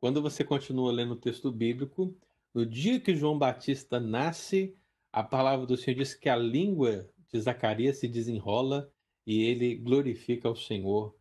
Quando 0.00 0.22
você 0.22 0.44
continua 0.44 0.92
lendo 0.92 1.12
o 1.12 1.20
texto 1.20 1.50
bíblico, 1.50 2.16
no 2.54 2.64
dia 2.64 3.00
que 3.00 3.16
João 3.16 3.38
Batista 3.38 3.98
nasce, 4.00 4.74
a 5.12 5.22
palavra 5.22 5.66
do 5.66 5.76
Senhor 5.76 5.96
diz 5.96 6.14
que 6.14 6.28
a 6.28 6.36
língua 6.36 7.08
de 7.32 7.40
Zacarias 7.40 7.98
se 7.98 8.08
desenrola 8.08 8.90
e 9.26 9.42
ele 9.42 9.76
glorifica 9.76 10.48
ao 10.48 10.56
Senhor 10.56 11.14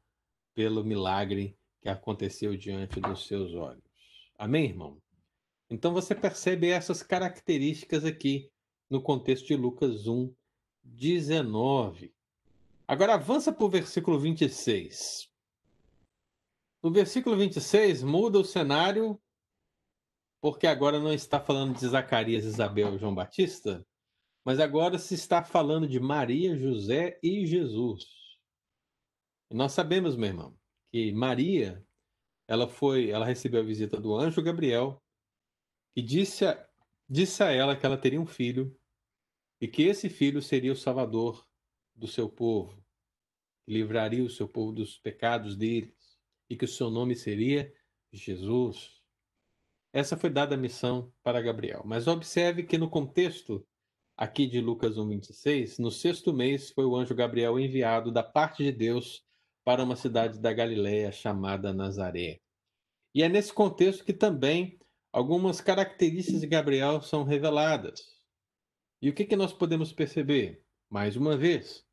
pelo 0.53 0.84
milagre 0.84 1.57
que 1.82 1.89
aconteceu 1.89 2.55
diante 2.55 2.99
dos 2.99 3.28
seus 3.28 3.53
olhos. 3.53 3.84
Amém, 4.38 4.65
irmão? 4.65 5.01
Então 5.70 5.93
você 5.93 6.15
percebe 6.15 6.70
essas 6.70 7.03
características 7.03 8.05
aqui 8.05 8.49
no 8.89 9.01
contexto 9.01 9.47
de 9.47 9.55
Lucas 9.55 10.07
1, 10.07 10.34
19. 10.84 12.13
Agora 12.88 13.15
avança 13.15 13.51
para 13.51 13.65
o 13.65 13.70
versículo 13.70 14.18
26. 14.18 15.30
No 16.82 16.91
versículo 16.91 17.36
26, 17.36 18.03
muda 18.03 18.39
o 18.39 18.45
cenário, 18.45 19.20
porque 20.41 20.65
agora 20.65 20.99
não 20.99 21.11
está 21.11 21.39
falando 21.39 21.78
de 21.78 21.86
Zacarias, 21.86 22.45
Isabel 22.45 22.95
e 22.95 22.97
João 22.97 23.13
Batista, 23.13 23.86
mas 24.45 24.59
agora 24.59 24.97
se 24.97 25.15
está 25.15 25.43
falando 25.43 25.86
de 25.86 25.99
Maria, 25.99 26.55
José 26.55 27.20
e 27.22 27.45
Jesus. 27.45 28.05
E 29.51 29.55
nós 29.55 29.74
sabemos, 29.74 30.15
meu 30.15 30.30
irmão, 30.30 30.57
que 30.89 31.11
Maria, 31.11 31.84
ela 32.47 32.70
foi, 32.70 33.09
ela 33.09 33.26
recebeu 33.26 33.59
a 33.59 33.65
visita 33.65 33.99
do 33.99 34.15
anjo 34.15 34.41
Gabriel, 34.41 35.03
e 35.98 36.02
disse 36.04 36.45
a, 36.45 36.64
disse 37.10 37.41
a 37.41 37.52
ela 37.52 37.76
que 37.76 37.84
ela 37.84 37.98
teria 37.98 38.22
um 38.22 38.26
filho 38.28 38.80
e 39.60 39.68
que 39.68 39.82
esse 39.82 40.10
filho 40.10 40.43
seria 40.43 40.72
o 40.72 40.76
salvador 40.76 41.43
do 41.95 42.08
seu 42.08 42.30
povo, 42.30 42.80
que 43.66 43.74
livraria 43.74 44.24
o 44.24 44.30
seu 44.30 44.48
povo 44.48 44.72
dos 44.72 45.00
pecados 45.00 45.56
deles 45.56 46.20
e 46.48 46.56
que 46.56 46.66
o 46.66 46.68
seu 46.68 46.91
nome 46.91 47.16
seria 47.16 47.74
Jesus. 48.14 49.02
Essa 49.91 50.16
foi 50.16 50.30
dada 50.30 50.54
a 50.54 50.58
missão 50.58 51.12
para 51.24 51.41
Gabriel. 51.41 51.82
Mas 51.84 52.06
observe 52.06 52.62
que 52.62 52.78
no 52.78 52.91
contexto 52.91 53.66
aqui 54.16 54.45
de 54.45 54.62
Lucas 54.62 55.00
1:26, 55.00 55.80
no 55.80 55.89
sexto 55.89 56.32
mês 56.32 56.70
foi 56.70 56.86
o 56.86 56.95
anjo 56.95 57.16
Gabriel 57.16 57.60
enviado 57.60 58.12
da 58.12 58.22
parte 58.22 58.64
de 58.64 58.72
Deus 58.72 59.26
para 59.66 59.84
uma 59.84 59.95
cidade 59.95 60.39
da 60.39 60.54
Galiléia 60.54 61.12
chamada 61.12 61.74
Nazaré. 61.74 62.39
E 63.16 63.24
é 63.24 63.28
nesse 63.28 63.52
contexto 63.52 64.06
que 64.06 64.14
também 64.14 64.78
algumas 65.18 65.59
características 65.59 66.41
de 66.41 66.45
Gabriel 66.45 67.01
são 67.01 67.24
reveladas. 67.24 68.22
E 69.01 69.09
o 69.09 69.13
que, 69.13 69.26
que 69.26 69.36
nós 69.36 69.51
podemos 69.51 69.91
perceber? 69.91 70.63
Mais 70.88 71.15
uma 71.15 71.36
vez, 71.36 71.84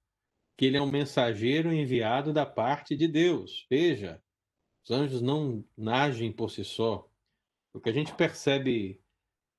que 0.58 0.66
ele 0.66 0.76
é 0.76 0.82
um 0.82 0.90
mensageiro 0.90 1.72
enviado 1.72 2.34
da 2.34 2.44
parte 2.44 2.94
de 2.94 3.08
Deus. 3.08 3.66
Veja, 3.70 4.22
os 4.84 4.90
anjos 4.90 5.22
não 5.22 5.64
nagem 5.74 6.30
por 6.30 6.50
si 6.50 6.64
só. 6.64 7.10
O 7.72 7.80
que 7.80 7.88
a 7.88 7.94
gente 7.94 8.12
percebe 8.14 9.00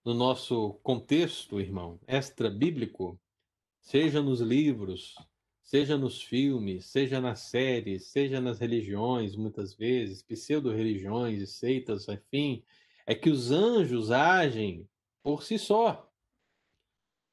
no 0.06 0.14
nosso 0.14 0.76
contexto, 0.84 1.60
irmão, 1.60 2.00
extra-bíblico, 2.08 3.20
seja 3.82 4.22
nos 4.22 4.42
livros, 4.42 5.16
seja 5.64 5.98
nos 5.98 6.22
filmes, 6.22 6.86
seja 6.86 7.20
nas 7.20 7.40
séries, 7.40 8.12
seja 8.12 8.40
nas 8.40 8.60
religiões, 8.60 9.36
muitas 9.36 9.74
vezes, 9.74 10.22
pseudo-religiões 10.22 11.42
e 11.42 11.48
seitas, 11.48 12.08
enfim, 12.08 12.64
é 13.06 13.14
que 13.16 13.30
os 13.30 13.52
anjos 13.52 14.12
agem 14.12 14.88
por 15.24 15.44
si 15.44 15.58
só. 15.58 16.12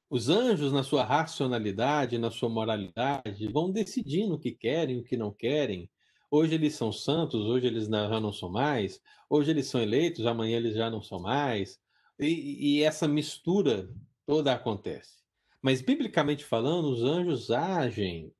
Os 0.09 0.29
anjos, 0.29 0.71
na 0.71 0.83
sua 0.83 1.03
racionalidade, 1.03 2.17
na 2.17 2.29
sua 2.29 2.49
moralidade, 2.49 3.47
vão 3.47 3.71
decidindo 3.71 4.35
o 4.35 4.39
que 4.39 4.51
querem, 4.51 4.99
o 4.99 5.03
que 5.03 5.17
não 5.17 5.31
querem, 5.31 5.89
Hoje 6.35 6.55
eles 6.55 6.73
são 6.73 6.91
santos, 6.91 7.45
hoje 7.45 7.67
eles 7.67 7.87
já 7.87 8.19
não 8.19 8.33
são 8.33 8.49
mais, 8.49 8.99
hoje 9.29 9.51
eles 9.51 9.67
são 9.67 9.79
eleitos, 9.79 10.25
amanhã 10.25 10.57
eles 10.57 10.75
já 10.75 10.89
não 10.89 10.99
são 10.99 11.19
mais. 11.19 11.79
E, 12.19 12.79
e 12.79 12.81
essa 12.81 13.07
mistura 13.07 13.87
toda 14.25 14.51
acontece. 14.51 15.21
Mas, 15.61 15.79
biblicamente 15.79 16.43
falando, 16.43 16.89
os 16.89 17.03
anjos 17.03 17.51
agem 17.51 18.33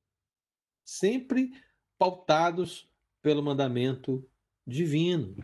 sempre 0.84 1.52
pautados 1.96 2.90
pelo 3.22 3.44
mandamento 3.44 4.28
divino. 4.66 5.36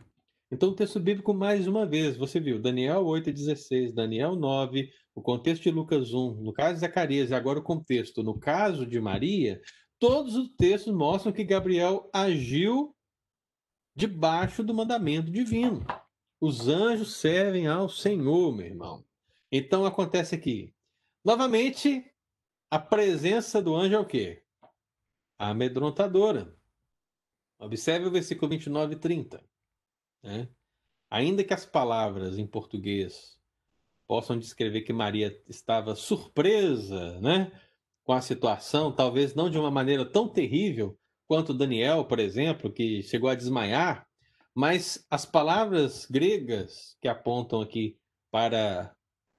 Então, 0.52 0.70
o 0.70 0.74
texto 0.74 0.98
bíblico, 0.98 1.32
mais 1.32 1.68
uma 1.68 1.86
vez, 1.86 2.16
você 2.16 2.40
viu, 2.40 2.60
Daniel 2.60 3.04
8,16, 3.04 3.94
Daniel 3.94 4.34
9, 4.34 4.90
o 5.14 5.22
contexto 5.22 5.62
de 5.62 5.70
Lucas 5.70 6.12
1, 6.12 6.42
no 6.42 6.52
caso 6.52 6.74
de 6.74 6.80
Zacarias, 6.80 7.30
e 7.30 7.34
agora 7.34 7.60
o 7.60 7.62
contexto, 7.62 8.22
no 8.22 8.38
caso 8.38 8.84
de 8.84 9.00
Maria, 9.00 9.60
todos 9.98 10.34
os 10.34 10.48
textos 10.56 10.92
mostram 10.92 11.32
que 11.32 11.44
Gabriel 11.44 12.10
agiu 12.12 12.96
debaixo 13.94 14.64
do 14.64 14.74
mandamento 14.74 15.30
divino. 15.30 15.86
Os 16.40 16.68
anjos 16.68 17.16
servem 17.16 17.66
ao 17.66 17.88
Senhor, 17.88 18.52
meu 18.52 18.66
irmão. 18.66 19.04
Então 19.52 19.84
acontece 19.84 20.34
aqui. 20.34 20.74
Novamente, 21.24 22.04
a 22.70 22.78
presença 22.78 23.60
do 23.60 23.76
anjo 23.76 23.94
é 23.94 23.98
o 23.98 24.06
quê? 24.06 24.42
Amedrontadora. 25.38 26.56
Observe 27.58 28.06
o 28.06 28.10
versículo 28.10 28.48
29 28.48 28.94
e 28.94 28.98
30. 28.98 29.49
Né? 30.22 30.48
Ainda 31.10 31.44
que 31.44 31.54
as 31.54 31.64
palavras 31.64 32.38
em 32.38 32.46
português 32.46 33.38
possam 34.06 34.38
descrever 34.38 34.82
que 34.82 34.92
Maria 34.92 35.40
estava 35.48 35.94
surpresa, 35.94 37.20
né? 37.20 37.52
com 38.04 38.12
a 38.12 38.20
situação, 38.20 38.90
talvez 38.90 39.34
não 39.34 39.48
de 39.48 39.58
uma 39.58 39.70
maneira 39.70 40.04
tão 40.04 40.28
terrível 40.28 40.98
quanto 41.28 41.54
Daniel, 41.54 42.04
por 42.04 42.18
exemplo, 42.18 42.72
que 42.72 43.02
chegou 43.04 43.30
a 43.30 43.36
desmaiar, 43.36 44.04
mas 44.52 45.06
as 45.08 45.24
palavras 45.24 46.06
gregas 46.06 46.96
que 47.00 47.06
apontam 47.06 47.60
aqui 47.60 47.96
para 48.32 48.92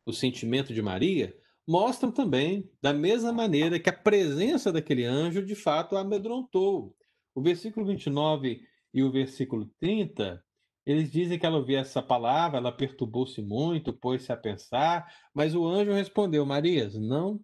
o 0.06 0.14
sentimento 0.14 0.74
de 0.74 0.82
Maria 0.82 1.36
mostram 1.68 2.12
também 2.12 2.70
da 2.82 2.94
mesma 2.94 3.34
maneira 3.34 3.80
que 3.80 3.90
a 3.90 3.94
presença 3.94 4.72
daquele 4.72 5.04
anjo 5.04 5.46
de 5.46 5.54
fato 5.54 5.98
a 5.98 6.02
amedrontou. 6.02 6.96
O 7.36 7.42
versículo 7.42 7.86
29 7.86 8.62
e 8.94 9.04
o 9.04 9.12
versículo 9.12 9.70
30, 9.80 10.42
eles 10.86 11.12
dizem 11.12 11.38
que 11.38 11.46
ela 11.46 11.58
ouviu 11.58 11.78
essa 11.78 12.02
palavra, 12.02 12.58
ela 12.58 12.72
perturbou-se 12.72 13.42
muito, 13.42 13.94
pôs-se 13.94 14.32
a 14.32 14.38
pensar, 14.38 15.12
mas 15.34 15.56
o 15.56 15.66
anjo 15.66 15.92
respondeu: 15.92 16.46
Marias, 16.46 16.96
não 16.96 17.40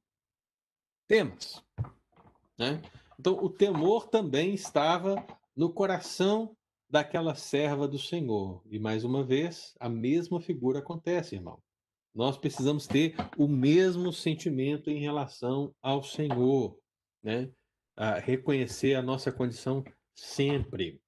temas. 1.07 1.63
Né? 2.57 2.81
Então, 3.19 3.33
o 3.43 3.49
temor 3.49 4.07
também 4.07 4.53
estava 4.53 5.25
no 5.55 5.71
coração 5.71 6.55
daquela 6.89 7.35
serva 7.35 7.87
do 7.87 7.97
Senhor. 7.97 8.61
E 8.69 8.79
mais 8.79 9.03
uma 9.03 9.23
vez, 9.23 9.75
a 9.79 9.89
mesma 9.89 10.39
figura 10.39 10.79
acontece, 10.79 11.35
irmão. 11.35 11.61
Nós 12.13 12.37
precisamos 12.37 12.87
ter 12.87 13.15
o 13.37 13.47
mesmo 13.47 14.11
sentimento 14.11 14.89
em 14.89 14.99
relação 14.99 15.73
ao 15.81 16.01
Senhor, 16.03 16.77
né? 17.21 17.49
A 17.95 18.15
reconhecer 18.19 18.95
a 18.95 19.01
nossa 19.01 19.31
condição 19.31 19.83
sempre. 20.15 21.01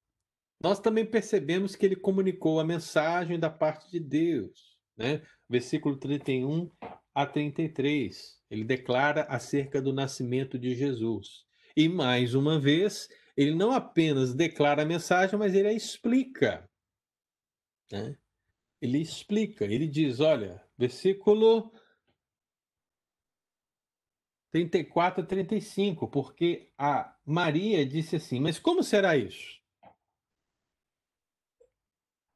Nós 0.61 0.79
também 0.79 1.05
percebemos 1.05 1.75
que 1.75 1.85
ele 1.85 1.95
comunicou 1.95 2.59
a 2.59 2.65
mensagem 2.65 3.39
da 3.39 3.49
parte 3.49 3.89
de 3.89 3.99
Deus, 3.99 4.77
né? 4.97 5.21
Versículo 5.47 5.97
31 5.97 6.69
a 7.13 7.25
33 7.25 8.39
ele 8.49 8.63
declara 8.63 9.23
acerca 9.23 9.81
do 9.81 9.93
nascimento 9.93 10.57
de 10.57 10.73
Jesus. 10.73 11.45
E 11.75 11.87
mais 11.87 12.33
uma 12.33 12.59
vez, 12.59 13.07
ele 13.37 13.53
não 13.53 13.71
apenas 13.71 14.33
declara 14.33 14.81
a 14.81 14.85
mensagem, 14.85 15.37
mas 15.37 15.53
ele 15.53 15.67
a 15.67 15.73
explica. 15.73 16.67
Né? 17.91 18.17
Ele 18.81 18.99
explica, 18.99 19.65
ele 19.65 19.87
diz: 19.87 20.19
olha, 20.19 20.63
versículo 20.77 21.71
34 24.51 25.23
a 25.23 25.25
35, 25.25 26.07
porque 26.07 26.71
a 26.77 27.15
Maria 27.23 27.85
disse 27.85 28.15
assim: 28.15 28.39
Mas 28.39 28.57
como 28.57 28.83
será 28.83 29.15
isso? 29.15 29.58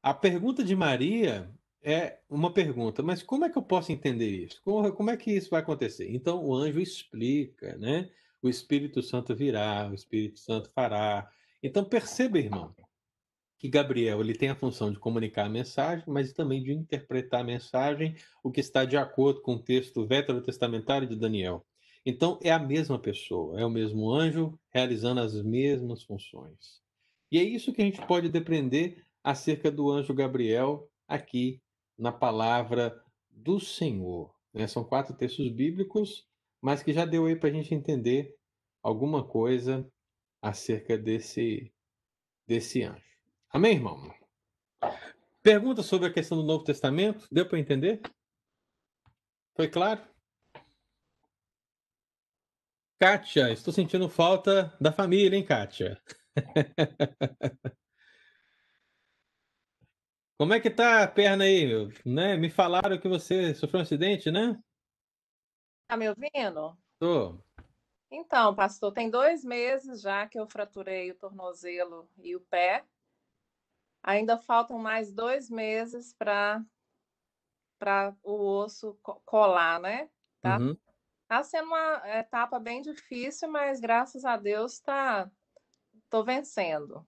A 0.04 0.14
pergunta 0.14 0.66
de 0.66 0.76
Maria 0.76 1.49
é 1.82 2.20
uma 2.30 2.54
pergunta, 2.54 3.01
mas 3.01 3.24
como 3.24 3.45
é 3.45 3.49
que 3.49 3.58
eu 3.58 3.64
posso 3.64 3.89
entender 3.89 4.30
isso? 4.30 4.62
Como, 4.62 4.91
como 4.91 5.10
é 5.10 5.16
que 5.16 5.32
isso 5.32 5.49
vai 5.49 5.62
acontecer? 5.62 6.14
Então 6.14 6.43
o 6.43 6.54
anjo 6.54 6.82
explica, 6.82 7.78
né? 7.78 8.10
O 8.41 8.49
Espírito 8.49 9.01
Santo 9.01 9.34
virá, 9.34 9.88
o 9.89 9.93
Espírito 9.93 10.41
Santo 10.41 10.70
fará. 10.72 11.32
Então 11.64 11.86
perceba, 11.86 12.38
irmão, 12.38 12.76
que 13.58 13.70
Gabriel 13.70 14.20
ele 14.20 14.36
tem 14.36 14.49
a 14.49 14.56
função 14.56 14.91
de 14.91 14.99
comunicar 14.99 15.45
a 15.45 15.49
mensagem, 15.49 16.04
mas 16.06 16.34
também 16.34 16.62
de 16.62 16.74
interpretar 16.74 17.39
a 17.39 17.45
mensagem, 17.45 18.14
o 18.43 18.51
que 18.51 18.60
está 18.60 18.84
de 18.84 18.97
acordo 18.97 19.41
com 19.41 19.54
o 19.54 19.64
texto 19.64 20.06
veterotestamentário 20.06 21.08
de 21.08 21.16
Daniel. 21.16 21.66
Então 22.06 22.38
é 22.43 22.51
a 22.51 22.60
mesma 22.60 22.99
pessoa, 22.99 23.58
é 23.58 23.66
o 23.66 23.70
mesmo 23.70 24.12
anjo 24.12 24.60
realizando 24.70 25.22
as 25.22 25.41
mesmas 25.41 26.04
funções. 26.04 26.82
E 27.32 27.39
é 27.39 27.43
isso 27.43 27.72
que 27.72 27.82
a 27.82 27.86
gente 27.86 28.06
pode 28.06 28.28
depreender 28.28 29.01
acerca 29.24 29.71
do 29.71 29.89
anjo 29.89 30.13
Gabriel 30.13 30.89
aqui 31.07 31.61
na 31.97 32.11
palavra 32.11 33.01
do 33.30 33.59
Senhor. 33.59 34.36
Né? 34.53 34.67
São 34.67 34.84
quatro 34.84 35.15
textos 35.15 35.49
bíblicos, 35.49 36.28
mas 36.61 36.84
que 36.84 36.93
já 36.93 37.05
deu 37.05 37.26
aí 37.26 37.36
para 37.36 37.49
a 37.49 37.53
gente 37.53 37.74
entender 37.74 38.36
alguma 38.82 39.26
coisa 39.26 39.89
acerca 40.41 40.97
desse, 40.97 41.74
desse 42.45 42.84
anjo. 42.84 43.03
Amém, 43.49 43.76
irmão? 43.76 44.13
Pergunta 45.41 45.82
sobre 45.82 46.09
a 46.09 46.13
questão 46.13 46.38
do 46.38 46.43
Novo 46.43 46.63
Testamento? 46.63 47.28
Deu 47.32 47.47
para 47.47 47.59
entender? 47.59 48.01
Foi 49.55 49.67
claro? 49.67 50.01
Kátia, 52.99 53.51
estou 53.51 53.74
sentindo 53.74 54.07
falta 54.09 54.76
da 54.80 54.91
família, 54.91 55.36
hein, 55.36 55.45
Kátia? 55.45 56.01
Como 60.44 60.54
é 60.54 60.60
que 60.60 60.70
tá 60.70 61.04
a 61.04 61.08
perna 61.08 61.46
aí, 61.46 61.70
né? 62.06 62.36
Me 62.36 62.50
falaram 62.50 63.00
que 63.00 63.08
você 63.08 63.56
sofreu 63.56 63.80
um 63.80 63.84
acidente, 63.84 64.30
né? 64.30 64.62
Tá 65.88 65.96
me 65.96 66.10
ouvindo? 66.10 66.78
Tô. 67.00 67.41
Então, 68.12 68.54
pastor, 68.54 68.91
tem 68.91 69.10
dois 69.10 69.46
meses 69.46 70.02
já 70.02 70.28
que 70.28 70.38
eu 70.38 70.46
fraturei 70.46 71.12
o 71.12 71.16
tornozelo 71.16 72.10
e 72.18 72.36
o 72.36 72.41
pé. 72.41 72.84
Ainda 74.04 74.38
faltam 74.38 74.78
mais 74.78 75.14
dois 75.14 75.50
meses 75.50 76.14
para 76.14 76.62
para 77.80 78.14
o 78.22 78.64
osso 78.64 79.00
colar, 79.24 79.80
né? 79.80 80.10
Tá, 80.41 80.58
uhum. 80.58 80.76
tá 81.26 81.41
sendo 81.41 81.68
uma 81.68 82.20
etapa 82.20 82.60
bem 82.60 82.82
difícil, 82.82 83.48
mas 83.48 83.80
graças 83.80 84.26
a 84.26 84.36
Deus 84.36 84.78
tá 84.82 85.32
tô 86.10 86.22
vencendo. 86.22 87.08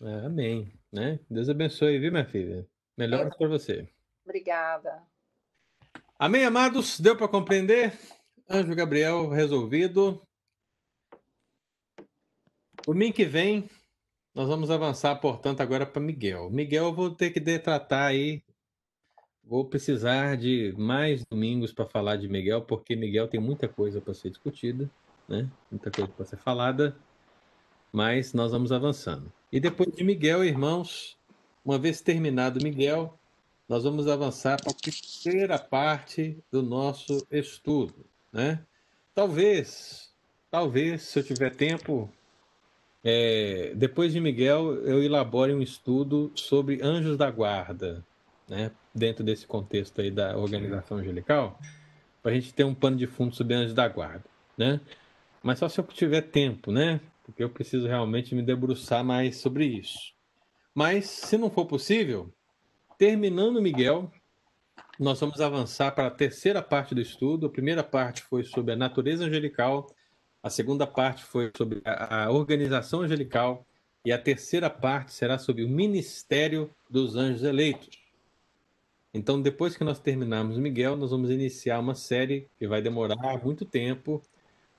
É, 0.00 0.26
amém, 0.26 0.77
né? 0.92 1.20
Deus 1.30 1.48
abençoe, 1.48 1.98
viu, 1.98 2.10
minha 2.10 2.24
filha? 2.24 2.66
Melhor 2.96 3.34
para 3.36 3.48
você. 3.48 3.88
Obrigada. 4.24 5.02
Amém, 6.18 6.44
amados? 6.44 6.98
Deu 6.98 7.16
para 7.16 7.28
compreender? 7.28 7.96
Anjo 8.48 8.74
Gabriel 8.74 9.28
resolvido. 9.28 10.20
O 12.86 12.92
domingo 12.92 13.14
que 13.14 13.24
vem, 13.24 13.68
nós 14.34 14.48
vamos 14.48 14.70
avançar, 14.70 15.14
portanto, 15.16 15.60
agora 15.60 15.84
para 15.84 16.00
Miguel. 16.00 16.50
Miguel, 16.50 16.86
eu 16.86 16.94
vou 16.94 17.10
ter 17.10 17.30
que 17.30 17.38
detratar 17.38 18.08
aí. 18.08 18.42
Vou 19.44 19.64
precisar 19.64 20.36
de 20.36 20.74
mais 20.76 21.24
domingos 21.24 21.72
para 21.72 21.86
falar 21.86 22.16
de 22.16 22.28
Miguel, 22.28 22.62
porque 22.62 22.96
Miguel 22.96 23.28
tem 23.28 23.40
muita 23.40 23.68
coisa 23.68 24.00
para 24.00 24.12
ser 24.12 24.30
discutida, 24.30 24.90
né? 25.28 25.48
Muita 25.70 25.90
coisa 25.90 26.10
para 26.10 26.24
ser 26.24 26.36
falada. 26.36 26.96
Mas 27.92 28.32
nós 28.32 28.52
vamos 28.52 28.72
avançando. 28.72 29.32
E 29.50 29.58
depois 29.58 29.90
de 29.94 30.04
Miguel, 30.04 30.44
irmãos, 30.44 31.16
uma 31.64 31.78
vez 31.78 32.02
terminado 32.02 32.62
Miguel, 32.62 33.18
nós 33.68 33.84
vamos 33.84 34.06
avançar 34.06 34.60
para 34.60 34.72
a 34.72 34.74
terceira 34.74 35.58
parte 35.58 36.38
do 36.50 36.62
nosso 36.62 37.26
estudo, 37.30 38.04
né? 38.32 38.62
Talvez, 39.14 40.12
talvez, 40.50 41.02
se 41.02 41.18
eu 41.18 41.22
tiver 41.22 41.54
tempo, 41.54 42.10
é, 43.02 43.72
depois 43.74 44.12
de 44.12 44.20
Miguel, 44.20 44.74
eu 44.84 45.02
elabore 45.02 45.54
um 45.54 45.62
estudo 45.62 46.30
sobre 46.34 46.80
anjos 46.82 47.16
da 47.16 47.30
guarda, 47.30 48.04
né? 48.46 48.70
Dentro 48.94 49.24
desse 49.24 49.46
contexto 49.46 50.00
aí 50.00 50.10
da 50.10 50.36
organização 50.36 50.98
angelical, 50.98 51.58
para 52.22 52.32
a 52.32 52.34
gente 52.34 52.52
ter 52.52 52.64
um 52.64 52.74
pano 52.74 52.96
de 52.96 53.06
fundo 53.06 53.34
sobre 53.34 53.54
anjos 53.54 53.74
da 53.74 53.88
guarda, 53.88 54.24
né? 54.56 54.80
Mas 55.42 55.58
só 55.58 55.68
se 55.68 55.80
eu 55.80 55.84
tiver 55.84 56.22
tempo, 56.22 56.70
né? 56.70 57.00
Porque 57.28 57.44
eu 57.44 57.50
preciso 57.50 57.86
realmente 57.86 58.34
me 58.34 58.42
debruçar 58.42 59.04
mais 59.04 59.36
sobre 59.36 59.66
isso. 59.66 60.14
Mas, 60.74 61.10
se 61.10 61.36
não 61.36 61.50
for 61.50 61.66
possível, 61.66 62.32
terminando 62.96 63.60
Miguel, 63.60 64.10
nós 64.98 65.20
vamos 65.20 65.38
avançar 65.38 65.92
para 65.92 66.06
a 66.06 66.10
terceira 66.10 66.62
parte 66.62 66.94
do 66.94 67.02
estudo. 67.02 67.46
A 67.46 67.50
primeira 67.50 67.84
parte 67.84 68.22
foi 68.22 68.44
sobre 68.44 68.72
a 68.72 68.76
natureza 68.76 69.26
angelical, 69.26 69.94
a 70.42 70.48
segunda 70.48 70.86
parte 70.86 71.22
foi 71.22 71.52
sobre 71.54 71.82
a, 71.84 72.30
organização 72.30 73.02
angelical 73.02 73.66
e 74.06 74.10
a 74.10 74.18
terceira 74.18 74.70
parte 74.70 75.12
será 75.12 75.38
sobre 75.38 75.62
o 75.62 75.68
ministério 75.68 76.74
dos 76.88 77.14
anjos 77.14 77.42
eleitos. 77.42 77.90
Então, 79.12 79.42
depois 79.42 79.76
que 79.76 79.84
nós 79.84 80.00
terminarmos 80.00 80.56
Miguel, 80.56 80.96
nós 80.96 81.10
vamos 81.10 81.28
iniciar 81.28 81.78
uma 81.78 81.94
série 81.94 82.48
que 82.58 82.66
vai 82.66 82.80
demorar 82.80 83.44
muito 83.44 83.66
tempo, 83.66 84.22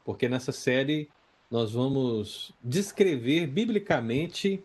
porque 0.03 0.27
nessa 0.27 0.51
série 0.51 1.09
nós 1.49 1.71
vamos 1.71 2.51
descrever 2.63 3.47
biblicamente 3.47 4.63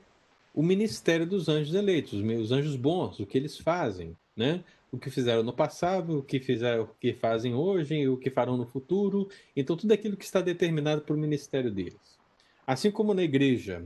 o 0.55 0.63
ministério 0.63 1.27
dos 1.27 1.49
anjos 1.49 1.75
eleitos, 1.75 2.13
os 2.15 2.53
anjos 2.53 2.77
bons, 2.77 3.19
o 3.19 3.27
que 3.27 3.39
eles 3.39 3.59
fazem, 3.59 4.17
né? 4.37 4.63
o 4.95 4.99
que 4.99 5.11
fizeram 5.11 5.43
no 5.43 5.53
passado, 5.53 6.19
o 6.19 6.23
que 6.23 6.39
fizeram, 6.39 6.85
o 6.85 6.89
que 7.01 7.13
fazem 7.13 7.55
hoje, 7.55 8.09
o 8.09 8.17
que 8.17 8.31
farão 8.31 8.57
no 8.57 8.65
futuro. 8.65 9.29
Então 9.57 9.77
tudo 9.77 9.93
aquilo 9.93 10.17
que 10.17 10.25
está 10.25 10.41
determinado 10.41 11.03
para 11.03 11.15
o 11.15 11.19
ministério 11.19 11.71
deles. 11.71 12.19
Assim 12.67 12.91
como 12.91 13.13
na 13.13 13.23
igreja, 13.23 13.85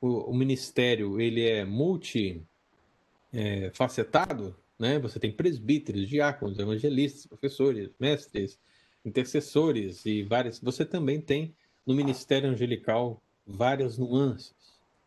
o, 0.00 0.30
o 0.30 0.34
ministério 0.34 1.20
ele 1.20 1.44
é 1.44 1.64
multifacetado, 1.64 4.48
é, 4.48 4.52
né? 4.78 4.98
Você 5.00 5.18
tem 5.18 5.32
presbíteros, 5.32 6.08
diáconos, 6.08 6.58
evangelistas, 6.58 7.26
professores, 7.26 7.90
mestres, 7.98 8.58
intercessores 9.04 10.06
e 10.06 10.22
várias. 10.22 10.60
Você 10.60 10.84
também 10.84 11.20
tem 11.20 11.52
no 11.86 11.94
ministério 11.94 12.50
angelical 12.50 13.22
várias 13.46 13.98
nuances. 13.98 14.54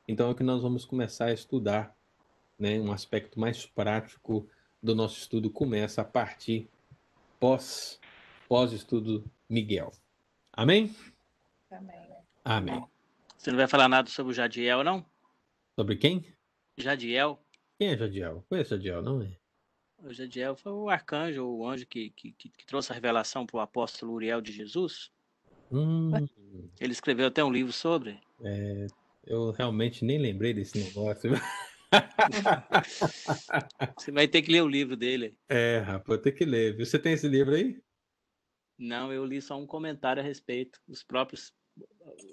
Então 0.07 0.27
é 0.27 0.31
o 0.31 0.35
que 0.35 0.43
nós 0.43 0.61
vamos 0.61 0.85
começar 0.85 1.25
a 1.25 1.33
estudar, 1.33 1.95
né? 2.57 2.79
Um 2.79 2.91
aspecto 2.91 3.39
mais 3.39 3.65
prático 3.65 4.47
do 4.81 4.95
nosso 4.95 5.17
estudo 5.17 5.49
começa 5.49 6.01
a 6.01 6.05
partir 6.05 6.69
pós 7.39 7.99
pós 8.47 8.71
estudo 8.71 9.29
Miguel. 9.49 9.91
Amém? 10.53 10.95
Amém. 11.69 12.07
Amém. 12.43 12.87
Você 13.37 13.51
não 13.51 13.57
vai 13.57 13.67
falar 13.67 13.89
nada 13.89 14.09
sobre 14.09 14.31
o 14.31 14.35
Jadiel, 14.35 14.83
não? 14.83 15.05
Sobre 15.75 15.97
quem? 15.97 16.25
Jadiel. 16.77 17.39
Quem 17.77 17.89
é 17.89 17.97
Jadiel? 17.97 18.43
Conhece 18.49 18.71
Jadiel, 18.71 19.01
não 19.01 19.21
é? 19.21 19.37
O 19.99 20.13
Jadiel 20.13 20.55
foi 20.55 20.71
o 20.71 20.89
arcanjo, 20.89 21.45
o 21.45 21.67
anjo 21.67 21.85
que, 21.85 22.11
que, 22.11 22.31
que 22.31 22.65
trouxe 22.65 22.91
a 22.91 22.95
revelação 22.95 23.45
para 23.45 23.57
o 23.57 23.59
apóstolo 23.59 24.13
Uriel 24.13 24.41
de 24.41 24.51
Jesus. 24.51 25.11
Hum. 25.71 26.11
Ele 26.79 26.91
escreveu 26.91 27.27
até 27.27 27.43
um 27.43 27.51
livro 27.51 27.73
sobre. 27.73 28.19
É, 28.43 28.87
eu 29.25 29.51
realmente 29.51 30.05
nem 30.05 30.17
lembrei 30.17 30.53
desse 30.53 30.77
negócio. 30.77 31.31
Você 33.97 34.11
vai 34.11 34.27
ter 34.27 34.41
que 34.41 34.51
ler 34.51 34.61
o 34.61 34.67
livro 34.67 34.95
dele. 34.95 35.35
É, 35.49 35.79
rapaz, 35.79 36.17
eu 36.17 36.21
tenho 36.21 36.35
que 36.35 36.45
ler. 36.45 36.77
Você 36.77 36.99
tem 36.99 37.13
esse 37.13 37.27
livro 37.27 37.55
aí? 37.55 37.79
Não, 38.77 39.11
eu 39.11 39.25
li 39.25 39.41
só 39.41 39.57
um 39.57 39.65
comentário 39.65 40.21
a 40.21 40.25
respeito. 40.25 40.79
Os 40.87 41.03
próprios, 41.03 41.51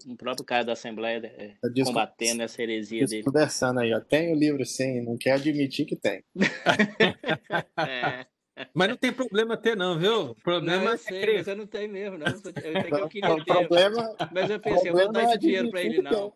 um 0.06 0.16
próprio 0.16 0.44
cara 0.44 0.64
da 0.64 0.72
Assembleia 0.72 1.24
é, 1.24 1.56
combatendo 1.84 2.42
essa 2.42 2.62
heresia 2.62 3.06
dele. 3.06 3.22
Conversando 3.22 3.80
aí, 3.80 3.94
ó. 3.94 4.00
Tem 4.00 4.32
o 4.32 4.36
livro 4.36 4.64
sim, 4.64 5.02
não 5.02 5.16
quer 5.16 5.32
admitir 5.32 5.86
que 5.86 5.96
tem. 5.96 6.22
é. 7.88 8.26
Mas 8.72 8.88
não 8.88 8.96
tem 8.96 9.12
problema 9.12 9.56
ter, 9.56 9.76
não, 9.76 9.98
viu? 9.98 10.30
O 10.30 10.34
problema 10.36 10.84
não, 10.84 10.90
eu 10.90 10.94
é 10.94 10.96
sei, 10.96 11.20
crer. 11.20 11.36
mas 11.38 11.48
eu 11.48 11.56
não 11.56 11.66
tenho 11.66 11.92
mesmo, 11.92 12.18
não. 12.18 12.26
Eu, 12.26 12.98
eu 12.98 13.08
queria 13.08 13.36
ter. 13.36 13.44
Problema, 13.44 14.16
mas 14.32 14.50
eu 14.50 14.60
pensei, 14.60 14.90
eu 14.90 14.94
vou 14.94 15.12
dar 15.12 15.24
esse 15.24 15.38
dinheiro 15.38 15.70
para 15.70 15.82
ele, 15.82 16.02
não. 16.02 16.32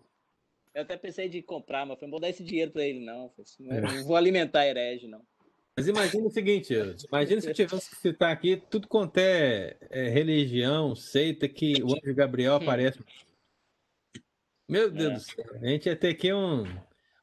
Eu 0.75 0.83
até 0.83 0.97
pensei 0.97 1.29
de 1.29 1.43
comprar, 1.43 1.87
mas 1.87 1.99
falei, 1.99 2.09
não 2.09 2.11
vou 2.11 2.21
dar 2.21 2.29
esse 2.29 2.43
dinheiro 2.43 2.71
para 2.73 2.85
ele, 2.85 3.05
não. 3.05 3.33
Não, 3.61 3.77
é. 3.77 4.03
vou 4.03 4.17
alimentar 4.17 4.67
herege, 4.67 5.07
não. 5.07 5.23
Mas 5.77 5.87
imagina 5.87 6.27
o 6.27 6.31
seguinte, 6.31 6.75
imagina 7.07 7.41
se 7.41 7.49
eu 7.49 7.55
tivesse 7.55 7.91
que 7.91 7.97
citar 7.97 8.33
aqui 8.33 8.61
tudo 8.69 8.89
quanto 8.89 9.17
é, 9.19 9.77
é 9.91 10.09
religião, 10.09 10.97
seita, 10.97 11.49
que 11.49 11.81
o 11.85 11.93
anjo 11.93 12.15
Gabriel 12.17 12.57
aparece. 12.57 12.99
Meu 14.69 14.91
Deus 14.91 15.13
é. 15.13 15.15
do 15.15 15.21
céu, 15.21 15.61
a 15.63 15.67
gente 15.67 15.87
ia 15.87 15.95
ter 15.95 16.09
aqui 16.09 16.33
um. 16.33 16.65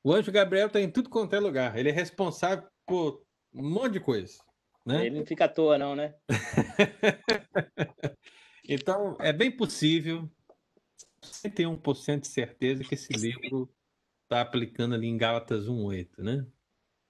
O 0.02 0.14
anjo 0.14 0.32
Gabriel 0.32 0.68
está 0.68 0.80
em 0.80 0.89
tudo 0.89 1.10
quanto 1.10 1.36
é 1.36 1.39
lugar. 1.39 1.78
Ele 1.78 1.89
é 1.89 1.91
responsável 1.91 2.66
por 2.86 3.22
um 3.54 3.70
monte 3.70 3.93
de 3.93 4.00
coisa. 4.00 4.45
Né? 4.86 5.07
Ele 5.07 5.19
não 5.19 5.25
fica 5.25 5.45
à 5.45 5.49
toa, 5.49 5.77
não, 5.77 5.95
né? 5.95 6.13
então, 8.69 9.17
é 9.19 9.33
bem 9.33 9.49
possível 9.49 10.29
61% 11.21 12.21
de 12.21 12.27
certeza 12.27 12.83
que 12.83 12.93
esse 12.93 13.11
livro 13.13 13.69
está 14.23 14.41
aplicando 14.41 14.93
ali 14.95 15.07
em 15.07 15.17
Gálatas 15.17 15.67
1,8, 15.67 16.09
né? 16.19 16.45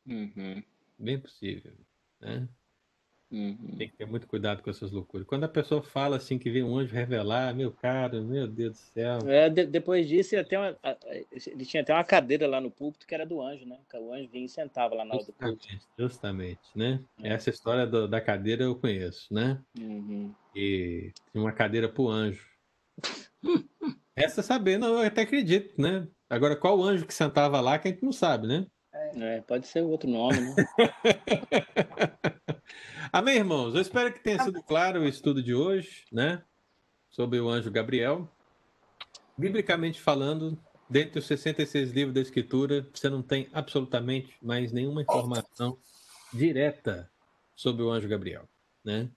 Uhum. 0.05 0.63
Bem 0.97 1.19
possível, 1.19 1.73
né? 2.21 2.47
Uhum. 3.36 3.76
Tem 3.78 3.90
que 3.90 3.98
ter 3.98 4.06
muito 4.06 4.26
cuidado 4.28 4.64
com 4.64 4.70
essas 4.70 4.92
loucuras. 4.92 5.28
Quando 5.28 5.44
a 5.44 5.50
pessoa 5.50 5.82
fala 5.82 6.16
assim 6.16 6.40
que 6.40 6.50
vem 6.50 6.64
um 6.64 6.78
anjo 6.78 6.96
revelar, 6.96 7.54
meu 7.54 7.70
caro, 7.70 8.24
meu 8.24 8.48
Deus 8.48 8.72
do 8.72 8.78
céu. 8.78 9.20
É, 9.28 9.50
de, 9.50 9.66
depois 9.66 10.08
disso, 10.08 10.38
ele, 10.38 10.48
uma, 10.56 10.78
ele 11.46 11.66
tinha 11.66 11.84
até 11.84 11.94
uma 11.94 12.04
cadeira 12.06 12.48
lá 12.48 12.62
no 12.62 12.72
púlpito 12.72 13.06
que 13.06 13.14
era 13.14 13.26
do 13.26 13.42
anjo, 13.42 13.66
né? 13.66 13.78
O 13.96 14.14
anjo 14.14 14.30
vinha 14.30 14.46
e 14.46 14.50
sentava 14.50 14.96
lá 14.96 15.04
na 15.04 15.16
hora 15.16 15.26
do 15.26 15.34
púlpito. 15.34 15.68
Justamente, 16.00 16.62
né? 16.74 17.02
É. 17.22 17.34
Essa 17.34 17.50
história 17.50 17.86
do, 17.86 18.08
da 18.08 18.22
cadeira 18.22 18.64
eu 18.64 18.74
conheço, 18.74 19.34
né? 19.34 19.60
Uhum. 19.78 20.34
E 20.56 21.12
tinha 21.30 21.44
uma 21.44 21.52
cadeira 21.52 21.90
para 21.90 22.02
o 22.02 22.10
anjo. 22.10 22.48
Essa 24.16 24.42
sabendo, 24.42 24.86
eu 24.86 25.00
até 25.00 25.24
acredito, 25.24 25.80
né? 25.80 26.08
Agora, 26.30 26.56
qual 26.56 26.82
anjo 26.82 27.06
que 27.06 27.14
sentava 27.14 27.60
lá 27.60 27.78
que 27.78 27.90
a 27.90 27.92
gente 27.92 28.02
não 28.02 28.14
sabe, 28.14 28.48
né? 28.48 28.66
É, 29.18 29.42
pode 29.42 29.68
ser 29.68 29.82
outro 29.82 30.10
nome, 30.10 30.40
né? 30.40 30.56
Amém, 33.16 33.38
irmãos? 33.38 33.74
Eu 33.74 33.80
espero 33.80 34.11
que 34.11 34.20
tenha 34.20 34.43
sido 34.43 34.61
claro 34.61 34.99
o 34.99 35.07
estudo 35.07 35.41
de 35.41 35.55
hoje, 35.55 36.03
né? 36.11 36.43
Sobre 37.09 37.39
o 37.39 37.47
anjo 37.47 37.72
Gabriel. 37.72 38.30
Biblicamente 39.38 40.01
falando, 40.01 40.59
dentre 40.89 41.20
os 41.20 41.26
66 41.26 41.93
livros 41.93 42.13
da 42.13 42.20
Escritura, 42.20 42.86
você 42.93 43.09
não 43.09 43.22
tem 43.22 43.47
absolutamente 43.53 44.36
mais 44.41 44.74
nenhuma 44.74 45.01
informação 45.01 45.78
direta 46.34 47.09
sobre 47.55 47.84
o 47.84 47.89
anjo 47.89 48.09
Gabriel, 48.09 48.49
né? 48.84 49.09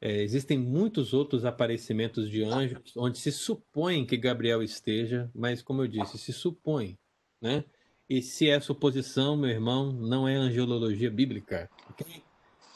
É, 0.00 0.20
existem 0.20 0.58
muitos 0.58 1.14
outros 1.14 1.44
aparecimentos 1.44 2.28
de 2.28 2.42
anjos 2.42 2.92
onde 2.96 3.20
se 3.20 3.30
supõe 3.30 4.04
que 4.04 4.16
Gabriel 4.16 4.64
esteja, 4.64 5.30
mas 5.32 5.62
como 5.62 5.82
eu 5.82 5.86
disse, 5.86 6.18
se 6.18 6.32
supõe, 6.32 6.98
né? 7.40 7.62
E 8.10 8.20
se 8.20 8.50
é 8.50 8.58
suposição, 8.58 9.36
meu 9.36 9.50
irmão, 9.50 9.92
não 9.92 10.26
é 10.26 10.34
angelologia 10.34 11.08
bíblica. 11.08 11.70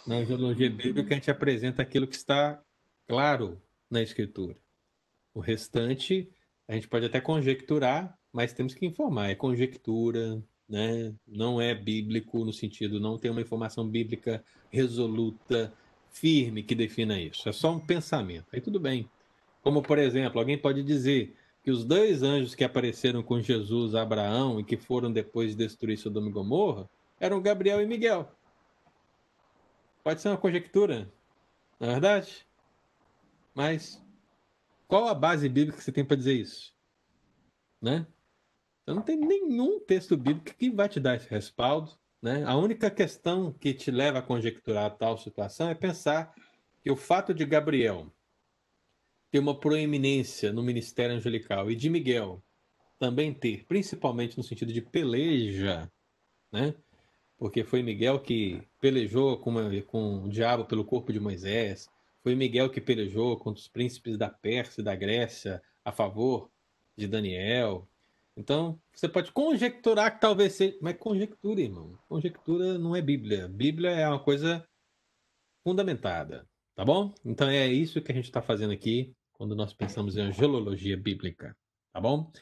Na 0.07 0.16
angelologia 0.16 0.68
bíblica 0.68 1.14
a 1.14 1.14
gente 1.14 1.30
apresenta 1.30 1.82
aquilo 1.82 2.07
que 2.09 2.16
está 2.16 2.61
claro 3.07 3.61
na 3.88 4.03
escritura. 4.03 4.57
O 5.32 5.40
restante 5.40 6.28
a 6.66 6.74
gente 6.74 6.88
pode 6.88 7.07
até 7.07 7.20
conjecturar, 7.20 8.18
mas 8.32 8.53
temos 8.53 8.74
que 8.74 8.84
informar. 8.84 9.30
É 9.30 9.34
conjectura, 9.34 10.42
né? 10.68 11.14
não 11.26 11.61
é 11.61 11.74
bíblico 11.74 12.44
no 12.44 12.53
sentido, 12.53 12.98
não 12.98 13.16
tem 13.18 13.30
uma 13.30 13.40
informação 13.40 13.86
bíblica 13.86 14.44
resoluta, 14.70 15.72
firme 16.11 16.62
que 16.62 16.74
defina 16.74 17.20
isso. 17.20 17.48
É 17.48 17.53
só 17.53 17.72
um 17.72 17.80
pensamento. 17.80 18.46
Aí 18.53 18.61
tudo 18.61 18.80
bem. 18.80 19.09
Como, 19.62 19.82
por 19.82 19.98
exemplo, 19.98 20.40
alguém 20.40 20.59
pode 20.59 20.82
dizer 20.82 21.34
que 21.62 21.70
os 21.70 21.84
dois 21.84 22.22
anjos 22.22 22.55
que 22.55 22.64
apareceram 22.64 23.22
com 23.22 23.40
Jesus 23.40 23.94
a 23.94 24.03
Abraão 24.03 24.59
e 24.59 24.64
que 24.64 24.76
foram 24.76 25.12
depois 25.12 25.55
destruir 25.55 25.96
Sodoma 25.96 26.28
e 26.28 26.32
Gomorra 26.32 26.90
eram 27.20 27.40
Gabriel 27.40 27.80
e 27.80 27.86
Miguel. 27.86 28.28
Pode 30.03 30.20
ser 30.20 30.28
uma 30.28 30.36
conjectura, 30.38 31.12
não 31.78 31.88
é 31.88 31.92
verdade? 31.92 32.46
Mas 33.55 34.03
qual 34.88 35.09
a 35.09 35.14
base 35.14 35.48
bíblica 35.48 35.78
que 35.78 35.84
você 35.84 35.92
tem 35.92 36.05
para 36.05 36.16
dizer 36.16 36.34
isso? 36.34 36.74
Né? 37.80 38.07
Então 38.82 38.96
não 38.96 39.03
tem 39.03 39.16
nenhum 39.16 39.80
texto 39.80 40.16
bíblico 40.16 40.57
que 40.57 40.70
vai 40.70 40.88
te 40.88 40.98
dar 40.98 41.16
esse 41.16 41.28
respaldo. 41.28 41.92
Né? 42.20 42.44
A 42.44 42.57
única 42.57 42.90
questão 42.90 43.53
que 43.53 43.72
te 43.72 43.90
leva 43.90 44.18
a 44.18 44.22
conjecturar 44.22 44.96
tal 44.96 45.16
situação 45.18 45.68
é 45.68 45.74
pensar 45.74 46.34
que 46.80 46.90
o 46.90 46.96
fato 46.96 47.32
de 47.32 47.44
Gabriel 47.44 48.12
ter 49.30 49.38
uma 49.38 49.59
proeminência 49.59 50.53
no 50.53 50.62
ministério 50.62 51.16
angelical 51.16 51.70
e 51.70 51.74
de 51.74 51.88
Miguel 51.88 52.42
também 52.98 53.32
ter, 53.32 53.64
principalmente 53.66 54.36
no 54.36 54.44
sentido 54.44 54.72
de 54.72 54.82
peleja, 54.82 55.90
né? 56.53 56.74
Porque 57.43 57.64
foi 57.64 57.82
Miguel 57.82 58.20
que 58.20 58.62
pelejou 58.80 59.36
com, 59.38 59.51
uma, 59.51 59.82
com 59.82 60.24
o 60.24 60.28
diabo 60.28 60.64
pelo 60.64 60.84
corpo 60.84 61.12
de 61.12 61.18
Moisés, 61.18 61.88
foi 62.22 62.36
Miguel 62.36 62.70
que 62.70 62.80
pelejou 62.80 63.36
contra 63.36 63.61
os 63.61 63.66
príncipes 63.66 64.16
da 64.16 64.28
Pérsia 64.28 64.80
e 64.80 64.84
da 64.84 64.95
Grécia 64.95 65.61
a 65.84 65.90
favor 65.90 66.49
de 66.97 67.09
Daniel, 67.09 67.88
então, 68.36 68.80
você 68.95 69.09
pode 69.09 69.30
conjecturar 69.32 70.14
que 70.14 70.20
talvez 70.20 70.55
seja. 70.55 70.76
Mas 70.80 70.97
conjectura, 70.97 71.61
irmão. 71.61 71.99
Conjectura 72.09 72.78
não 72.78 72.97
é 72.97 73.03
Bíblia. 73.03 73.47
Bíblia 73.49 73.90
é 73.90 74.09
uma 74.09 74.18
coisa 74.18 74.66
fundamentada. 75.62 76.49
Tá 76.74 76.84
bom? 76.84 77.14
Então 77.24 77.49
é 77.49 77.66
isso 77.66 78.01
que 78.01 78.11
a 78.11 78.14
gente 78.14 78.24
está 78.24 78.40
fazendo 78.40 78.72
aqui 78.72 79.14
quando 79.34 79.55
nós 79.55 79.74
pensamos 79.74 80.16
em 80.16 80.22
angelologia 80.22 80.97
bíblica. 80.97 81.55
Tá 81.93 82.01
bom? 82.01 82.32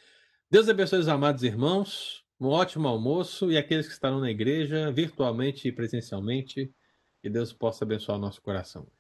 Deus 0.49 0.69
abençoe 0.69 1.01
os 1.01 1.09
amados 1.09 1.43
irmãos. 1.43 2.25
Um 2.41 2.49
ótimo 2.49 2.89
almoço 2.89 3.53
e 3.53 3.59
aqueles 3.59 3.87
que 3.87 3.93
estarão 3.93 4.19
na 4.19 4.31
igreja, 4.31 4.91
virtualmente 4.91 5.69
e 5.69 5.73
presencialmente. 5.73 6.73
Que 7.21 7.29
Deus 7.29 7.53
possa 7.53 7.85
abençoar 7.85 8.17
o 8.17 8.21
nosso 8.21 8.41
coração. 8.41 8.91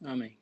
Amém. 0.00 0.32